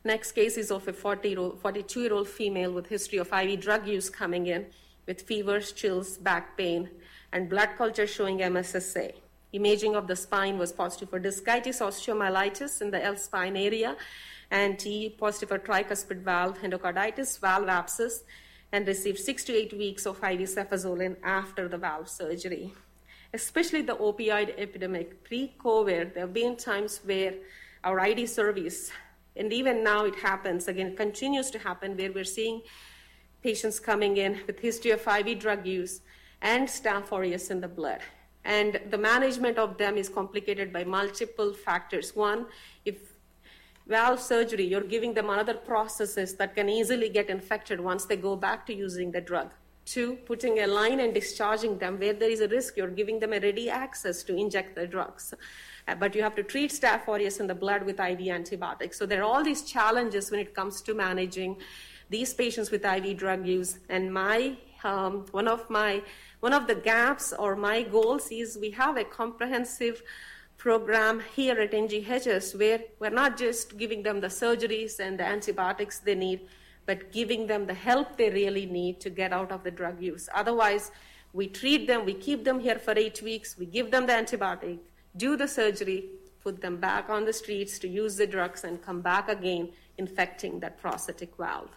Next 0.04 0.32
case 0.32 0.56
is 0.56 0.70
of 0.70 0.88
a 0.88 0.92
42 0.92 2.00
year 2.00 2.12
old 2.12 2.28
female 2.28 2.72
with 2.72 2.86
history 2.86 3.18
of 3.18 3.32
IV 3.32 3.60
drug 3.60 3.86
use 3.86 4.08
coming 4.08 4.46
in 4.46 4.66
with 5.06 5.22
fevers, 5.22 5.72
chills, 5.72 6.16
back 6.18 6.56
pain, 6.56 6.88
and 7.32 7.48
blood 7.48 7.70
culture 7.76 8.06
showing 8.06 8.38
MSSA. 8.38 9.12
Imaging 9.52 9.96
of 9.96 10.06
the 10.06 10.14
spine 10.14 10.58
was 10.58 10.72
positive 10.72 11.10
for 11.10 11.18
discitis 11.18 11.80
osteomyelitis 11.80 12.80
in 12.80 12.90
the 12.90 13.02
L 13.02 13.16
spine 13.16 13.56
area, 13.56 13.96
and 14.50 14.78
TEE 14.78 15.10
positive 15.10 15.48
for 15.48 15.58
tricuspid 15.58 16.22
valve 16.22 16.58
endocarditis, 16.58 17.38
valve 17.38 17.68
abscess, 17.68 18.24
and 18.72 18.86
received 18.86 19.18
six 19.18 19.44
to 19.44 19.54
eight 19.54 19.72
weeks 19.72 20.06
of 20.06 20.16
IV 20.16 20.40
cefazolin 20.40 21.16
after 21.22 21.68
the 21.68 21.78
valve 21.78 22.08
surgery. 22.08 22.72
Especially 23.32 23.82
the 23.82 23.96
opioid 23.96 24.54
epidemic 24.58 25.24
pre 25.24 25.54
COVID, 25.62 26.14
there 26.14 26.24
have 26.24 26.34
been 26.34 26.56
times 26.56 27.00
where 27.04 27.34
our 27.84 28.00
ID 28.00 28.26
service, 28.26 28.90
and 29.36 29.52
even 29.52 29.84
now 29.84 30.04
it 30.04 30.16
happens, 30.16 30.66
again, 30.66 30.96
continues 30.96 31.50
to 31.50 31.58
happen, 31.58 31.96
where 31.96 32.12
we're 32.12 32.24
seeing 32.24 32.62
patients 33.42 33.78
coming 33.78 34.16
in 34.16 34.40
with 34.46 34.58
history 34.58 34.90
of 34.90 35.06
IV 35.06 35.38
drug 35.38 35.66
use 35.66 36.00
and 36.42 36.68
staph 36.68 37.12
aureus 37.12 37.50
in 37.50 37.60
the 37.60 37.68
blood. 37.68 38.00
And 38.44 38.80
the 38.90 38.98
management 38.98 39.58
of 39.58 39.76
them 39.76 39.96
is 39.96 40.08
complicated 40.08 40.72
by 40.72 40.84
multiple 40.84 41.52
factors. 41.52 42.16
One, 42.16 42.46
valve 43.88 44.20
surgery, 44.20 44.64
you're 44.64 44.82
giving 44.82 45.14
them 45.14 45.30
another 45.30 45.54
prostheses 45.54 46.36
that 46.36 46.54
can 46.54 46.68
easily 46.68 47.08
get 47.08 47.30
infected 47.30 47.80
once 47.80 48.04
they 48.04 48.16
go 48.16 48.36
back 48.36 48.66
to 48.66 48.74
using 48.74 49.10
the 49.10 49.20
drug. 49.20 49.50
Two, 49.86 50.16
putting 50.26 50.58
a 50.58 50.66
line 50.66 51.00
and 51.00 51.14
discharging 51.14 51.78
them 51.78 51.98
where 51.98 52.12
there 52.12 52.30
is 52.30 52.42
a 52.42 52.48
risk, 52.48 52.76
you're 52.76 52.90
giving 52.90 53.18
them 53.18 53.32
a 53.32 53.40
ready 53.40 53.70
access 53.70 54.22
to 54.24 54.36
inject 54.36 54.76
the 54.76 54.86
drugs. 54.86 55.32
Uh, 55.88 55.94
but 55.94 56.14
you 56.14 56.22
have 56.22 56.34
to 56.34 56.42
treat 56.42 56.70
staph 56.70 57.08
aureus 57.08 57.40
in 57.40 57.46
the 57.46 57.54
blood 57.54 57.82
with 57.82 57.98
IV 57.98 58.20
antibiotics. 58.28 58.98
So 58.98 59.06
there 59.06 59.22
are 59.22 59.24
all 59.24 59.42
these 59.42 59.62
challenges 59.62 60.30
when 60.30 60.40
it 60.40 60.54
comes 60.54 60.82
to 60.82 60.92
managing 60.92 61.56
these 62.10 62.34
patients 62.34 62.70
with 62.70 62.84
IV 62.84 63.16
drug 63.16 63.46
use. 63.46 63.78
And 63.88 64.12
my 64.12 64.58
um, 64.84 65.24
one 65.30 65.48
of 65.48 65.68
my 65.70 66.02
one 66.40 66.52
of 66.52 66.66
the 66.66 66.74
gaps 66.74 67.32
or 67.32 67.56
my 67.56 67.82
goals 67.82 68.28
is 68.30 68.58
we 68.60 68.70
have 68.72 68.96
a 68.96 69.04
comprehensive 69.04 70.02
program 70.58 71.22
here 71.34 71.58
at 71.60 71.70
NGHS 71.70 72.58
where 72.58 72.80
we're 72.98 73.10
not 73.10 73.38
just 73.38 73.78
giving 73.78 74.02
them 74.02 74.20
the 74.20 74.26
surgeries 74.26 74.98
and 74.98 75.18
the 75.18 75.24
antibiotics 75.24 76.00
they 76.00 76.16
need, 76.16 76.40
but 76.84 77.12
giving 77.12 77.46
them 77.46 77.66
the 77.66 77.74
help 77.74 78.16
they 78.16 78.28
really 78.30 78.66
need 78.66 79.00
to 79.00 79.08
get 79.08 79.32
out 79.32 79.52
of 79.52 79.62
the 79.62 79.70
drug 79.70 80.02
use. 80.02 80.28
Otherwise, 80.34 80.90
we 81.32 81.46
treat 81.46 81.86
them, 81.86 82.04
we 82.04 82.14
keep 82.14 82.44
them 82.44 82.58
here 82.58 82.78
for 82.78 82.94
eight 82.98 83.22
weeks, 83.22 83.56
we 83.56 83.66
give 83.66 83.90
them 83.92 84.06
the 84.06 84.12
antibiotic, 84.12 84.78
do 85.16 85.36
the 85.36 85.46
surgery, 85.46 86.10
put 86.42 86.60
them 86.60 86.78
back 86.78 87.08
on 87.08 87.24
the 87.24 87.32
streets 87.32 87.78
to 87.78 87.88
use 87.88 88.16
the 88.16 88.26
drugs, 88.26 88.64
and 88.64 88.82
come 88.82 89.00
back 89.00 89.28
again 89.28 89.70
infecting 89.96 90.58
that 90.60 90.80
prosthetic 90.80 91.36
valve. 91.36 91.70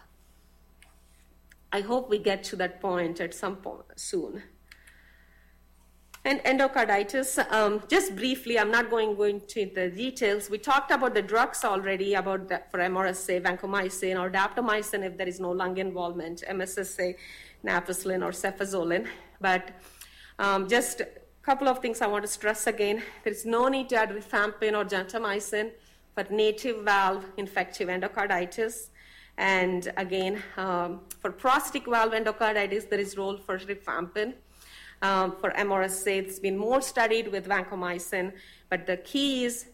I 1.70 1.80
hope 1.80 2.10
we 2.10 2.18
get 2.18 2.42
to 2.44 2.56
that 2.56 2.80
point 2.80 3.20
at 3.20 3.32
some 3.32 3.56
point 3.56 3.84
soon. 3.96 4.42
And 6.24 6.38
endocarditis, 6.44 7.50
um, 7.50 7.82
just 7.88 8.14
briefly, 8.14 8.56
I'm 8.56 8.70
not 8.70 8.90
going, 8.90 9.18
into 9.18 9.68
the 9.74 9.90
details. 9.90 10.48
We 10.48 10.56
talked 10.56 10.92
about 10.92 11.14
the 11.14 11.22
drugs 11.22 11.64
already, 11.64 12.14
about 12.14 12.48
the, 12.48 12.62
for 12.70 12.78
MRSA, 12.78 13.42
vancomycin, 13.42 14.20
or 14.20 14.30
daptomycin 14.30 15.04
if 15.04 15.16
there 15.16 15.26
is 15.26 15.40
no 15.40 15.50
lung 15.50 15.78
involvement, 15.78 16.44
MSSA, 16.48 17.16
nafcillin, 17.64 18.24
or 18.24 18.30
cefazolin. 18.30 19.08
But 19.40 19.70
um, 20.38 20.68
just 20.68 21.00
a 21.00 21.08
couple 21.42 21.66
of 21.66 21.80
things 21.80 22.00
I 22.00 22.06
want 22.06 22.24
to 22.24 22.30
stress 22.30 22.68
again. 22.68 23.02
There's 23.24 23.44
no 23.44 23.66
need 23.66 23.88
to 23.88 23.96
add 23.96 24.10
rifampin 24.10 24.78
or 24.78 24.84
gentamicin 24.84 25.72
for 26.14 26.24
native 26.30 26.84
valve 26.84 27.24
infective 27.36 27.88
endocarditis. 27.88 28.90
And 29.38 29.92
again, 29.96 30.40
um, 30.56 31.00
for 31.18 31.32
prosthetic 31.32 31.86
valve 31.86 32.12
endocarditis, 32.12 32.88
there 32.88 33.00
is 33.00 33.16
role 33.16 33.38
for 33.38 33.58
rifampin 33.58 34.34
um, 35.02 35.36
for 35.40 35.50
MRSA. 35.50 36.16
It's 36.18 36.38
been 36.38 36.56
more 36.56 36.80
studied 36.80 37.28
with 37.28 37.46
vancomycin, 37.46 38.32
but 38.70 38.86
the 38.86 38.96
key 38.98 39.44
is 39.44 39.66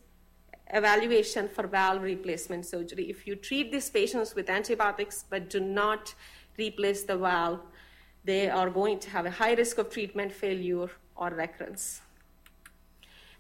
evaluation 0.73 1.49
for 1.49 1.67
valve 1.67 2.03
replacement 2.03 2.67
surgery. 2.67 3.09
If 3.09 3.27
you 3.27 3.37
treat 3.37 3.71
these 3.71 3.89
patients 3.89 4.35
with 4.35 4.51
antibiotics 4.51 5.25
but 5.29 5.49
do 5.49 5.61
not 5.61 6.15
replace 6.59 7.05
the 7.05 7.17
valve, 7.17 7.61
they 8.25 8.51
are 8.51 8.69
going 8.69 8.99
to 9.01 9.11
have 9.11 9.27
a 9.27 9.31
high 9.31 9.55
risk 9.55 9.79
of 9.79 9.91
treatment 9.91 10.33
failure 10.33 10.91
or 11.17 11.31
recurrence. 11.31 12.03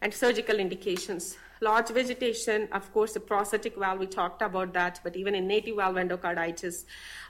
And 0.00 0.14
surgical 0.14 0.58
indications. 0.58 1.36
Large 1.60 1.88
vegetation, 1.90 2.68
of 2.72 2.92
course, 2.92 3.14
the 3.14 3.20
prosthetic 3.20 3.76
valve, 3.76 3.98
we 3.98 4.06
talked 4.06 4.42
about 4.42 4.72
that, 4.74 5.00
but 5.02 5.16
even 5.16 5.34
in 5.34 5.46
native 5.46 5.76
valve 5.76 5.96
endocarditis, 5.96 6.84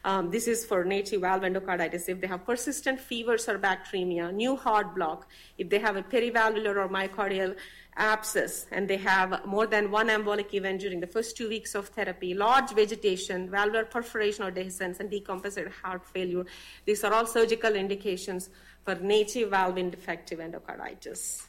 um, 0.04 0.30
this 0.30 0.46
is 0.46 0.64
for 0.64 0.84
native 0.84 1.22
valve 1.22 1.42
endocarditis. 1.42 2.08
If 2.08 2.20
they 2.20 2.26
have 2.26 2.44
persistent 2.44 3.00
fevers 3.00 3.48
or 3.48 3.58
bacteremia, 3.58 4.32
new 4.32 4.56
heart 4.56 4.94
block, 4.94 5.28
if 5.56 5.68
they 5.70 5.78
have 5.78 5.96
a 5.96 6.02
perivalvular 6.02 6.76
or 6.76 6.88
myocardial 6.88 7.56
abscess, 7.96 8.66
and 8.70 8.88
they 8.88 8.96
have 8.96 9.44
more 9.44 9.66
than 9.66 9.90
one 9.90 10.08
embolic 10.08 10.54
event 10.54 10.80
during 10.80 11.00
the 11.00 11.06
first 11.06 11.36
two 11.36 11.48
weeks 11.48 11.74
of 11.74 11.88
therapy, 11.88 12.32
large 12.32 12.70
vegetation, 12.70 13.50
valvular 13.50 13.84
perforation 13.84 14.44
or 14.44 14.52
dehiscence, 14.52 15.00
and 15.00 15.10
decompensated 15.10 15.72
heart 15.72 16.06
failure. 16.06 16.44
These 16.84 17.02
are 17.02 17.12
all 17.12 17.26
surgical 17.26 17.74
indications 17.74 18.50
for 18.84 18.94
native 18.94 19.50
valve 19.50 19.76
defective 19.90 20.38
endocarditis. 20.38 21.42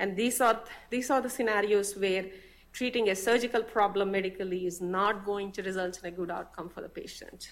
And 0.00 0.16
these 0.16 0.40
are, 0.40 0.58
these 0.88 1.10
are 1.10 1.20
the 1.20 1.28
scenarios 1.28 1.94
where 1.94 2.24
treating 2.72 3.10
a 3.10 3.14
surgical 3.14 3.62
problem 3.62 4.10
medically 4.10 4.66
is 4.66 4.80
not 4.80 5.26
going 5.26 5.52
to 5.52 5.62
result 5.62 6.00
in 6.02 6.06
a 6.06 6.10
good 6.10 6.30
outcome 6.30 6.70
for 6.70 6.80
the 6.80 6.88
patient. 6.88 7.50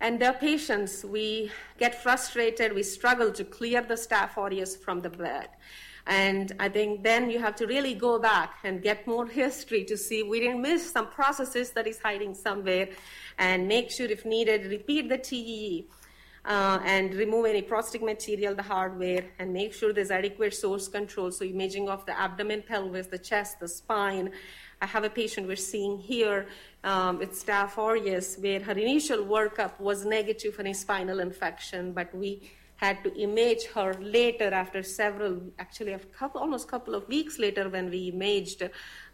And 0.00 0.18
the 0.18 0.34
patients, 0.40 1.04
we 1.04 1.52
get 1.78 2.02
frustrated, 2.02 2.72
we 2.72 2.82
struggle 2.82 3.30
to 3.32 3.44
clear 3.44 3.82
the 3.82 3.94
staph 3.94 4.38
aureus 4.38 4.76
from 4.76 5.00
the 5.00 5.10
blood. 5.10 5.48
And 6.06 6.52
I 6.58 6.70
think 6.70 7.02
then 7.02 7.28
you 7.30 7.38
have 7.38 7.54
to 7.56 7.66
really 7.66 7.94
go 7.94 8.18
back 8.18 8.60
and 8.64 8.82
get 8.82 9.06
more 9.06 9.26
history 9.42 9.84
to 9.84 9.96
see 9.98 10.22
we 10.22 10.40
didn't 10.40 10.62
miss 10.62 10.90
some 10.90 11.08
prostheses 11.08 11.74
that 11.74 11.86
is 11.86 11.98
hiding 11.98 12.34
somewhere 12.34 12.88
and 13.38 13.68
make 13.68 13.90
sure 13.90 14.06
if 14.06 14.24
needed, 14.24 14.70
repeat 14.70 15.10
the 15.10 15.18
TEE. 15.18 15.86
Uh, 16.44 16.80
and 16.84 17.14
remove 17.14 17.44
any 17.44 17.60
prosthetic 17.60 18.02
material, 18.02 18.54
the 18.54 18.62
hardware, 18.62 19.24
and 19.38 19.52
make 19.52 19.74
sure 19.74 19.92
there's 19.92 20.10
adequate 20.10 20.54
source 20.54 20.88
control. 20.88 21.30
So 21.30 21.44
imaging 21.44 21.90
of 21.90 22.06
the 22.06 22.18
abdomen, 22.18 22.62
pelvis, 22.66 23.08
the 23.08 23.18
chest, 23.18 23.60
the 23.60 23.68
spine. 23.68 24.30
I 24.80 24.86
have 24.86 25.04
a 25.04 25.10
patient 25.10 25.46
we're 25.46 25.56
seeing 25.56 25.98
here 25.98 26.46
um, 26.82 27.18
with 27.18 27.32
Staph 27.32 27.76
aureus 27.76 28.38
where 28.38 28.60
her 28.60 28.72
initial 28.72 29.18
workup 29.18 29.78
was 29.78 30.06
negative 30.06 30.54
for 30.54 30.62
a 30.62 30.72
spinal 30.72 31.20
infection, 31.20 31.92
but 31.92 32.14
we 32.14 32.50
had 32.76 33.04
to 33.04 33.14
image 33.20 33.66
her 33.74 33.92
later 34.00 34.54
after 34.54 34.82
several, 34.82 35.38
actually 35.58 35.92
a 35.92 35.98
couple, 35.98 36.40
almost 36.40 36.66
couple 36.66 36.94
of 36.94 37.06
weeks 37.08 37.38
later 37.38 37.68
when 37.68 37.90
we 37.90 38.08
imaged. 38.08 38.62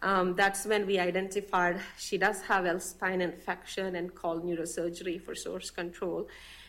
Um, 0.03 0.37
that's 0.37 0.65
when 0.67 0.87
we 0.87 1.01
identified 1.01 1.81
she 1.99 2.17
does 2.17 2.41
have 2.43 2.65
a 2.65 2.79
spine 2.79 3.21
infection 3.21 3.97
and 3.97 4.15
called 4.15 4.45
neurosurgery 4.45 5.21
for 5.21 5.35
source 5.35 5.71
control. 5.71 6.29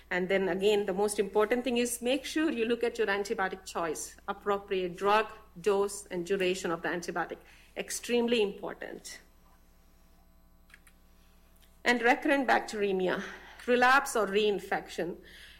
And 0.09 0.29
then 0.29 0.49
again, 0.49 0.85
the 0.85 0.93
most 0.93 1.19
important 1.19 1.63
thing 1.63 1.77
is 1.77 2.01
make 2.01 2.23
sure 2.23 2.49
you 2.49 2.65
look 2.65 2.83
at 2.83 2.97
your 2.97 3.07
antibiotic 3.07 3.65
choice, 3.65 4.15
appropriate 4.27 4.95
drug, 4.95 5.27
dose, 5.61 6.07
and 6.11 6.25
duration 6.25 6.71
of 6.71 6.81
the 6.81 6.87
antibiotic. 6.87 7.37
Extremely 7.75 8.41
important. 8.41 9.19
And 11.83 12.01
recurrent 12.01 12.47
bacteremia, 12.47 13.21
relapse 13.65 14.15
or 14.15 14.27
reinfection. 14.27 15.15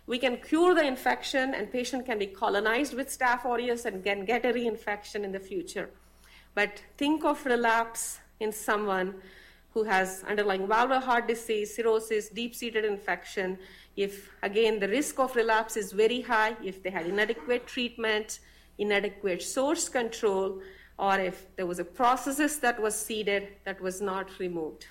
We 0.08 0.18
can 0.18 0.38
cure 0.38 0.74
the 0.74 0.86
infection 0.86 1.54
and 1.54 1.70
patient 1.70 2.06
can 2.06 2.18
be 2.18 2.28
colonized 2.28 2.94
with 2.94 3.10
Staph 3.10 3.46
aureus 3.46 3.84
and 3.84 4.04
can 4.04 4.24
get 4.24 4.46
a 4.46 4.54
reinfection 4.54 5.24
in 5.26 5.34
the 5.34 5.40
future. 5.40 5.90
But 6.56 6.82
think 6.98 7.26
of 7.26 7.46
relapse 7.46 8.20
in 8.40 8.54
someone 8.54 9.16
who 9.74 9.84
has 9.84 10.24
underlying 10.28 10.68
valvular 10.68 11.02
heart 11.02 11.28
disease, 11.28 11.76
cirrhosis, 11.76 12.30
deep-seated 12.30 12.84
infection. 12.84 13.60
If, 13.98 14.30
again, 14.44 14.80
the 14.80 14.88
risk 14.88 15.20
of 15.20 15.36
relapse 15.36 15.76
is 15.76 15.92
very 15.92 16.22
high, 16.22 16.56
if 16.64 16.84
they 16.84 16.92
had 16.92 17.08
inadequate 17.08 17.66
treatment, 17.66 18.40
inadequate 18.78 19.42
source 19.42 19.90
control, 19.90 20.62
or 21.00 21.20
if 21.20 21.48
there 21.56 21.66
was 21.66 21.80
a 21.80 21.84
prostheses 21.84 22.60
that 22.62 22.80
was 22.80 22.96
seeded 22.96 23.50
that 23.66 23.82
was 23.82 24.00
not 24.00 24.30
removed. 24.40 24.86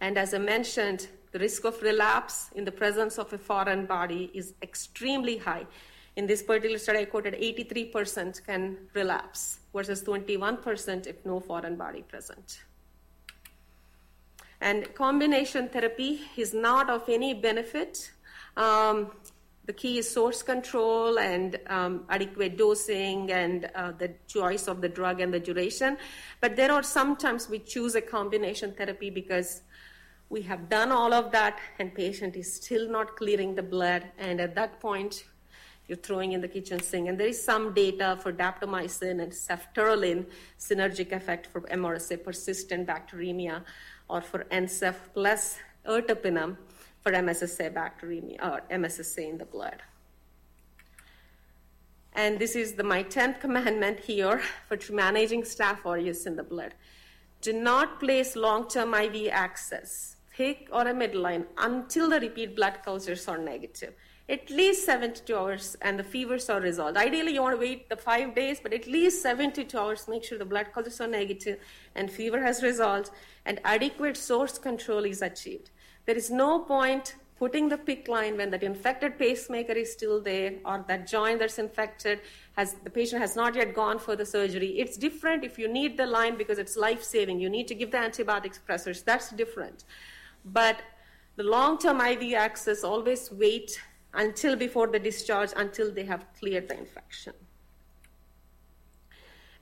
And 0.00 0.18
as 0.18 0.34
I 0.34 0.38
mentioned, 0.38 1.06
the 1.30 1.38
risk 1.38 1.64
of 1.64 1.80
relapse 1.80 2.50
in 2.54 2.64
the 2.64 2.72
presence 2.72 3.18
of 3.18 3.32
a 3.32 3.38
foreign 3.38 3.86
body 3.86 4.30
is 4.34 4.54
extremely 4.60 5.38
high. 5.38 5.66
In 6.16 6.26
this 6.26 6.42
particular 6.42 6.78
study, 6.78 6.98
I 7.00 7.04
quoted 7.04 7.34
83% 7.34 8.44
can 8.44 8.76
relapse 8.94 9.60
versus 9.72 10.02
21% 10.02 11.06
if 11.06 11.24
no 11.24 11.40
foreign 11.40 11.76
body 11.76 12.02
present. 12.02 12.64
And 14.64 14.94
combination 14.94 15.68
therapy 15.68 16.22
is 16.38 16.54
not 16.54 16.88
of 16.88 17.06
any 17.06 17.34
benefit. 17.34 18.10
Um, 18.56 19.10
the 19.66 19.74
key 19.74 19.98
is 19.98 20.10
source 20.10 20.42
control 20.42 21.18
and 21.18 21.60
um, 21.66 22.04
adequate 22.08 22.56
dosing 22.56 23.30
and 23.30 23.70
uh, 23.74 23.92
the 23.92 24.14
choice 24.26 24.66
of 24.66 24.80
the 24.80 24.88
drug 24.88 25.20
and 25.20 25.34
the 25.34 25.38
duration. 25.38 25.98
But 26.40 26.56
there 26.56 26.72
are 26.72 26.82
sometimes 26.82 27.46
we 27.46 27.58
choose 27.58 27.94
a 27.94 28.00
combination 28.00 28.72
therapy 28.72 29.10
because 29.10 29.60
we 30.30 30.40
have 30.40 30.70
done 30.70 30.90
all 30.90 31.12
of 31.12 31.30
that 31.32 31.58
and 31.78 31.94
patient 31.94 32.34
is 32.34 32.50
still 32.50 32.88
not 32.88 33.16
clearing 33.16 33.54
the 33.54 33.62
blood 33.62 34.06
and 34.18 34.40
at 34.40 34.54
that 34.54 34.80
point 34.80 35.24
you're 35.86 35.98
throwing 35.98 36.32
in 36.32 36.40
the 36.40 36.48
kitchen 36.48 36.80
sink 36.80 37.08
and 37.08 37.20
there 37.20 37.26
is 37.26 37.42
some 37.42 37.74
data 37.74 38.18
for 38.22 38.32
daptomycin 38.32 39.22
and 39.22 39.30
ceftaroline 39.30 40.24
synergic 40.58 41.12
effect 41.12 41.46
for 41.46 41.60
mrsa 41.60 42.24
persistent 42.24 42.86
bacteremia 42.88 43.62
or 44.08 44.20
for 44.20 44.44
Ancef 44.50 44.96
plus 45.12 45.58
ertapenem 45.86 46.56
for 47.00 47.12
mssa 47.12 47.72
bacteremia 47.72 48.38
or 48.42 48.62
mssa 48.70 49.28
in 49.28 49.38
the 49.38 49.44
blood 49.44 49.82
and 52.16 52.38
this 52.38 52.54
is 52.54 52.74
the, 52.74 52.84
my 52.84 53.02
10th 53.02 53.40
commandment 53.40 53.98
here 54.00 54.40
for 54.68 54.78
managing 54.92 55.42
staph 55.42 55.84
aureus 55.84 56.26
in 56.26 56.36
the 56.36 56.42
blood 56.42 56.74
do 57.40 57.52
not 57.52 58.00
place 58.00 58.36
long-term 58.36 58.94
iv 58.94 59.28
access 59.30 60.14
PICC 60.36 60.68
or 60.72 60.82
a 60.82 60.94
midline 60.94 61.46
until 61.58 62.10
the 62.10 62.20
repeat 62.20 62.56
blood 62.56 62.78
cultures 62.84 63.28
are 63.28 63.38
negative. 63.38 63.94
At 64.26 64.48
least 64.48 64.86
72 64.86 65.36
hours 65.36 65.76
and 65.82 65.98
the 65.98 66.04
fevers 66.04 66.48
are 66.48 66.60
resolved. 66.60 66.96
Ideally, 66.96 67.34
you 67.34 67.42
want 67.42 67.56
to 67.56 67.60
wait 67.60 67.90
the 67.90 67.96
five 67.96 68.34
days, 68.34 68.58
but 68.62 68.72
at 68.72 68.86
least 68.86 69.22
72 69.22 69.78
hours, 69.78 70.08
make 70.08 70.24
sure 70.24 70.38
the 70.38 70.46
blood 70.46 70.68
cultures 70.72 71.00
are 71.00 71.06
negative 71.06 71.58
and 71.94 72.10
fever 72.10 72.40
has 72.40 72.62
resolved 72.62 73.10
and 73.44 73.60
adequate 73.64 74.16
source 74.16 74.56
control 74.56 75.04
is 75.04 75.20
achieved. 75.20 75.70
There 76.06 76.16
is 76.16 76.30
no 76.30 76.60
point 76.60 77.16
putting 77.38 77.68
the 77.68 77.76
PICC 77.76 78.08
line 78.08 78.36
when 78.38 78.50
that 78.50 78.62
infected 78.62 79.18
pacemaker 79.18 79.72
is 79.72 79.92
still 79.92 80.22
there 80.22 80.54
or 80.64 80.84
that 80.88 81.06
joint 81.06 81.40
that's 81.40 81.58
infected 81.58 82.20
has 82.56 82.74
the 82.84 82.90
patient 82.90 83.20
has 83.20 83.34
not 83.36 83.54
yet 83.54 83.74
gone 83.74 83.98
for 83.98 84.14
the 84.14 84.24
surgery 84.24 84.68
it's 84.78 84.96
different 84.96 85.42
if 85.42 85.58
you 85.58 85.66
need 85.66 85.96
the 85.96 86.06
line 86.06 86.36
because 86.36 86.58
it's 86.58 86.76
life 86.76 87.02
saving 87.02 87.40
you 87.40 87.50
need 87.50 87.66
to 87.66 87.74
give 87.74 87.90
the 87.90 87.98
antibiotics 87.98 88.60
pressors 88.68 89.02
that's 89.04 89.30
different 89.30 89.84
but 90.44 90.76
the 91.36 91.42
long-term 91.42 92.00
IV 92.00 92.34
access 92.34 92.84
always 92.84 93.32
wait 93.32 93.80
until 94.14 94.56
before 94.56 94.86
the 94.86 94.98
discharge 94.98 95.50
until 95.56 95.92
they 95.92 96.04
have 96.04 96.26
cleared 96.38 96.68
the 96.68 96.78
infection. 96.78 97.34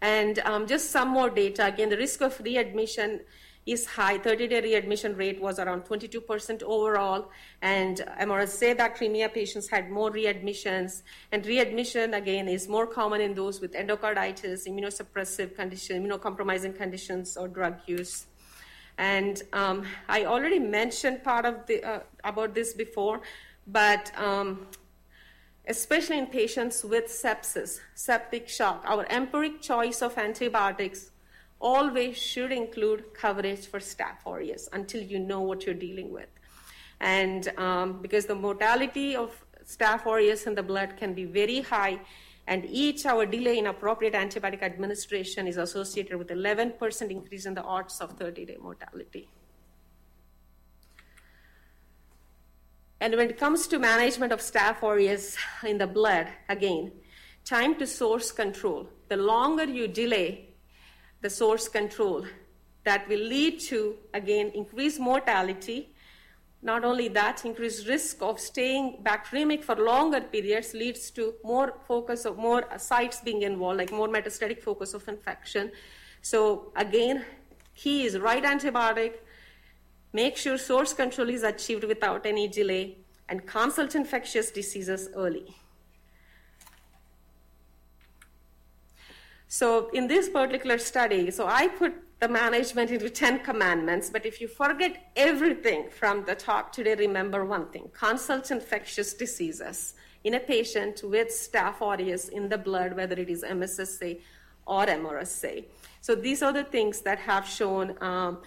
And 0.00 0.40
um, 0.40 0.66
just 0.66 0.90
some 0.90 1.08
more 1.08 1.30
data. 1.30 1.66
Again, 1.66 1.88
the 1.88 1.96
risk 1.96 2.20
of 2.22 2.40
readmission 2.40 3.20
is 3.66 3.86
high. 3.86 4.18
30-day 4.18 4.60
readmission 4.60 5.16
rate 5.16 5.40
was 5.40 5.60
around 5.60 5.84
22% 5.84 6.62
overall, 6.64 7.30
and 7.62 7.98
MRSA 8.20 8.76
bacteremia 8.76 9.32
patients 9.32 9.68
had 9.68 9.90
more 9.90 10.10
readmissions. 10.10 11.02
And 11.30 11.46
readmission, 11.46 12.14
again, 12.14 12.48
is 12.48 12.68
more 12.68 12.86
common 12.86 13.20
in 13.20 13.34
those 13.34 13.60
with 13.60 13.74
endocarditis, 13.74 14.66
immunosuppressive 14.66 15.54
condition, 15.54 16.04
immunocompromising 16.04 16.76
conditions, 16.76 17.36
or 17.36 17.46
drug 17.46 17.76
use. 17.86 18.26
And 18.98 19.42
um, 19.52 19.86
I 20.08 20.24
already 20.24 20.58
mentioned 20.58 21.22
part 21.22 21.46
of 21.46 21.66
the, 21.66 21.82
uh, 21.84 22.00
about 22.24 22.54
this 22.54 22.74
before, 22.74 23.22
but 23.66 24.12
um, 24.18 24.66
especially 25.66 26.18
in 26.18 26.26
patients 26.26 26.84
with 26.84 27.06
sepsis, 27.06 27.80
septic 27.94 28.48
shock, 28.48 28.84
our 28.86 29.06
empiric 29.10 29.60
choice 29.60 30.02
of 30.02 30.18
antibiotics 30.18 31.10
always 31.60 32.16
should 32.16 32.50
include 32.50 33.14
coverage 33.14 33.66
for 33.66 33.78
Staph 33.78 34.26
aureus 34.26 34.68
until 34.72 35.00
you 35.02 35.18
know 35.18 35.40
what 35.40 35.64
you're 35.64 35.74
dealing 35.74 36.12
with. 36.12 36.28
And 37.00 37.48
um, 37.56 38.02
because 38.02 38.26
the 38.26 38.34
mortality 38.34 39.14
of 39.14 39.44
Staph 39.64 40.06
aureus 40.06 40.46
in 40.46 40.54
the 40.54 40.62
blood 40.62 40.96
can 40.96 41.14
be 41.14 41.24
very 41.24 41.60
high, 41.60 42.00
and 42.48 42.64
each 42.68 43.06
hour 43.06 43.24
delay 43.24 43.58
in 43.58 43.68
appropriate 43.68 44.14
antibiotic 44.14 44.62
administration 44.62 45.46
is 45.46 45.56
associated 45.56 46.16
with 46.16 46.28
11% 46.28 47.10
increase 47.10 47.46
in 47.46 47.54
the 47.54 47.62
odds 47.62 48.00
of 48.00 48.18
30-day 48.18 48.56
mortality. 48.60 49.28
And 53.02 53.16
when 53.16 53.30
it 53.30 53.36
comes 53.36 53.66
to 53.66 53.80
management 53.80 54.32
of 54.32 54.38
Staph 54.38 54.80
aureus 54.84 55.36
in 55.64 55.76
the 55.76 55.88
blood, 55.88 56.28
again, 56.48 56.92
time 57.44 57.74
to 57.80 57.86
source 57.86 58.30
control. 58.30 58.88
The 59.08 59.16
longer 59.16 59.64
you 59.64 59.88
delay 59.88 60.54
the 61.20 61.28
source 61.28 61.66
control, 61.66 62.24
that 62.84 63.08
will 63.08 63.24
lead 63.34 63.58
to, 63.70 63.96
again, 64.14 64.52
increased 64.54 65.00
mortality 65.00 65.92
not 66.64 66.84
only 66.84 67.08
that, 67.08 67.44
increased 67.44 67.88
risk 67.88 68.22
of 68.22 68.38
staying 68.38 69.02
bacteremic 69.02 69.64
for 69.64 69.74
longer 69.74 70.20
periods 70.20 70.74
leads 70.74 71.10
to 71.10 71.34
more 71.42 71.74
focus 71.88 72.24
of 72.24 72.38
more 72.38 72.62
sites 72.78 73.20
being 73.20 73.42
involved, 73.42 73.78
like 73.78 73.90
more 73.90 74.06
metastatic 74.06 74.62
focus 74.62 74.94
of 74.94 75.08
infection. 75.08 75.72
So 76.20 76.72
again, 76.76 77.24
key 77.74 78.06
is 78.06 78.16
right 78.16 78.44
antibiotic, 78.44 79.14
make 80.12 80.36
sure 80.36 80.58
source 80.58 80.92
control 80.92 81.28
is 81.28 81.42
achieved 81.42 81.84
without 81.84 82.26
any 82.26 82.48
delay, 82.48 82.96
and 83.28 83.46
consult 83.46 83.94
infectious 83.94 84.50
diseases 84.50 85.08
early. 85.14 85.56
So 89.48 89.90
in 89.90 90.06
this 90.08 90.28
particular 90.28 90.78
study, 90.78 91.30
so 91.30 91.46
I 91.46 91.68
put 91.68 91.94
the 92.20 92.28
management 92.28 92.90
into 92.90 93.10
10 93.10 93.40
commandments, 93.40 94.08
but 94.10 94.24
if 94.24 94.40
you 94.40 94.48
forget 94.48 95.10
everything 95.16 95.90
from 95.90 96.24
the 96.24 96.34
top 96.34 96.72
today, 96.72 96.94
remember 96.94 97.44
one 97.44 97.66
thing 97.70 97.90
consult 97.92 98.50
infectious 98.50 99.12
diseases 99.12 99.94
in 100.24 100.34
a 100.34 100.40
patient 100.40 101.02
with 101.04 101.28
staph 101.28 101.80
aureus 101.80 102.28
in 102.28 102.48
the 102.48 102.56
blood, 102.56 102.96
whether 102.96 103.16
it 103.16 103.28
is 103.28 103.42
MSSA 103.42 104.20
or 104.66 104.86
MRSA. 104.86 105.64
So 106.00 106.14
these 106.14 106.42
are 106.42 106.52
the 106.52 106.64
things 106.64 107.00
that 107.00 107.18
have 107.18 107.46
shown 107.46 107.96
um, 108.00 108.38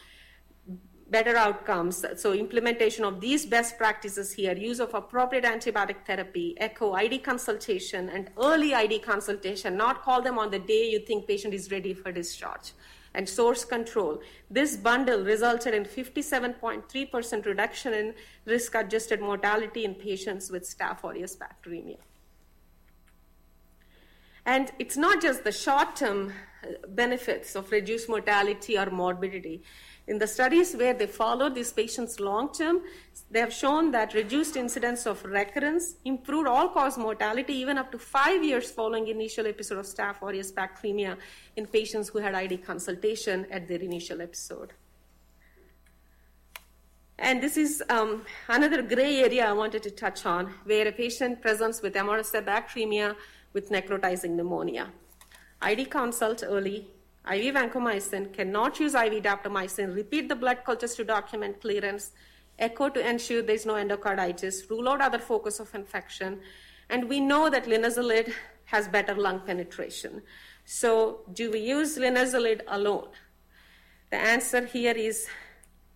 better 1.10 1.36
outcomes. 1.36 2.04
So 2.16 2.34
implementation 2.34 3.04
of 3.04 3.22
these 3.22 3.46
best 3.46 3.78
practices 3.78 4.34
here, 4.34 4.56
use 4.56 4.80
of 4.80 4.94
appropriate 4.94 5.44
antibiotic 5.44 6.06
therapy, 6.06 6.56
echo 6.58 6.94
ID 6.94 7.20
consultation, 7.20 8.10
and 8.10 8.30
early 8.42 8.74
ID 8.74 9.00
consultation, 9.00 9.78
not 9.78 10.02
call 10.02 10.22
them 10.22 10.38
on 10.40 10.50
the 10.50 10.60
day 10.60 10.90
you 10.90 11.00
think 11.00 11.28
patient 11.28 11.54
is 11.54 11.72
ready 11.72 11.94
for 11.94 12.12
discharge. 12.12 12.74
And 13.14 13.30
source 13.30 13.64
control. 13.64 14.22
This 14.50 14.76
bundle 14.76 15.24
resulted 15.24 15.74
in 15.74 15.86
57.3% 15.86 17.46
reduction 17.46 17.94
in 17.94 18.14
risk-adjusted 18.44 19.22
mortality 19.22 19.86
in 19.86 19.96
patients 19.96 20.52
with 20.52 20.64
Staph 20.64 21.02
aureus 21.06 21.38
bacteremia. 21.38 22.00
And 24.46 24.72
it's 24.78 24.98
not 24.98 25.22
just 25.22 25.44
the 25.44 25.52
short-term 25.52 26.32
uh, 26.64 26.88
benefits 26.90 27.56
of 27.56 27.72
reduced 27.72 28.10
mortality 28.10 28.78
or 28.78 28.90
morbidity. 28.92 29.64
In 30.08 30.20
the 30.20 30.28
studies 30.28 30.76
where 30.76 30.94
they 30.94 31.08
followed 31.08 31.56
these 31.56 31.74
patients 31.74 32.20
long 32.20 32.54
term, 32.54 32.82
they 33.32 33.40
have 33.40 33.52
shown 33.52 33.90
that 33.92 34.14
reduced 34.14 34.56
incidence 34.56 35.08
of 35.08 35.24
recurrence, 35.26 35.96
improved 36.06 36.48
all 36.48 36.70
cause 36.70 36.96
mortality 36.98 37.54
even 37.54 37.80
up 37.80 37.92
to 37.92 37.98
five 37.98 38.44
years 38.44 38.70
following 38.70 39.08
initial 39.08 39.48
episode 39.48 39.80
of 39.80 39.86
Staph 39.86 40.22
aureus 40.22 40.52
bacteremia 40.52 41.18
in 41.56 41.66
patients 41.66 42.10
who 42.10 42.20
had 42.20 42.36
ID 42.36 42.58
consultation 42.58 43.48
at 43.50 43.68
their 43.68 43.80
initial 43.80 44.22
episode. 44.22 44.74
And 47.18 47.42
this 47.42 47.58
is 47.58 47.82
um, 47.90 48.26
another 48.48 48.84
gray 48.84 49.24
area 49.24 49.48
I 49.48 49.54
wanted 49.54 49.82
to 49.84 49.92
touch 49.92 50.26
on, 50.26 50.54
where 50.66 50.88
a 50.88 50.92
patient 50.92 51.42
presents 51.42 51.82
with 51.82 51.96
MRSA 51.96 52.46
bacteremia 52.46 53.16
with 53.54 53.72
necrotizing 53.72 54.32
pneumonia. 54.32 54.92
ID 55.62 55.86
consult 55.86 56.44
early, 56.46 56.92
IV 57.32 57.56
vancomycin, 57.56 58.34
cannot 58.34 58.80
use 58.80 58.94
IV 58.94 59.24
daptomycin, 59.24 59.96
repeat 59.96 60.30
the 60.30 60.36
blood 60.36 60.64
cultures 60.66 60.96
to 60.96 61.04
document 61.04 61.60
clearance, 61.62 62.12
echo 62.60 62.90
to 62.90 63.08
ensure 63.08 63.42
there's 63.42 63.66
no 63.66 63.74
endocarditis, 63.74 64.70
rule 64.70 64.90
out 64.90 65.02
other 65.02 65.20
focus 65.20 65.60
of 65.60 65.74
infection, 65.74 66.40
and 66.90 67.10
we 67.10 67.20
know 67.20 67.50
that 67.50 67.66
linezolid 67.66 68.32
has 68.66 68.88
better 68.88 69.16
lung 69.16 69.40
penetration. 69.40 70.22
So, 70.66 71.22
do 71.34 71.52
we 71.52 71.60
use 71.60 71.98
linezolid 71.98 72.62
alone? 72.68 73.10
The 74.12 74.18
answer 74.18 74.66
here 74.66 74.94
is 74.96 75.28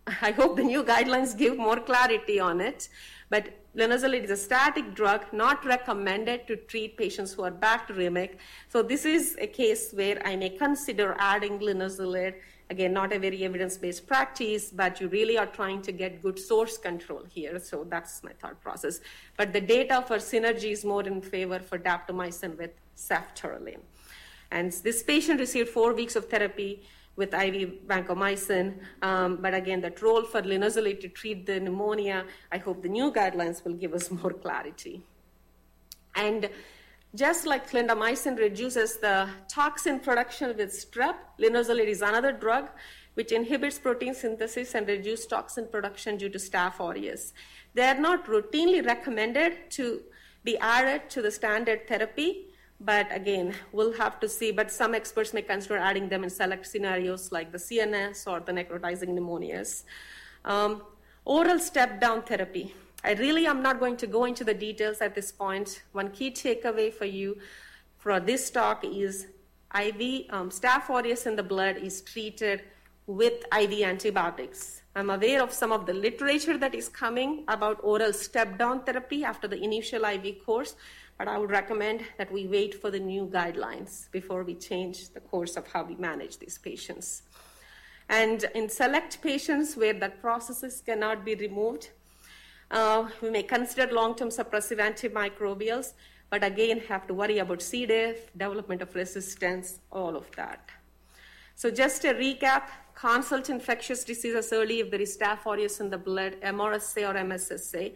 I 0.21 0.31
hope 0.31 0.55
the 0.57 0.63
new 0.63 0.83
guidelines 0.83 1.37
give 1.37 1.57
more 1.57 1.79
clarity 1.79 2.39
on 2.39 2.61
it, 2.61 2.89
but 3.29 3.49
linezolid 3.75 4.23
is 4.23 4.31
a 4.31 4.37
static 4.37 4.95
drug 4.95 5.25
not 5.31 5.63
recommended 5.65 6.47
to 6.47 6.55
treat 6.55 6.97
patients 6.97 7.33
who 7.33 7.43
are 7.43 7.51
bacteremic. 7.51 8.37
So 8.69 8.81
this 8.81 9.05
is 9.05 9.37
a 9.39 9.47
case 9.47 9.91
where 9.93 10.21
I 10.25 10.35
may 10.35 10.49
consider 10.49 11.15
adding 11.19 11.59
linezolid. 11.59 12.35
Again, 12.71 12.93
not 12.93 13.13
a 13.13 13.19
very 13.19 13.43
evidence-based 13.43 14.05
practice, 14.05 14.71
but 14.71 15.01
you 15.01 15.07
really 15.07 15.37
are 15.37 15.47
trying 15.47 15.81
to 15.83 15.91
get 15.91 16.21
good 16.21 16.37
source 16.37 16.77
control 16.77 17.23
here. 17.27 17.59
So 17.59 17.85
that's 17.89 18.23
my 18.23 18.31
thought 18.33 18.61
process. 18.61 18.99
But 19.37 19.53
the 19.53 19.61
data 19.61 20.03
for 20.07 20.17
synergy 20.17 20.71
is 20.71 20.85
more 20.85 21.03
in 21.03 21.21
favor 21.21 21.59
for 21.59 21.79
daptomycin 21.79 22.57
with 22.57 22.71
ceftaroline. 22.95 23.81
And 24.51 24.71
this 24.71 25.01
patient 25.01 25.39
received 25.39 25.69
four 25.69 25.93
weeks 25.93 26.15
of 26.15 26.29
therapy 26.29 26.83
with 27.19 27.33
IV 27.33 27.85
vancomycin. 27.85 28.67
Um, 29.03 29.37
but 29.41 29.53
again, 29.53 29.81
that 29.81 30.01
role 30.01 30.23
for 30.23 30.41
linezolid 30.41 30.99
to 31.01 31.09
treat 31.09 31.45
the 31.45 31.59
pneumonia, 31.59 32.25
I 32.51 32.57
hope 32.57 32.81
the 32.81 32.89
new 32.89 33.11
guidelines 33.11 33.63
will 33.63 33.77
give 33.83 33.93
us 33.93 34.09
more 34.19 34.33
clarity. 34.33 35.03
And 36.15 36.49
just 37.13 37.45
like 37.45 37.69
clindamycin 37.69 38.37
reduces 38.37 38.97
the 38.97 39.29
toxin 39.47 39.99
production 39.99 40.55
with 40.55 40.71
strep, 40.71 41.17
linezolid 41.39 41.87
is 41.87 42.01
another 42.01 42.31
drug 42.31 42.69
which 43.15 43.31
inhibits 43.31 43.77
protein 43.79 44.13
synthesis 44.13 44.75
and 44.75 44.87
reduces 44.87 45.25
toxin 45.25 45.67
production 45.67 46.15
due 46.15 46.29
to 46.29 46.37
Staph 46.37 46.79
aureus. 46.79 47.33
They 47.73 47.83
are 47.83 47.99
not 47.99 48.27
routinely 48.27 48.85
recommended 48.85 49.69
to 49.71 50.01
be 50.43 50.57
added 50.59 51.09
to 51.09 51.21
the 51.21 51.31
standard 51.31 51.87
therapy, 51.87 52.48
but 52.79 53.07
again, 53.11 53.53
we'll 53.71 53.93
have 53.93 54.19
to 54.21 54.29
see. 54.29 54.51
But 54.51 54.71
some 54.71 54.95
experts 54.95 55.33
may 55.33 55.41
consider 55.41 55.77
adding 55.77 56.09
them 56.09 56.23
in 56.23 56.29
select 56.29 56.65
scenarios 56.65 57.31
like 57.31 57.51
the 57.51 57.57
CNS 57.57 58.25
or 58.25 58.39
the 58.39 58.51
necrotizing 58.51 59.09
pneumonias. 59.09 59.83
Um, 60.45 60.83
oral 61.25 61.59
step 61.59 61.99
down 61.99 62.23
therapy. 62.23 62.73
I 63.03 63.13
really 63.13 63.45
am 63.45 63.61
not 63.61 63.79
going 63.79 63.97
to 63.97 64.07
go 64.07 64.25
into 64.25 64.43
the 64.43 64.53
details 64.53 64.99
at 64.99 65.15
this 65.15 65.31
point. 65.31 65.83
One 65.91 66.11
key 66.11 66.31
takeaway 66.31 66.93
for 66.93 67.05
you 67.05 67.37
for 67.97 68.19
this 68.19 68.49
talk 68.49 68.83
is 68.83 69.27
IV 69.75 70.25
um, 70.31 70.49
staph 70.49 70.89
aureus 70.89 71.25
in 71.25 71.35
the 71.35 71.43
blood 71.43 71.77
is 71.77 72.01
treated 72.01 72.63
with 73.07 73.45
IV 73.57 73.81
antibiotics. 73.81 74.81
I'm 74.95 75.09
aware 75.09 75.41
of 75.41 75.53
some 75.53 75.71
of 75.71 75.85
the 75.85 75.93
literature 75.93 76.57
that 76.57 76.75
is 76.75 76.89
coming 76.89 77.43
about 77.47 77.79
oral 77.83 78.13
step 78.13 78.57
down 78.57 78.83
therapy 78.83 79.23
after 79.23 79.47
the 79.47 79.61
initial 79.61 80.03
IV 80.03 80.45
course, 80.45 80.75
but 81.19 81.27
I 81.27 81.37
would 81.37 81.51
recommend 81.51 82.05
that 82.17 82.31
we 82.31 82.47
wait 82.47 82.73
for 82.73 82.89
the 82.89 82.99
new 82.99 83.27
guidelines 83.27 84.09
before 84.09 84.43
we 84.43 84.55
change 84.55 85.09
the 85.09 85.19
course 85.19 85.57
of 85.57 85.67
how 85.67 85.83
we 85.83 85.95
manage 85.95 86.39
these 86.39 86.57
patients. 86.57 87.23
And 88.07 88.45
in 88.55 88.69
select 88.69 89.21
patients 89.21 89.75
where 89.75 89.93
the 89.93 90.13
prostheses 90.23 90.83
cannot 90.83 91.25
be 91.25 91.35
removed, 91.35 91.89
uh, 92.71 93.09
we 93.21 93.29
may 93.31 93.43
consider 93.43 93.93
long-term 93.93 94.29
suppressive 94.29 94.79
antimicrobials, 94.79 95.91
but 96.29 96.41
again 96.41 96.79
have 96.87 97.05
to 97.07 97.13
worry 97.13 97.39
about 97.39 97.61
C. 97.61 97.85
diff, 97.85 98.31
development 98.31 98.81
of 98.81 98.95
resistance, 98.95 99.79
all 99.91 100.15
of 100.15 100.25
that. 100.37 100.69
So 101.53 101.69
just 101.69 102.05
a 102.05 102.13
recap, 102.13 102.69
consult 102.95 103.49
infectious 103.49 104.05
diseases 104.05 104.53
early 104.53 104.79
if 104.79 104.89
there 104.89 105.01
is 105.01 105.17
Staph 105.17 105.45
aureus 105.45 105.81
in 105.81 105.89
the 105.89 105.97
blood, 105.97 106.37
MRSA 106.41 107.09
or 107.09 107.13
MSSA. 107.15 107.93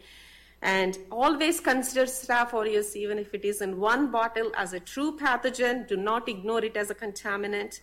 And 0.64 0.98
always 1.12 1.60
consider 1.60 2.06
Staph 2.06 2.54
aureus, 2.54 2.96
even 2.96 3.20
if 3.20 3.34
it 3.34 3.44
is 3.44 3.62
in 3.62 3.82
one 3.82 4.10
bottle, 4.12 4.50
as 4.58 4.72
a 4.72 4.80
true 4.80 5.18
pathogen. 5.18 5.86
Do 5.90 5.98
not 5.98 6.30
ignore 6.30 6.64
it 6.64 6.78
as 6.78 6.90
a 6.90 6.96
contaminant. 6.96 7.82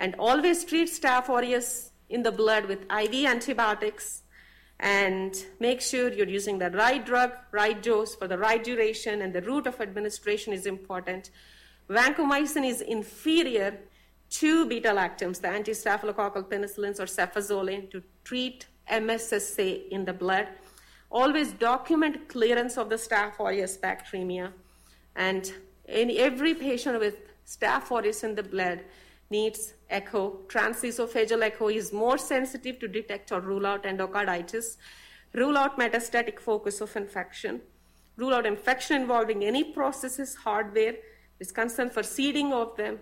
And 0.00 0.16
always 0.18 0.64
treat 0.64 0.88
Staph 0.88 1.28
aureus 1.28 1.92
in 2.08 2.24
the 2.24 2.32
blood 2.32 2.64
with 2.66 2.80
IV 2.90 3.24
antibiotics. 3.24 4.22
And 4.80 5.32
make 5.60 5.80
sure 5.80 6.12
you're 6.12 6.28
using 6.28 6.58
the 6.58 6.72
right 6.72 7.06
drug, 7.06 7.34
right 7.52 7.80
dose 7.80 8.16
for 8.16 8.26
the 8.26 8.36
right 8.36 8.64
duration, 8.64 9.22
and 9.22 9.32
the 9.32 9.42
route 9.42 9.68
of 9.68 9.80
administration 9.80 10.52
is 10.52 10.66
important. 10.66 11.30
Vancomycin 11.88 12.68
is 12.68 12.80
inferior 12.80 13.78
to 14.30 14.66
beta 14.66 14.88
lactams, 14.88 15.40
the 15.40 15.48
anti 15.48 15.70
staphylococcal 15.70 16.48
penicillins 16.50 16.98
or 16.98 17.06
cefazolin, 17.06 17.88
to 17.92 18.02
treat 18.24 18.66
MSSA 18.90 19.88
in 19.90 20.04
the 20.04 20.12
blood. 20.12 20.48
Always 21.10 21.52
document 21.52 22.28
clearance 22.28 22.76
of 22.76 22.90
the 22.90 22.96
Staph 22.96 23.40
aureus 23.40 23.78
bacteremia. 23.78 24.52
And 25.16 25.50
in 25.86 26.10
every 26.16 26.54
patient 26.54 26.98
with 27.00 27.16
Staph 27.46 27.90
aureus 27.90 28.22
in 28.24 28.34
the 28.34 28.42
blood 28.42 28.80
needs 29.30 29.74
echo. 29.88 30.40
Transesophageal 30.48 31.42
echo 31.42 31.68
is 31.68 31.92
more 31.92 32.18
sensitive 32.18 32.78
to 32.80 32.88
detect 32.88 33.32
or 33.32 33.40
rule 33.40 33.66
out 33.66 33.84
endocarditis. 33.84 34.76
Rule 35.34 35.56
out 35.56 35.78
metastatic 35.78 36.38
focus 36.38 36.80
of 36.80 36.94
infection. 36.96 37.60
Rule 38.16 38.34
out 38.34 38.46
infection 38.46 39.00
involving 39.00 39.44
any 39.44 39.72
prostheses, 39.74 40.36
hardware. 40.36 40.96
Is 41.40 41.52
concern 41.52 41.88
for 41.88 42.02
seeding 42.02 42.52
of 42.52 42.76
them. 42.76 42.98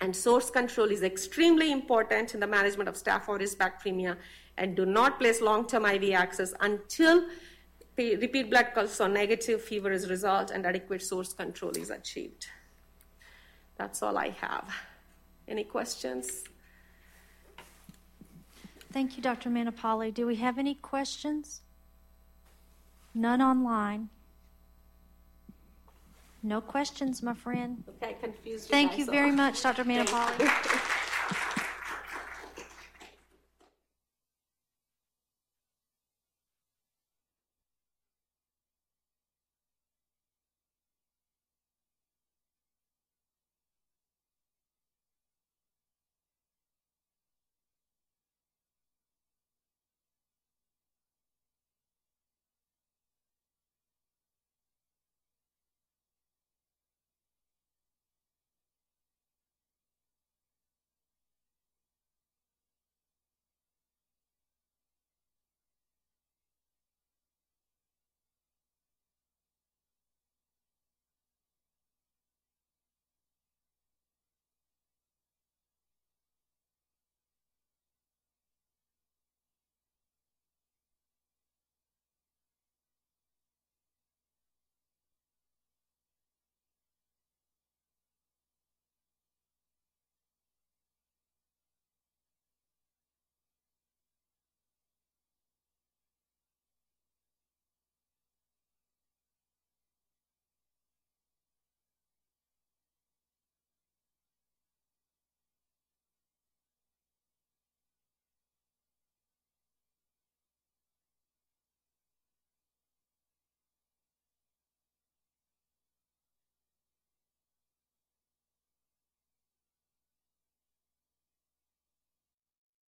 And 0.00 0.16
source 0.16 0.50
control 0.50 0.90
is 0.90 1.02
extremely 1.02 1.70
important 1.70 2.34
in 2.34 2.40
the 2.40 2.46
management 2.46 2.88
of 2.88 2.96
Staph 2.96 3.28
aureus 3.28 3.54
bacteremia 3.54 4.16
and 4.56 4.76
do 4.76 4.84
not 4.84 5.18
place 5.18 5.40
long-term 5.40 5.86
IV 5.86 6.12
access 6.12 6.54
until 6.60 7.24
repeat 7.96 8.50
blood 8.50 8.68
cultures 8.74 9.00
or 9.00 9.08
negative 9.08 9.62
fever 9.62 9.92
is 9.92 10.08
resolved 10.08 10.50
and 10.50 10.64
adequate 10.64 11.02
source 11.02 11.32
control 11.32 11.72
is 11.72 11.90
achieved. 11.90 12.46
That's 13.76 14.02
all 14.02 14.16
I 14.16 14.30
have. 14.30 14.70
Any 15.48 15.64
questions? 15.64 16.44
Thank 18.92 19.16
you, 19.16 19.22
Dr. 19.22 19.50
Manapali. 19.50 20.12
Do 20.12 20.26
we 20.26 20.36
have 20.36 20.58
any 20.58 20.74
questions? 20.74 21.62
None 23.14 23.40
online. 23.40 24.08
No 26.42 26.60
questions, 26.60 27.22
my 27.22 27.34
friend. 27.34 27.84
Okay, 28.02 28.16
confused. 28.20 28.68
Thank 28.68 28.96
you 28.96 29.04
very 29.06 29.30
much, 29.30 29.62
Dr. 29.62 29.84
Manapali. 29.84 30.96